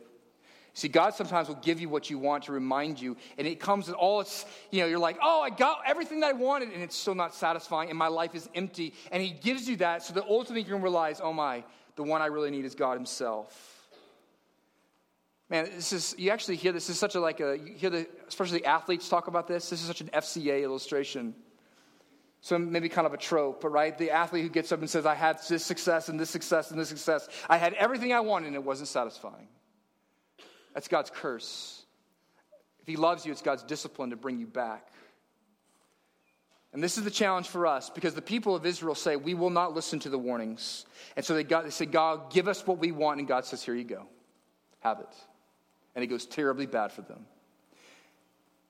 See, 0.77 0.89
God 0.89 1.15
sometimes 1.15 1.47
will 1.47 1.55
give 1.57 1.81
you 1.81 1.89
what 1.89 2.11
you 2.11 2.19
want 2.19 2.45
to 2.45 2.53
remind 2.53 3.01
you, 3.01 3.17
and 3.39 3.47
it 3.47 3.61
comes 3.61 3.87
with 3.87 3.95
all 3.95 4.21
its, 4.21 4.45
you 4.73 4.81
know, 4.81 4.87
you're 4.87 4.99
like, 4.99 5.19
oh, 5.23 5.41
I 5.41 5.51
got 5.51 5.79
everything 5.87 6.19
that 6.21 6.31
I 6.31 6.33
wanted, 6.33 6.71
and 6.73 6.83
it's 6.83 6.97
still 6.97 7.15
not 7.15 7.33
satisfying, 7.33 7.91
and 7.91 7.99
my 7.99 8.09
life 8.09 8.35
is 8.35 8.49
empty. 8.57 8.93
And 9.13 9.23
He 9.23 9.31
gives 9.31 9.69
you 9.69 9.77
that 9.77 10.03
so 10.03 10.15
that 10.15 10.25
ultimately 10.29 10.63
you 10.63 10.75
can 10.75 10.83
realize, 10.83 11.21
oh 11.23 11.33
my, 11.33 11.63
the 11.95 12.03
one 12.03 12.23
I 12.23 12.27
really 12.27 12.51
need 12.51 12.65
is 12.65 12.75
God 12.75 12.95
Himself. 12.95 13.87
Man, 15.49 15.67
this 15.77 15.93
is, 15.93 16.17
you 16.19 16.31
actually 16.31 16.57
hear 16.57 16.73
this, 16.73 16.89
this 16.89 16.97
is 16.97 17.01
such 17.01 17.15
a, 17.15 17.21
like 17.21 17.39
a, 17.39 17.57
you 17.57 17.75
hear 17.75 17.91
the, 17.91 18.09
especially 18.27 18.65
athletes 18.65 19.09
talk 19.09 19.29
about 19.29 19.47
this, 19.47 19.71
this 19.71 19.81
is 19.81 19.87
such 19.87 20.01
an 20.01 20.09
FCA 20.09 20.65
illustration. 20.65 21.37
So 22.41 22.59
maybe 22.59 22.89
kind 22.89 23.07
of 23.07 23.15
a 23.15 23.17
trope, 23.17 23.61
but 23.61 23.69
right? 23.69 23.97
The 23.97 24.11
athlete 24.11 24.43
who 24.43 24.51
gets 24.51 24.73
up 24.73 24.81
and 24.81 24.91
says, 24.91 25.07
I 25.07 25.15
had 25.15 25.39
this 25.49 25.65
success 25.65 26.09
and 26.09 26.19
this 26.19 26.31
success 26.31 26.73
and 26.73 26.81
this 26.81 26.89
success. 26.89 27.29
I 27.49 27.59
had 27.59 27.75
everything 27.75 28.13
I 28.13 28.21
wanted 28.21 28.49
and 28.49 28.57
it 28.57 28.65
wasn't 28.65 28.89
satisfying. 28.89 29.47
That's 30.75 30.89
God's 30.89 31.11
curse. 31.11 31.85
If 32.81 32.89
He 32.89 32.97
loves 32.97 33.25
you, 33.25 33.33
it's 33.33 33.43
God's 33.43 33.63
discipline 33.63 34.11
to 34.11 34.17
bring 34.17 34.39
you 34.39 34.47
back. 34.47 34.89
And 36.75 36.83
this 36.83 36.99
is 36.99 37.05
the 37.05 37.11
challenge 37.11 37.47
for 37.47 37.69
us 37.69 37.89
because 37.89 38.15
the 38.15 38.23
people 38.23 38.57
of 38.57 38.67
Israel 38.67 38.97
say, 38.97 39.15
We 39.17 39.35
will 39.35 39.51
not 39.51 39.75
listen 39.75 40.01
to 40.01 40.11
the 40.11 40.19
warnings. 40.19 40.85
And 41.17 41.25
so 41.25 41.35
they, 41.35 41.45
got, 41.45 41.65
they 41.65 41.71
say, 41.71 41.87
God, 41.87 42.33
give 42.33 42.49
us 42.49 42.67
what 42.67 42.79
we 42.79 42.91
want. 42.91 43.21
And 43.21 43.29
God 43.29 43.45
says, 43.45 43.63
Here 43.63 43.75
you 43.75 43.85
go. 43.85 44.07
Have 44.81 44.99
it. 44.99 45.15
And 45.95 46.03
it 46.03 46.09
goes 46.09 46.27
terribly 46.27 46.67
bad 46.67 46.93
for 46.93 47.03
them. 47.03 47.27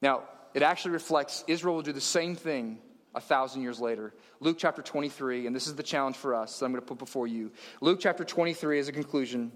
Now, 0.02 0.24
it 0.52 0.62
actually 0.62 0.92
reflects 0.92 1.44
Israel 1.48 1.76
will 1.76 1.82
do 1.82 1.92
the 1.92 2.00
same 2.00 2.36
thing 2.36 2.78
a 3.14 3.20
thousand 3.20 3.62
years 3.62 3.80
later. 3.80 4.12
Luke 4.38 4.58
chapter 4.58 4.82
23, 4.82 5.46
and 5.46 5.56
this 5.56 5.66
is 5.66 5.74
the 5.74 5.82
challenge 5.82 6.16
for 6.16 6.34
us 6.34 6.58
that 6.58 6.66
I'm 6.66 6.72
going 6.72 6.82
to 6.82 6.86
put 6.86 6.98
before 6.98 7.26
you. 7.26 7.52
Luke 7.80 8.00
chapter 8.00 8.24
23 8.24 8.78
is 8.78 8.88
a 8.88 8.92
conclusion. 8.92 9.50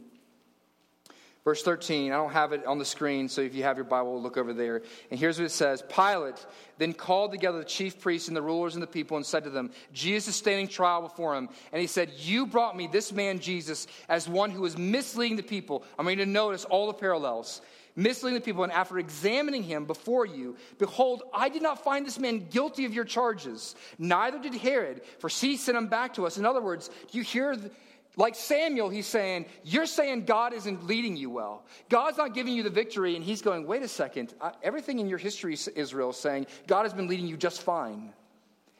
Verse 1.48 1.62
13, 1.62 2.12
I 2.12 2.16
don't 2.16 2.32
have 2.32 2.52
it 2.52 2.66
on 2.66 2.78
the 2.78 2.84
screen, 2.84 3.26
so 3.26 3.40
if 3.40 3.54
you 3.54 3.62
have 3.62 3.78
your 3.78 3.84
Bible, 3.86 4.20
look 4.20 4.36
over 4.36 4.52
there. 4.52 4.82
And 5.10 5.18
here's 5.18 5.38
what 5.38 5.46
it 5.46 5.50
says 5.50 5.82
Pilate 5.88 6.44
then 6.76 6.92
called 6.92 7.30
together 7.30 7.56
the 7.56 7.64
chief 7.64 7.98
priests 7.98 8.28
and 8.28 8.36
the 8.36 8.42
rulers 8.42 8.74
and 8.74 8.82
the 8.82 8.86
people 8.86 9.16
and 9.16 9.24
said 9.24 9.44
to 9.44 9.50
them, 9.50 9.70
Jesus 9.94 10.28
is 10.28 10.36
standing 10.36 10.68
trial 10.68 11.00
before 11.00 11.34
him. 11.34 11.48
And 11.72 11.80
he 11.80 11.86
said, 11.86 12.10
You 12.18 12.44
brought 12.44 12.76
me 12.76 12.86
this 12.86 13.14
man 13.14 13.38
Jesus 13.38 13.86
as 14.10 14.28
one 14.28 14.50
who 14.50 14.60
was 14.60 14.76
misleading 14.76 15.38
the 15.38 15.42
people. 15.42 15.84
I'm 15.98 16.04
going 16.04 16.18
to 16.18 16.26
notice 16.26 16.66
all 16.66 16.86
the 16.86 16.92
parallels. 16.92 17.62
Misleading 17.96 18.38
the 18.38 18.44
people, 18.44 18.62
and 18.62 18.72
after 18.72 18.98
examining 18.98 19.62
him 19.62 19.86
before 19.86 20.26
you, 20.26 20.54
behold, 20.78 21.22
I 21.32 21.48
did 21.48 21.62
not 21.62 21.82
find 21.82 22.04
this 22.04 22.18
man 22.18 22.46
guilty 22.50 22.84
of 22.84 22.92
your 22.92 23.04
charges. 23.04 23.74
Neither 23.98 24.38
did 24.38 24.54
Herod, 24.54 25.00
for 25.18 25.28
he 25.28 25.56
sent 25.56 25.78
him 25.78 25.86
back 25.86 26.12
to 26.14 26.26
us. 26.26 26.36
In 26.36 26.44
other 26.44 26.60
words, 26.60 26.90
do 27.10 27.16
you 27.16 27.24
hear. 27.24 27.56
The, 27.56 27.70
like 28.18 28.34
Samuel, 28.34 28.90
he's 28.90 29.06
saying, 29.06 29.46
You're 29.64 29.86
saying 29.86 30.24
God 30.24 30.52
isn't 30.52 30.86
leading 30.86 31.16
you 31.16 31.30
well. 31.30 31.64
God's 31.88 32.18
not 32.18 32.34
giving 32.34 32.52
you 32.52 32.64
the 32.64 32.70
victory. 32.70 33.14
And 33.14 33.24
he's 33.24 33.40
going, 33.40 33.66
Wait 33.66 33.82
a 33.82 33.88
second. 33.88 34.34
Everything 34.62 34.98
in 34.98 35.08
your 35.08 35.18
history, 35.18 35.56
Israel, 35.76 36.10
is 36.10 36.16
saying 36.16 36.48
God 36.66 36.82
has 36.82 36.92
been 36.92 37.06
leading 37.06 37.28
you 37.28 37.36
just 37.36 37.62
fine. 37.62 38.12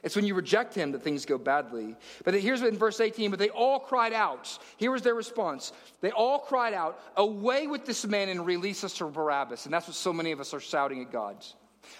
It's 0.02 0.16
when 0.16 0.24
you 0.24 0.34
reject 0.34 0.74
him 0.74 0.92
that 0.92 1.02
things 1.02 1.24
go 1.24 1.38
badly. 1.38 1.96
But 2.24 2.34
here's 2.34 2.62
in 2.62 2.76
verse 2.76 3.00
18, 3.00 3.30
but 3.30 3.38
they 3.38 3.48
all 3.50 3.80
cried 3.80 4.12
out. 4.12 4.58
Here 4.76 4.90
was 4.90 5.02
their 5.02 5.14
response. 5.14 5.72
They 6.00 6.10
all 6.10 6.40
cried 6.40 6.74
out, 6.74 7.00
Away 7.16 7.68
with 7.68 7.86
this 7.86 8.04
man 8.06 8.28
and 8.28 8.44
release 8.44 8.82
us 8.82 8.94
to 8.98 9.06
Barabbas. 9.06 9.66
And 9.66 9.72
that's 9.72 9.86
what 9.86 9.96
so 9.96 10.12
many 10.12 10.32
of 10.32 10.40
us 10.40 10.52
are 10.52 10.60
shouting 10.60 11.00
at 11.00 11.12
God. 11.12 11.44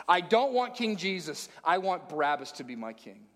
I 0.08 0.20
don't 0.20 0.52
want 0.52 0.74
King 0.74 0.96
Jesus. 0.96 1.48
I 1.64 1.78
want 1.78 2.08
Barabbas 2.08 2.52
to 2.52 2.64
be 2.64 2.74
my 2.74 2.92
king. 2.92 3.27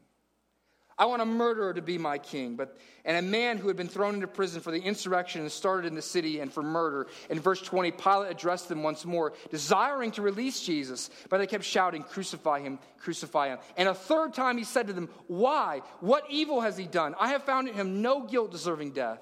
I 0.98 1.06
want 1.06 1.22
a 1.22 1.26
murderer 1.26 1.72
to 1.74 1.82
be 1.82 1.98
my 1.98 2.18
king. 2.18 2.56
But, 2.56 2.76
and 3.04 3.16
a 3.16 3.22
man 3.22 3.58
who 3.58 3.68
had 3.68 3.76
been 3.76 3.88
thrown 3.88 4.14
into 4.14 4.26
prison 4.26 4.60
for 4.60 4.70
the 4.70 4.80
insurrection 4.80 5.40
and 5.40 5.50
started 5.50 5.88
in 5.88 5.94
the 5.94 6.02
city 6.02 6.40
and 6.40 6.52
for 6.52 6.62
murder. 6.62 7.06
In 7.30 7.40
verse 7.40 7.60
20, 7.60 7.92
Pilate 7.92 8.30
addressed 8.30 8.68
them 8.68 8.82
once 8.82 9.04
more, 9.04 9.32
desiring 9.50 10.10
to 10.12 10.22
release 10.22 10.60
Jesus. 10.60 11.10
But 11.28 11.38
they 11.38 11.46
kept 11.46 11.64
shouting, 11.64 12.02
Crucify 12.02 12.60
him, 12.60 12.78
crucify 12.98 13.48
him. 13.48 13.58
And 13.76 13.88
a 13.88 13.94
third 13.94 14.34
time 14.34 14.58
he 14.58 14.64
said 14.64 14.86
to 14.88 14.92
them, 14.92 15.08
Why? 15.26 15.82
What 16.00 16.24
evil 16.28 16.60
has 16.60 16.76
he 16.76 16.86
done? 16.86 17.14
I 17.18 17.28
have 17.28 17.44
found 17.44 17.68
in 17.68 17.74
him 17.74 18.02
no 18.02 18.22
guilt 18.22 18.50
deserving 18.50 18.92
death. 18.92 19.20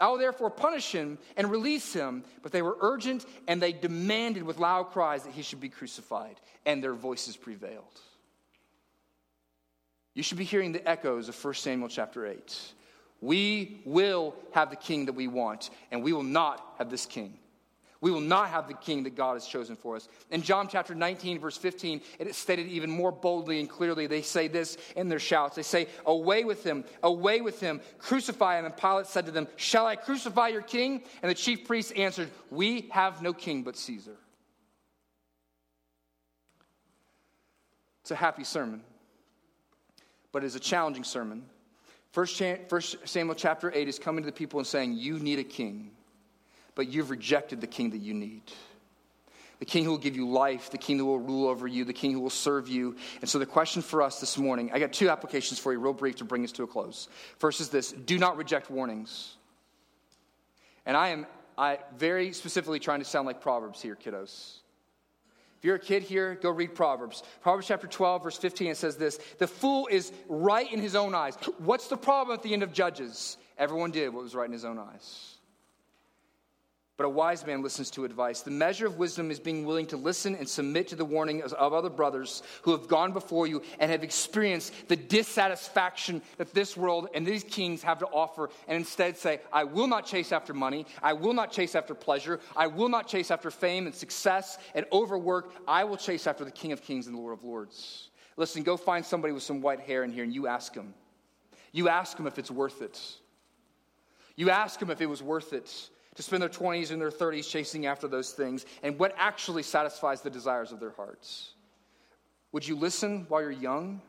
I 0.00 0.08
will 0.08 0.18
therefore 0.18 0.50
punish 0.50 0.90
him 0.90 1.18
and 1.36 1.50
release 1.50 1.92
him. 1.92 2.24
But 2.42 2.52
they 2.52 2.62
were 2.62 2.76
urgent 2.80 3.24
and 3.46 3.62
they 3.62 3.72
demanded 3.72 4.42
with 4.42 4.58
loud 4.58 4.90
cries 4.90 5.22
that 5.22 5.32
he 5.32 5.42
should 5.42 5.60
be 5.60 5.68
crucified. 5.68 6.40
And 6.66 6.82
their 6.82 6.94
voices 6.94 7.36
prevailed. 7.36 8.00
You 10.14 10.22
should 10.22 10.38
be 10.38 10.44
hearing 10.44 10.72
the 10.72 10.88
echoes 10.88 11.28
of 11.28 11.44
1 11.44 11.54
Samuel 11.54 11.88
chapter 11.88 12.26
8. 12.26 12.72
We 13.20 13.82
will 13.84 14.34
have 14.52 14.70
the 14.70 14.76
king 14.76 15.06
that 15.06 15.14
we 15.14 15.28
want, 15.28 15.70
and 15.90 16.02
we 16.02 16.12
will 16.12 16.22
not 16.22 16.74
have 16.78 16.90
this 16.90 17.06
king. 17.06 17.38
We 18.00 18.10
will 18.10 18.20
not 18.20 18.50
have 18.50 18.68
the 18.68 18.74
king 18.74 19.04
that 19.04 19.16
God 19.16 19.32
has 19.32 19.46
chosen 19.46 19.76
for 19.76 19.96
us. 19.96 20.08
In 20.30 20.42
John 20.42 20.68
chapter 20.68 20.94
19, 20.94 21.38
verse 21.38 21.56
15, 21.56 22.02
it 22.18 22.26
is 22.26 22.36
stated 22.36 22.66
even 22.66 22.90
more 22.90 23.10
boldly 23.10 23.60
and 23.60 23.68
clearly. 23.68 24.06
They 24.06 24.20
say 24.20 24.46
this 24.46 24.76
in 24.94 25.08
their 25.08 25.18
shouts. 25.18 25.56
They 25.56 25.62
say, 25.62 25.88
Away 26.04 26.44
with 26.44 26.62
him, 26.62 26.84
away 27.02 27.40
with 27.40 27.60
him, 27.60 27.80
crucify 27.98 28.58
him. 28.58 28.66
And 28.66 28.76
Pilate 28.76 29.06
said 29.06 29.24
to 29.24 29.32
them, 29.32 29.48
Shall 29.56 29.86
I 29.86 29.96
crucify 29.96 30.48
your 30.48 30.60
king? 30.60 31.02
And 31.22 31.30
the 31.30 31.34
chief 31.34 31.66
priests 31.66 31.92
answered, 31.92 32.28
We 32.50 32.88
have 32.90 33.22
no 33.22 33.32
king 33.32 33.62
but 33.62 33.74
Caesar. 33.74 34.16
It's 38.02 38.10
a 38.10 38.16
happy 38.16 38.44
sermon 38.44 38.82
but 40.34 40.42
it's 40.42 40.56
a 40.56 40.60
challenging 40.60 41.04
sermon. 41.04 41.44
First, 42.10 42.42
First 42.68 42.96
Samuel 43.04 43.36
chapter 43.36 43.72
8 43.72 43.88
is 43.88 44.00
coming 44.00 44.24
to 44.24 44.26
the 44.26 44.34
people 44.34 44.58
and 44.58 44.66
saying, 44.66 44.94
You 44.94 45.20
need 45.20 45.38
a 45.38 45.44
king, 45.44 45.92
but 46.74 46.88
you've 46.88 47.08
rejected 47.08 47.60
the 47.60 47.68
king 47.68 47.90
that 47.90 47.98
you 47.98 48.14
need. 48.14 48.42
The 49.60 49.64
king 49.64 49.84
who 49.84 49.90
will 49.90 49.98
give 49.98 50.16
you 50.16 50.28
life, 50.28 50.70
the 50.70 50.78
king 50.78 50.98
who 50.98 51.06
will 51.06 51.20
rule 51.20 51.46
over 51.46 51.68
you, 51.68 51.84
the 51.84 51.92
king 51.92 52.10
who 52.10 52.18
will 52.18 52.30
serve 52.30 52.68
you. 52.68 52.96
And 53.20 53.30
so, 53.30 53.38
the 53.38 53.46
question 53.46 53.80
for 53.80 54.02
us 54.02 54.18
this 54.18 54.36
morning 54.36 54.72
I 54.74 54.80
got 54.80 54.92
two 54.92 55.08
applications 55.08 55.60
for 55.60 55.72
you, 55.72 55.78
real 55.78 55.92
brief, 55.92 56.16
to 56.16 56.24
bring 56.24 56.42
us 56.42 56.50
to 56.52 56.64
a 56.64 56.66
close. 56.66 57.08
First 57.38 57.60
is 57.60 57.68
this 57.68 57.92
do 57.92 58.18
not 58.18 58.36
reject 58.36 58.70
warnings. 58.70 59.36
And 60.84 60.96
I 60.96 61.10
am 61.10 61.26
I 61.56 61.78
very 61.96 62.32
specifically 62.32 62.80
trying 62.80 62.98
to 62.98 63.04
sound 63.04 63.26
like 63.26 63.40
Proverbs 63.40 63.80
here, 63.80 63.96
kiddos. 63.96 64.63
If 65.64 65.68
you're 65.68 65.76
a 65.76 65.78
kid 65.78 66.02
here, 66.02 66.34
go 66.42 66.50
read 66.50 66.74
Proverbs. 66.74 67.22
Proverbs 67.40 67.66
chapter 67.68 67.86
12, 67.86 68.24
verse 68.24 68.36
15, 68.36 68.72
it 68.72 68.76
says 68.76 68.98
this 68.98 69.18
The 69.38 69.46
fool 69.46 69.88
is 69.90 70.12
right 70.28 70.70
in 70.70 70.78
his 70.78 70.94
own 70.94 71.14
eyes. 71.14 71.36
What's 71.56 71.88
the 71.88 71.96
problem 71.96 72.34
at 72.36 72.42
the 72.42 72.52
end 72.52 72.62
of 72.62 72.74
Judges? 72.74 73.38
Everyone 73.56 73.90
did 73.90 74.12
what 74.12 74.24
was 74.24 74.34
right 74.34 74.44
in 74.44 74.52
his 74.52 74.66
own 74.66 74.78
eyes. 74.78 75.33
But 76.96 77.06
a 77.06 77.08
wise 77.08 77.44
man 77.44 77.60
listens 77.60 77.90
to 77.90 78.04
advice. 78.04 78.42
The 78.42 78.52
measure 78.52 78.86
of 78.86 78.98
wisdom 78.98 79.32
is 79.32 79.40
being 79.40 79.64
willing 79.64 79.86
to 79.86 79.96
listen 79.96 80.36
and 80.36 80.48
submit 80.48 80.86
to 80.88 80.96
the 80.96 81.04
warning 81.04 81.42
of 81.42 81.52
other 81.52 81.90
brothers 81.90 82.44
who 82.62 82.70
have 82.70 82.86
gone 82.86 83.12
before 83.12 83.48
you 83.48 83.62
and 83.80 83.90
have 83.90 84.04
experienced 84.04 84.72
the 84.86 84.94
dissatisfaction 84.94 86.22
that 86.36 86.54
this 86.54 86.76
world 86.76 87.08
and 87.12 87.26
these 87.26 87.42
kings 87.42 87.82
have 87.82 87.98
to 87.98 88.06
offer, 88.06 88.48
and 88.68 88.76
instead 88.76 89.16
say, 89.16 89.40
I 89.52 89.64
will 89.64 89.88
not 89.88 90.06
chase 90.06 90.30
after 90.30 90.54
money. 90.54 90.86
I 91.02 91.14
will 91.14 91.32
not 91.32 91.50
chase 91.50 91.74
after 91.74 91.94
pleasure. 91.94 92.38
I 92.56 92.68
will 92.68 92.88
not 92.88 93.08
chase 93.08 93.32
after 93.32 93.50
fame 93.50 93.86
and 93.86 93.94
success 93.94 94.58
and 94.74 94.86
overwork. 94.92 95.52
I 95.66 95.82
will 95.82 95.96
chase 95.96 96.28
after 96.28 96.44
the 96.44 96.52
King 96.52 96.70
of 96.70 96.80
Kings 96.80 97.08
and 97.08 97.16
the 97.16 97.20
Lord 97.20 97.32
of 97.32 97.42
Lords. 97.42 98.10
Listen, 98.36 98.62
go 98.62 98.76
find 98.76 99.04
somebody 99.04 99.32
with 99.32 99.42
some 99.42 99.60
white 99.60 99.80
hair 99.80 100.04
in 100.04 100.12
here 100.12 100.22
and 100.22 100.32
you 100.32 100.46
ask 100.46 100.74
him. 100.74 100.94
You 101.72 101.88
ask 101.88 102.16
him 102.16 102.28
if 102.28 102.38
it's 102.38 102.52
worth 102.52 102.82
it. 102.82 103.00
You 104.36 104.50
ask 104.50 104.80
him 104.80 104.90
if 104.90 105.00
it 105.00 105.06
was 105.06 105.22
worth 105.22 105.52
it 105.52 105.90
to 106.14 106.22
spend 106.22 106.42
their 106.42 106.48
20s 106.48 106.90
and 106.90 107.00
their 107.00 107.10
30s 107.10 107.48
chasing 107.48 107.86
after 107.86 108.06
those 108.08 108.30
things 108.30 108.64
and 108.82 108.98
what 108.98 109.14
actually 109.18 109.62
satisfies 109.62 110.20
the 110.20 110.30
desires 110.30 110.72
of 110.72 110.80
their 110.80 110.92
hearts. 110.92 111.52
Would 112.52 112.66
you 112.66 112.76
listen 112.76 113.26
while 113.28 113.42
you're 113.42 113.50
young? 113.50 114.00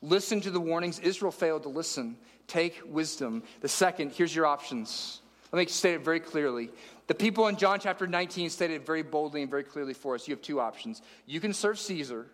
Listen 0.00 0.40
to 0.42 0.50
the 0.50 0.60
warnings. 0.60 1.00
Israel 1.00 1.32
failed 1.32 1.64
to 1.64 1.68
listen. 1.68 2.16
Take 2.46 2.80
wisdom. 2.86 3.42
The 3.60 3.68
second, 3.68 4.12
here's 4.12 4.34
your 4.34 4.46
options. 4.46 5.20
Let 5.52 5.60
me 5.60 5.66
state 5.66 5.94
it 5.94 6.04
very 6.04 6.20
clearly. 6.20 6.70
The 7.06 7.14
people 7.14 7.48
in 7.48 7.56
John 7.56 7.80
chapter 7.80 8.06
19 8.06 8.50
stated 8.50 8.84
very 8.84 9.02
boldly 9.02 9.42
and 9.42 9.50
very 9.50 9.64
clearly 9.64 9.94
for 9.94 10.14
us. 10.14 10.26
You 10.28 10.34
have 10.34 10.42
two 10.42 10.60
options. 10.60 11.02
You 11.24 11.40
can 11.40 11.52
serve 11.52 11.78
Caesar 11.78 12.26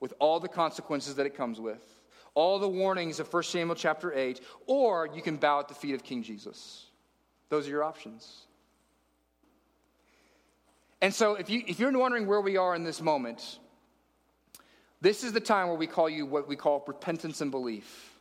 with 0.00 0.14
all 0.18 0.38
the 0.38 0.48
consequences 0.48 1.16
that 1.16 1.26
it 1.26 1.36
comes 1.36 1.60
with, 1.60 1.82
all 2.34 2.58
the 2.58 2.68
warnings 2.68 3.20
of 3.20 3.32
1 3.32 3.42
Samuel 3.42 3.74
chapter 3.74 4.12
8, 4.12 4.40
or 4.66 5.08
you 5.14 5.22
can 5.22 5.36
bow 5.36 5.60
at 5.60 5.68
the 5.68 5.74
feet 5.74 5.94
of 5.94 6.04
King 6.04 6.22
Jesus. 6.22 6.87
Those 7.48 7.66
are 7.66 7.70
your 7.70 7.84
options. 7.84 8.46
And 11.00 11.14
so, 11.14 11.34
if, 11.34 11.48
you, 11.48 11.62
if 11.66 11.78
you're 11.78 11.96
wondering 11.96 12.26
where 12.26 12.40
we 12.40 12.56
are 12.56 12.74
in 12.74 12.84
this 12.84 13.00
moment, 13.00 13.58
this 15.00 15.22
is 15.22 15.32
the 15.32 15.40
time 15.40 15.68
where 15.68 15.76
we 15.76 15.86
call 15.86 16.08
you 16.08 16.26
what 16.26 16.48
we 16.48 16.56
call 16.56 16.82
repentance 16.86 17.40
and 17.40 17.50
belief. 17.50 18.12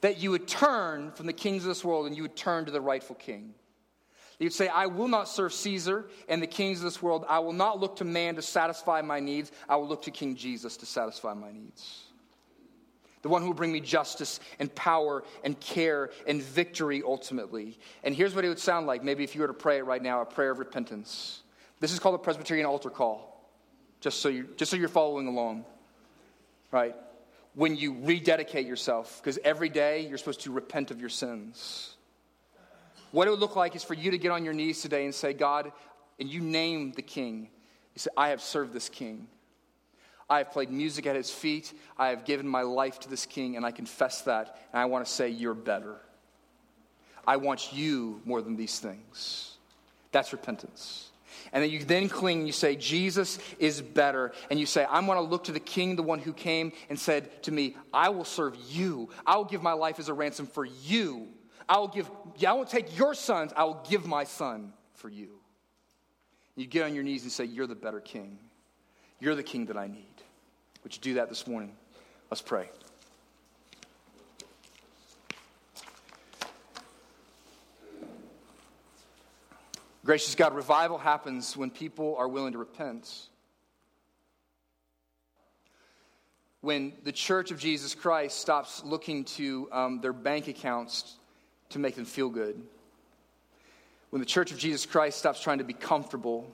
That 0.00 0.18
you 0.18 0.32
would 0.32 0.48
turn 0.48 1.12
from 1.12 1.26
the 1.26 1.32
kings 1.32 1.62
of 1.62 1.68
this 1.68 1.84
world 1.84 2.06
and 2.06 2.16
you 2.16 2.22
would 2.22 2.34
turn 2.34 2.64
to 2.64 2.72
the 2.72 2.80
rightful 2.80 3.14
king. 3.14 3.54
You'd 4.40 4.52
say, 4.52 4.66
I 4.66 4.86
will 4.86 5.06
not 5.06 5.28
serve 5.28 5.52
Caesar 5.52 6.06
and 6.28 6.42
the 6.42 6.48
kings 6.48 6.78
of 6.78 6.84
this 6.84 7.00
world. 7.00 7.24
I 7.28 7.38
will 7.38 7.52
not 7.52 7.78
look 7.78 7.96
to 7.96 8.04
man 8.04 8.34
to 8.34 8.42
satisfy 8.42 9.00
my 9.00 9.20
needs. 9.20 9.52
I 9.68 9.76
will 9.76 9.86
look 9.86 10.02
to 10.02 10.10
King 10.10 10.34
Jesus 10.34 10.76
to 10.78 10.86
satisfy 10.86 11.32
my 11.34 11.52
needs 11.52 12.11
the 13.22 13.28
one 13.28 13.40
who 13.40 13.48
will 13.48 13.54
bring 13.54 13.72
me 13.72 13.80
justice 13.80 14.40
and 14.58 14.72
power 14.74 15.24
and 15.44 15.58
care 15.60 16.10
and 16.26 16.42
victory 16.42 17.02
ultimately. 17.04 17.78
And 18.02 18.14
here's 18.14 18.34
what 18.34 18.44
it 18.44 18.48
would 18.48 18.58
sound 18.58 18.86
like 18.86 19.02
maybe 19.02 19.24
if 19.24 19.34
you 19.34 19.40
were 19.40 19.46
to 19.46 19.54
pray 19.54 19.78
it 19.78 19.84
right 19.84 20.02
now 20.02 20.20
a 20.20 20.26
prayer 20.26 20.50
of 20.50 20.58
repentance. 20.58 21.42
This 21.80 21.92
is 21.92 21.98
called 21.98 22.14
a 22.14 22.18
Presbyterian 22.18 22.66
altar 22.66 22.90
call, 22.90 23.48
just 24.00 24.20
so, 24.20 24.28
you, 24.28 24.48
just 24.56 24.70
so 24.70 24.76
you're 24.76 24.88
following 24.88 25.26
along, 25.26 25.64
right? 26.70 26.94
When 27.54 27.76
you 27.76 27.96
rededicate 28.02 28.66
yourself, 28.66 29.20
because 29.20 29.38
every 29.44 29.68
day 29.68 30.06
you're 30.06 30.18
supposed 30.18 30.42
to 30.42 30.52
repent 30.52 30.90
of 30.90 31.00
your 31.00 31.10
sins. 31.10 31.96
What 33.10 33.28
it 33.28 33.30
would 33.30 33.40
look 33.40 33.56
like 33.56 33.76
is 33.76 33.84
for 33.84 33.94
you 33.94 34.10
to 34.10 34.18
get 34.18 34.30
on 34.30 34.44
your 34.44 34.54
knees 34.54 34.80
today 34.80 35.04
and 35.04 35.14
say, 35.14 35.32
God, 35.32 35.72
and 36.18 36.28
you 36.30 36.40
name 36.40 36.92
the 36.92 37.02
king. 37.02 37.48
You 37.94 37.98
say, 37.98 38.10
I 38.16 38.28
have 38.28 38.40
served 38.40 38.72
this 38.72 38.88
king. 38.88 39.26
I 40.28 40.38
have 40.38 40.50
played 40.50 40.70
music 40.70 41.06
at 41.06 41.16
his 41.16 41.30
feet. 41.30 41.72
I 41.98 42.08
have 42.08 42.24
given 42.24 42.46
my 42.46 42.62
life 42.62 43.00
to 43.00 43.08
this 43.10 43.26
king, 43.26 43.56
and 43.56 43.66
I 43.66 43.70
confess 43.70 44.22
that. 44.22 44.58
And 44.72 44.80
I 44.80 44.84
want 44.86 45.04
to 45.04 45.10
say, 45.10 45.28
You're 45.28 45.54
better. 45.54 45.96
I 47.26 47.36
want 47.36 47.72
you 47.72 48.20
more 48.24 48.42
than 48.42 48.56
these 48.56 48.78
things. 48.78 49.56
That's 50.10 50.32
repentance. 50.32 51.10
And 51.52 51.62
then 51.62 51.70
you 51.70 51.84
then 51.84 52.08
cling 52.08 52.38
and 52.38 52.46
you 52.46 52.52
say, 52.52 52.76
Jesus 52.76 53.38
is 53.58 53.80
better. 53.80 54.32
And 54.50 54.58
you 54.58 54.66
say, 54.66 54.84
I 54.84 55.00
want 55.00 55.18
to 55.18 55.22
look 55.22 55.44
to 55.44 55.52
the 55.52 55.60
king, 55.60 55.96
the 55.96 56.02
one 56.02 56.18
who 56.18 56.32
came 56.32 56.72
and 56.88 56.98
said 56.98 57.42
to 57.44 57.52
me, 57.52 57.76
I 57.92 58.08
will 58.10 58.24
serve 58.24 58.56
you. 58.68 59.08
I 59.26 59.36
will 59.36 59.44
give 59.44 59.62
my 59.62 59.72
life 59.72 59.98
as 59.98 60.08
a 60.08 60.14
ransom 60.14 60.46
for 60.46 60.64
you. 60.64 61.28
I 61.68 61.78
will 61.78 61.88
give, 61.88 62.10
I 62.46 62.52
won't 62.52 62.68
take 62.68 62.96
your 62.98 63.14
sons, 63.14 63.52
I 63.56 63.64
will 63.64 63.84
give 63.88 64.06
my 64.06 64.24
son 64.24 64.72
for 64.94 65.08
you. 65.08 65.38
You 66.54 66.66
get 66.66 66.84
on 66.84 66.94
your 66.94 67.04
knees 67.04 67.22
and 67.22 67.32
say, 67.32 67.44
You're 67.44 67.66
the 67.66 67.74
better 67.74 68.00
king. 68.00 68.38
You're 69.20 69.34
the 69.34 69.42
king 69.42 69.66
that 69.66 69.76
I 69.76 69.86
need. 69.86 70.11
Would 70.82 70.94
you 70.94 71.00
do 71.00 71.14
that 71.14 71.28
this 71.28 71.46
morning? 71.46 71.72
Let's 72.30 72.42
pray. 72.42 72.68
Gracious 80.04 80.34
God, 80.34 80.54
revival 80.54 80.98
happens 80.98 81.56
when 81.56 81.70
people 81.70 82.16
are 82.16 82.26
willing 82.26 82.52
to 82.52 82.58
repent. 82.58 83.28
When 86.60 86.92
the 87.04 87.12
church 87.12 87.52
of 87.52 87.60
Jesus 87.60 87.94
Christ 87.94 88.40
stops 88.40 88.82
looking 88.84 89.24
to 89.24 89.68
um, 89.70 90.00
their 90.00 90.12
bank 90.12 90.48
accounts 90.48 91.16
to 91.68 91.78
make 91.78 91.94
them 91.94 92.04
feel 92.04 92.28
good. 92.28 92.60
When 94.10 94.20
the 94.20 94.26
church 94.26 94.50
of 94.50 94.58
Jesus 94.58 94.84
Christ 94.84 95.18
stops 95.18 95.40
trying 95.40 95.58
to 95.58 95.64
be 95.64 95.72
comfortable. 95.72 96.50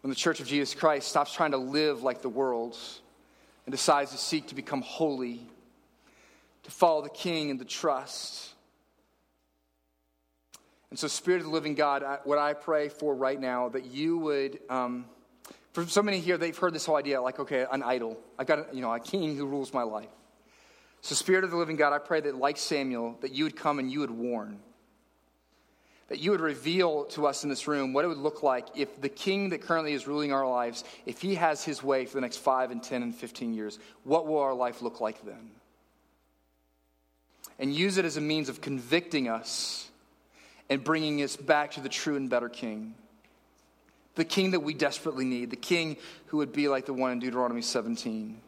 When 0.00 0.08
the 0.08 0.16
church 0.16 0.40
of 0.40 0.46
Jesus 0.46 0.74
Christ 0.74 1.08
stops 1.08 1.34
trying 1.34 1.50
to 1.50 1.58
live 1.58 2.02
like 2.02 2.22
the 2.22 2.28
world 2.30 2.78
and 3.68 3.72
decides 3.74 4.12
to 4.12 4.16
seek 4.16 4.46
to 4.46 4.54
become 4.54 4.80
holy, 4.80 5.46
to 6.62 6.70
follow 6.70 7.02
the 7.02 7.10
King 7.10 7.50
and 7.50 7.58
to 7.58 7.66
trust. 7.66 8.54
And 10.88 10.98
so, 10.98 11.06
Spirit 11.06 11.40
of 11.40 11.48
the 11.48 11.52
living 11.52 11.74
God, 11.74 12.02
what 12.24 12.38
I 12.38 12.54
pray 12.54 12.88
for 12.88 13.14
right 13.14 13.38
now, 13.38 13.68
that 13.68 13.84
you 13.84 14.16
would, 14.16 14.58
um, 14.70 15.04
for 15.74 15.84
so 15.84 16.02
many 16.02 16.18
here, 16.18 16.38
they've 16.38 16.56
heard 16.56 16.72
this 16.72 16.86
whole 16.86 16.96
idea 16.96 17.20
like, 17.20 17.40
okay, 17.40 17.66
an 17.70 17.82
idol. 17.82 18.18
I've 18.38 18.46
got, 18.46 18.74
you 18.74 18.80
know, 18.80 18.90
a 18.90 19.00
king 19.00 19.36
who 19.36 19.44
rules 19.44 19.74
my 19.74 19.82
life. 19.82 20.08
So, 21.02 21.14
Spirit 21.14 21.44
of 21.44 21.50
the 21.50 21.58
living 21.58 21.76
God, 21.76 21.92
I 21.92 21.98
pray 21.98 22.22
that, 22.22 22.36
like 22.36 22.56
Samuel, 22.56 23.18
that 23.20 23.34
you 23.34 23.44
would 23.44 23.54
come 23.54 23.78
and 23.78 23.92
you 23.92 24.00
would 24.00 24.10
warn 24.10 24.60
that 26.08 26.20
you 26.20 26.30
would 26.30 26.40
reveal 26.40 27.04
to 27.04 27.26
us 27.26 27.44
in 27.44 27.50
this 27.50 27.68
room 27.68 27.92
what 27.92 28.04
it 28.04 28.08
would 28.08 28.18
look 28.18 28.42
like 28.42 28.66
if 28.74 29.00
the 29.00 29.08
king 29.08 29.50
that 29.50 29.60
currently 29.60 29.92
is 29.92 30.06
ruling 30.06 30.32
our 30.32 30.48
lives, 30.48 30.84
if 31.06 31.20
he 31.20 31.34
has 31.34 31.62
his 31.62 31.82
way 31.82 32.06
for 32.06 32.14
the 32.14 32.20
next 32.22 32.38
5 32.38 32.70
and 32.70 32.82
10 32.82 33.02
and 33.02 33.14
15 33.14 33.54
years, 33.54 33.78
what 34.04 34.26
will 34.26 34.38
our 34.38 34.54
life 34.54 34.82
look 34.82 35.00
like 35.00 35.24
then? 35.24 35.50
And 37.58 37.74
use 37.74 37.98
it 37.98 38.04
as 38.04 38.16
a 38.16 38.20
means 38.20 38.48
of 38.48 38.60
convicting 38.60 39.28
us 39.28 39.90
and 40.70 40.82
bringing 40.82 41.22
us 41.22 41.36
back 41.36 41.72
to 41.72 41.80
the 41.80 41.88
true 41.88 42.16
and 42.16 42.30
better 42.30 42.48
king. 42.48 42.94
The 44.14 44.24
king 44.24 44.52
that 44.52 44.60
we 44.60 44.74
desperately 44.74 45.24
need, 45.24 45.50
the 45.50 45.56
king 45.56 45.96
who 46.26 46.38
would 46.38 46.52
be 46.52 46.68
like 46.68 46.86
the 46.86 46.92
one 46.92 47.12
in 47.12 47.18
Deuteronomy 47.18 47.62
17. 47.62 48.40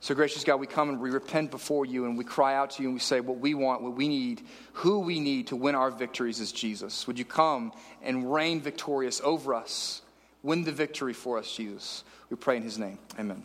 So, 0.00 0.14
gracious 0.14 0.44
God, 0.44 0.56
we 0.56 0.66
come 0.66 0.88
and 0.88 1.00
we 1.00 1.10
repent 1.10 1.50
before 1.50 1.84
you 1.84 2.04
and 2.04 2.16
we 2.16 2.24
cry 2.24 2.54
out 2.54 2.70
to 2.70 2.82
you 2.82 2.88
and 2.88 2.94
we 2.94 3.00
say 3.00 3.20
what 3.20 3.38
we 3.38 3.54
want, 3.54 3.82
what 3.82 3.94
we 3.94 4.06
need, 4.06 4.42
who 4.74 5.00
we 5.00 5.18
need 5.18 5.48
to 5.48 5.56
win 5.56 5.74
our 5.74 5.90
victories 5.90 6.38
is 6.38 6.52
Jesus. 6.52 7.06
Would 7.06 7.18
you 7.18 7.24
come 7.24 7.72
and 8.02 8.32
reign 8.32 8.60
victorious 8.60 9.20
over 9.24 9.54
us? 9.54 10.02
Win 10.42 10.62
the 10.62 10.72
victory 10.72 11.12
for 11.12 11.36
us, 11.38 11.52
Jesus. 11.52 12.04
We 12.30 12.36
pray 12.36 12.56
in 12.56 12.62
his 12.62 12.78
name. 12.78 12.98
Amen. 13.18 13.42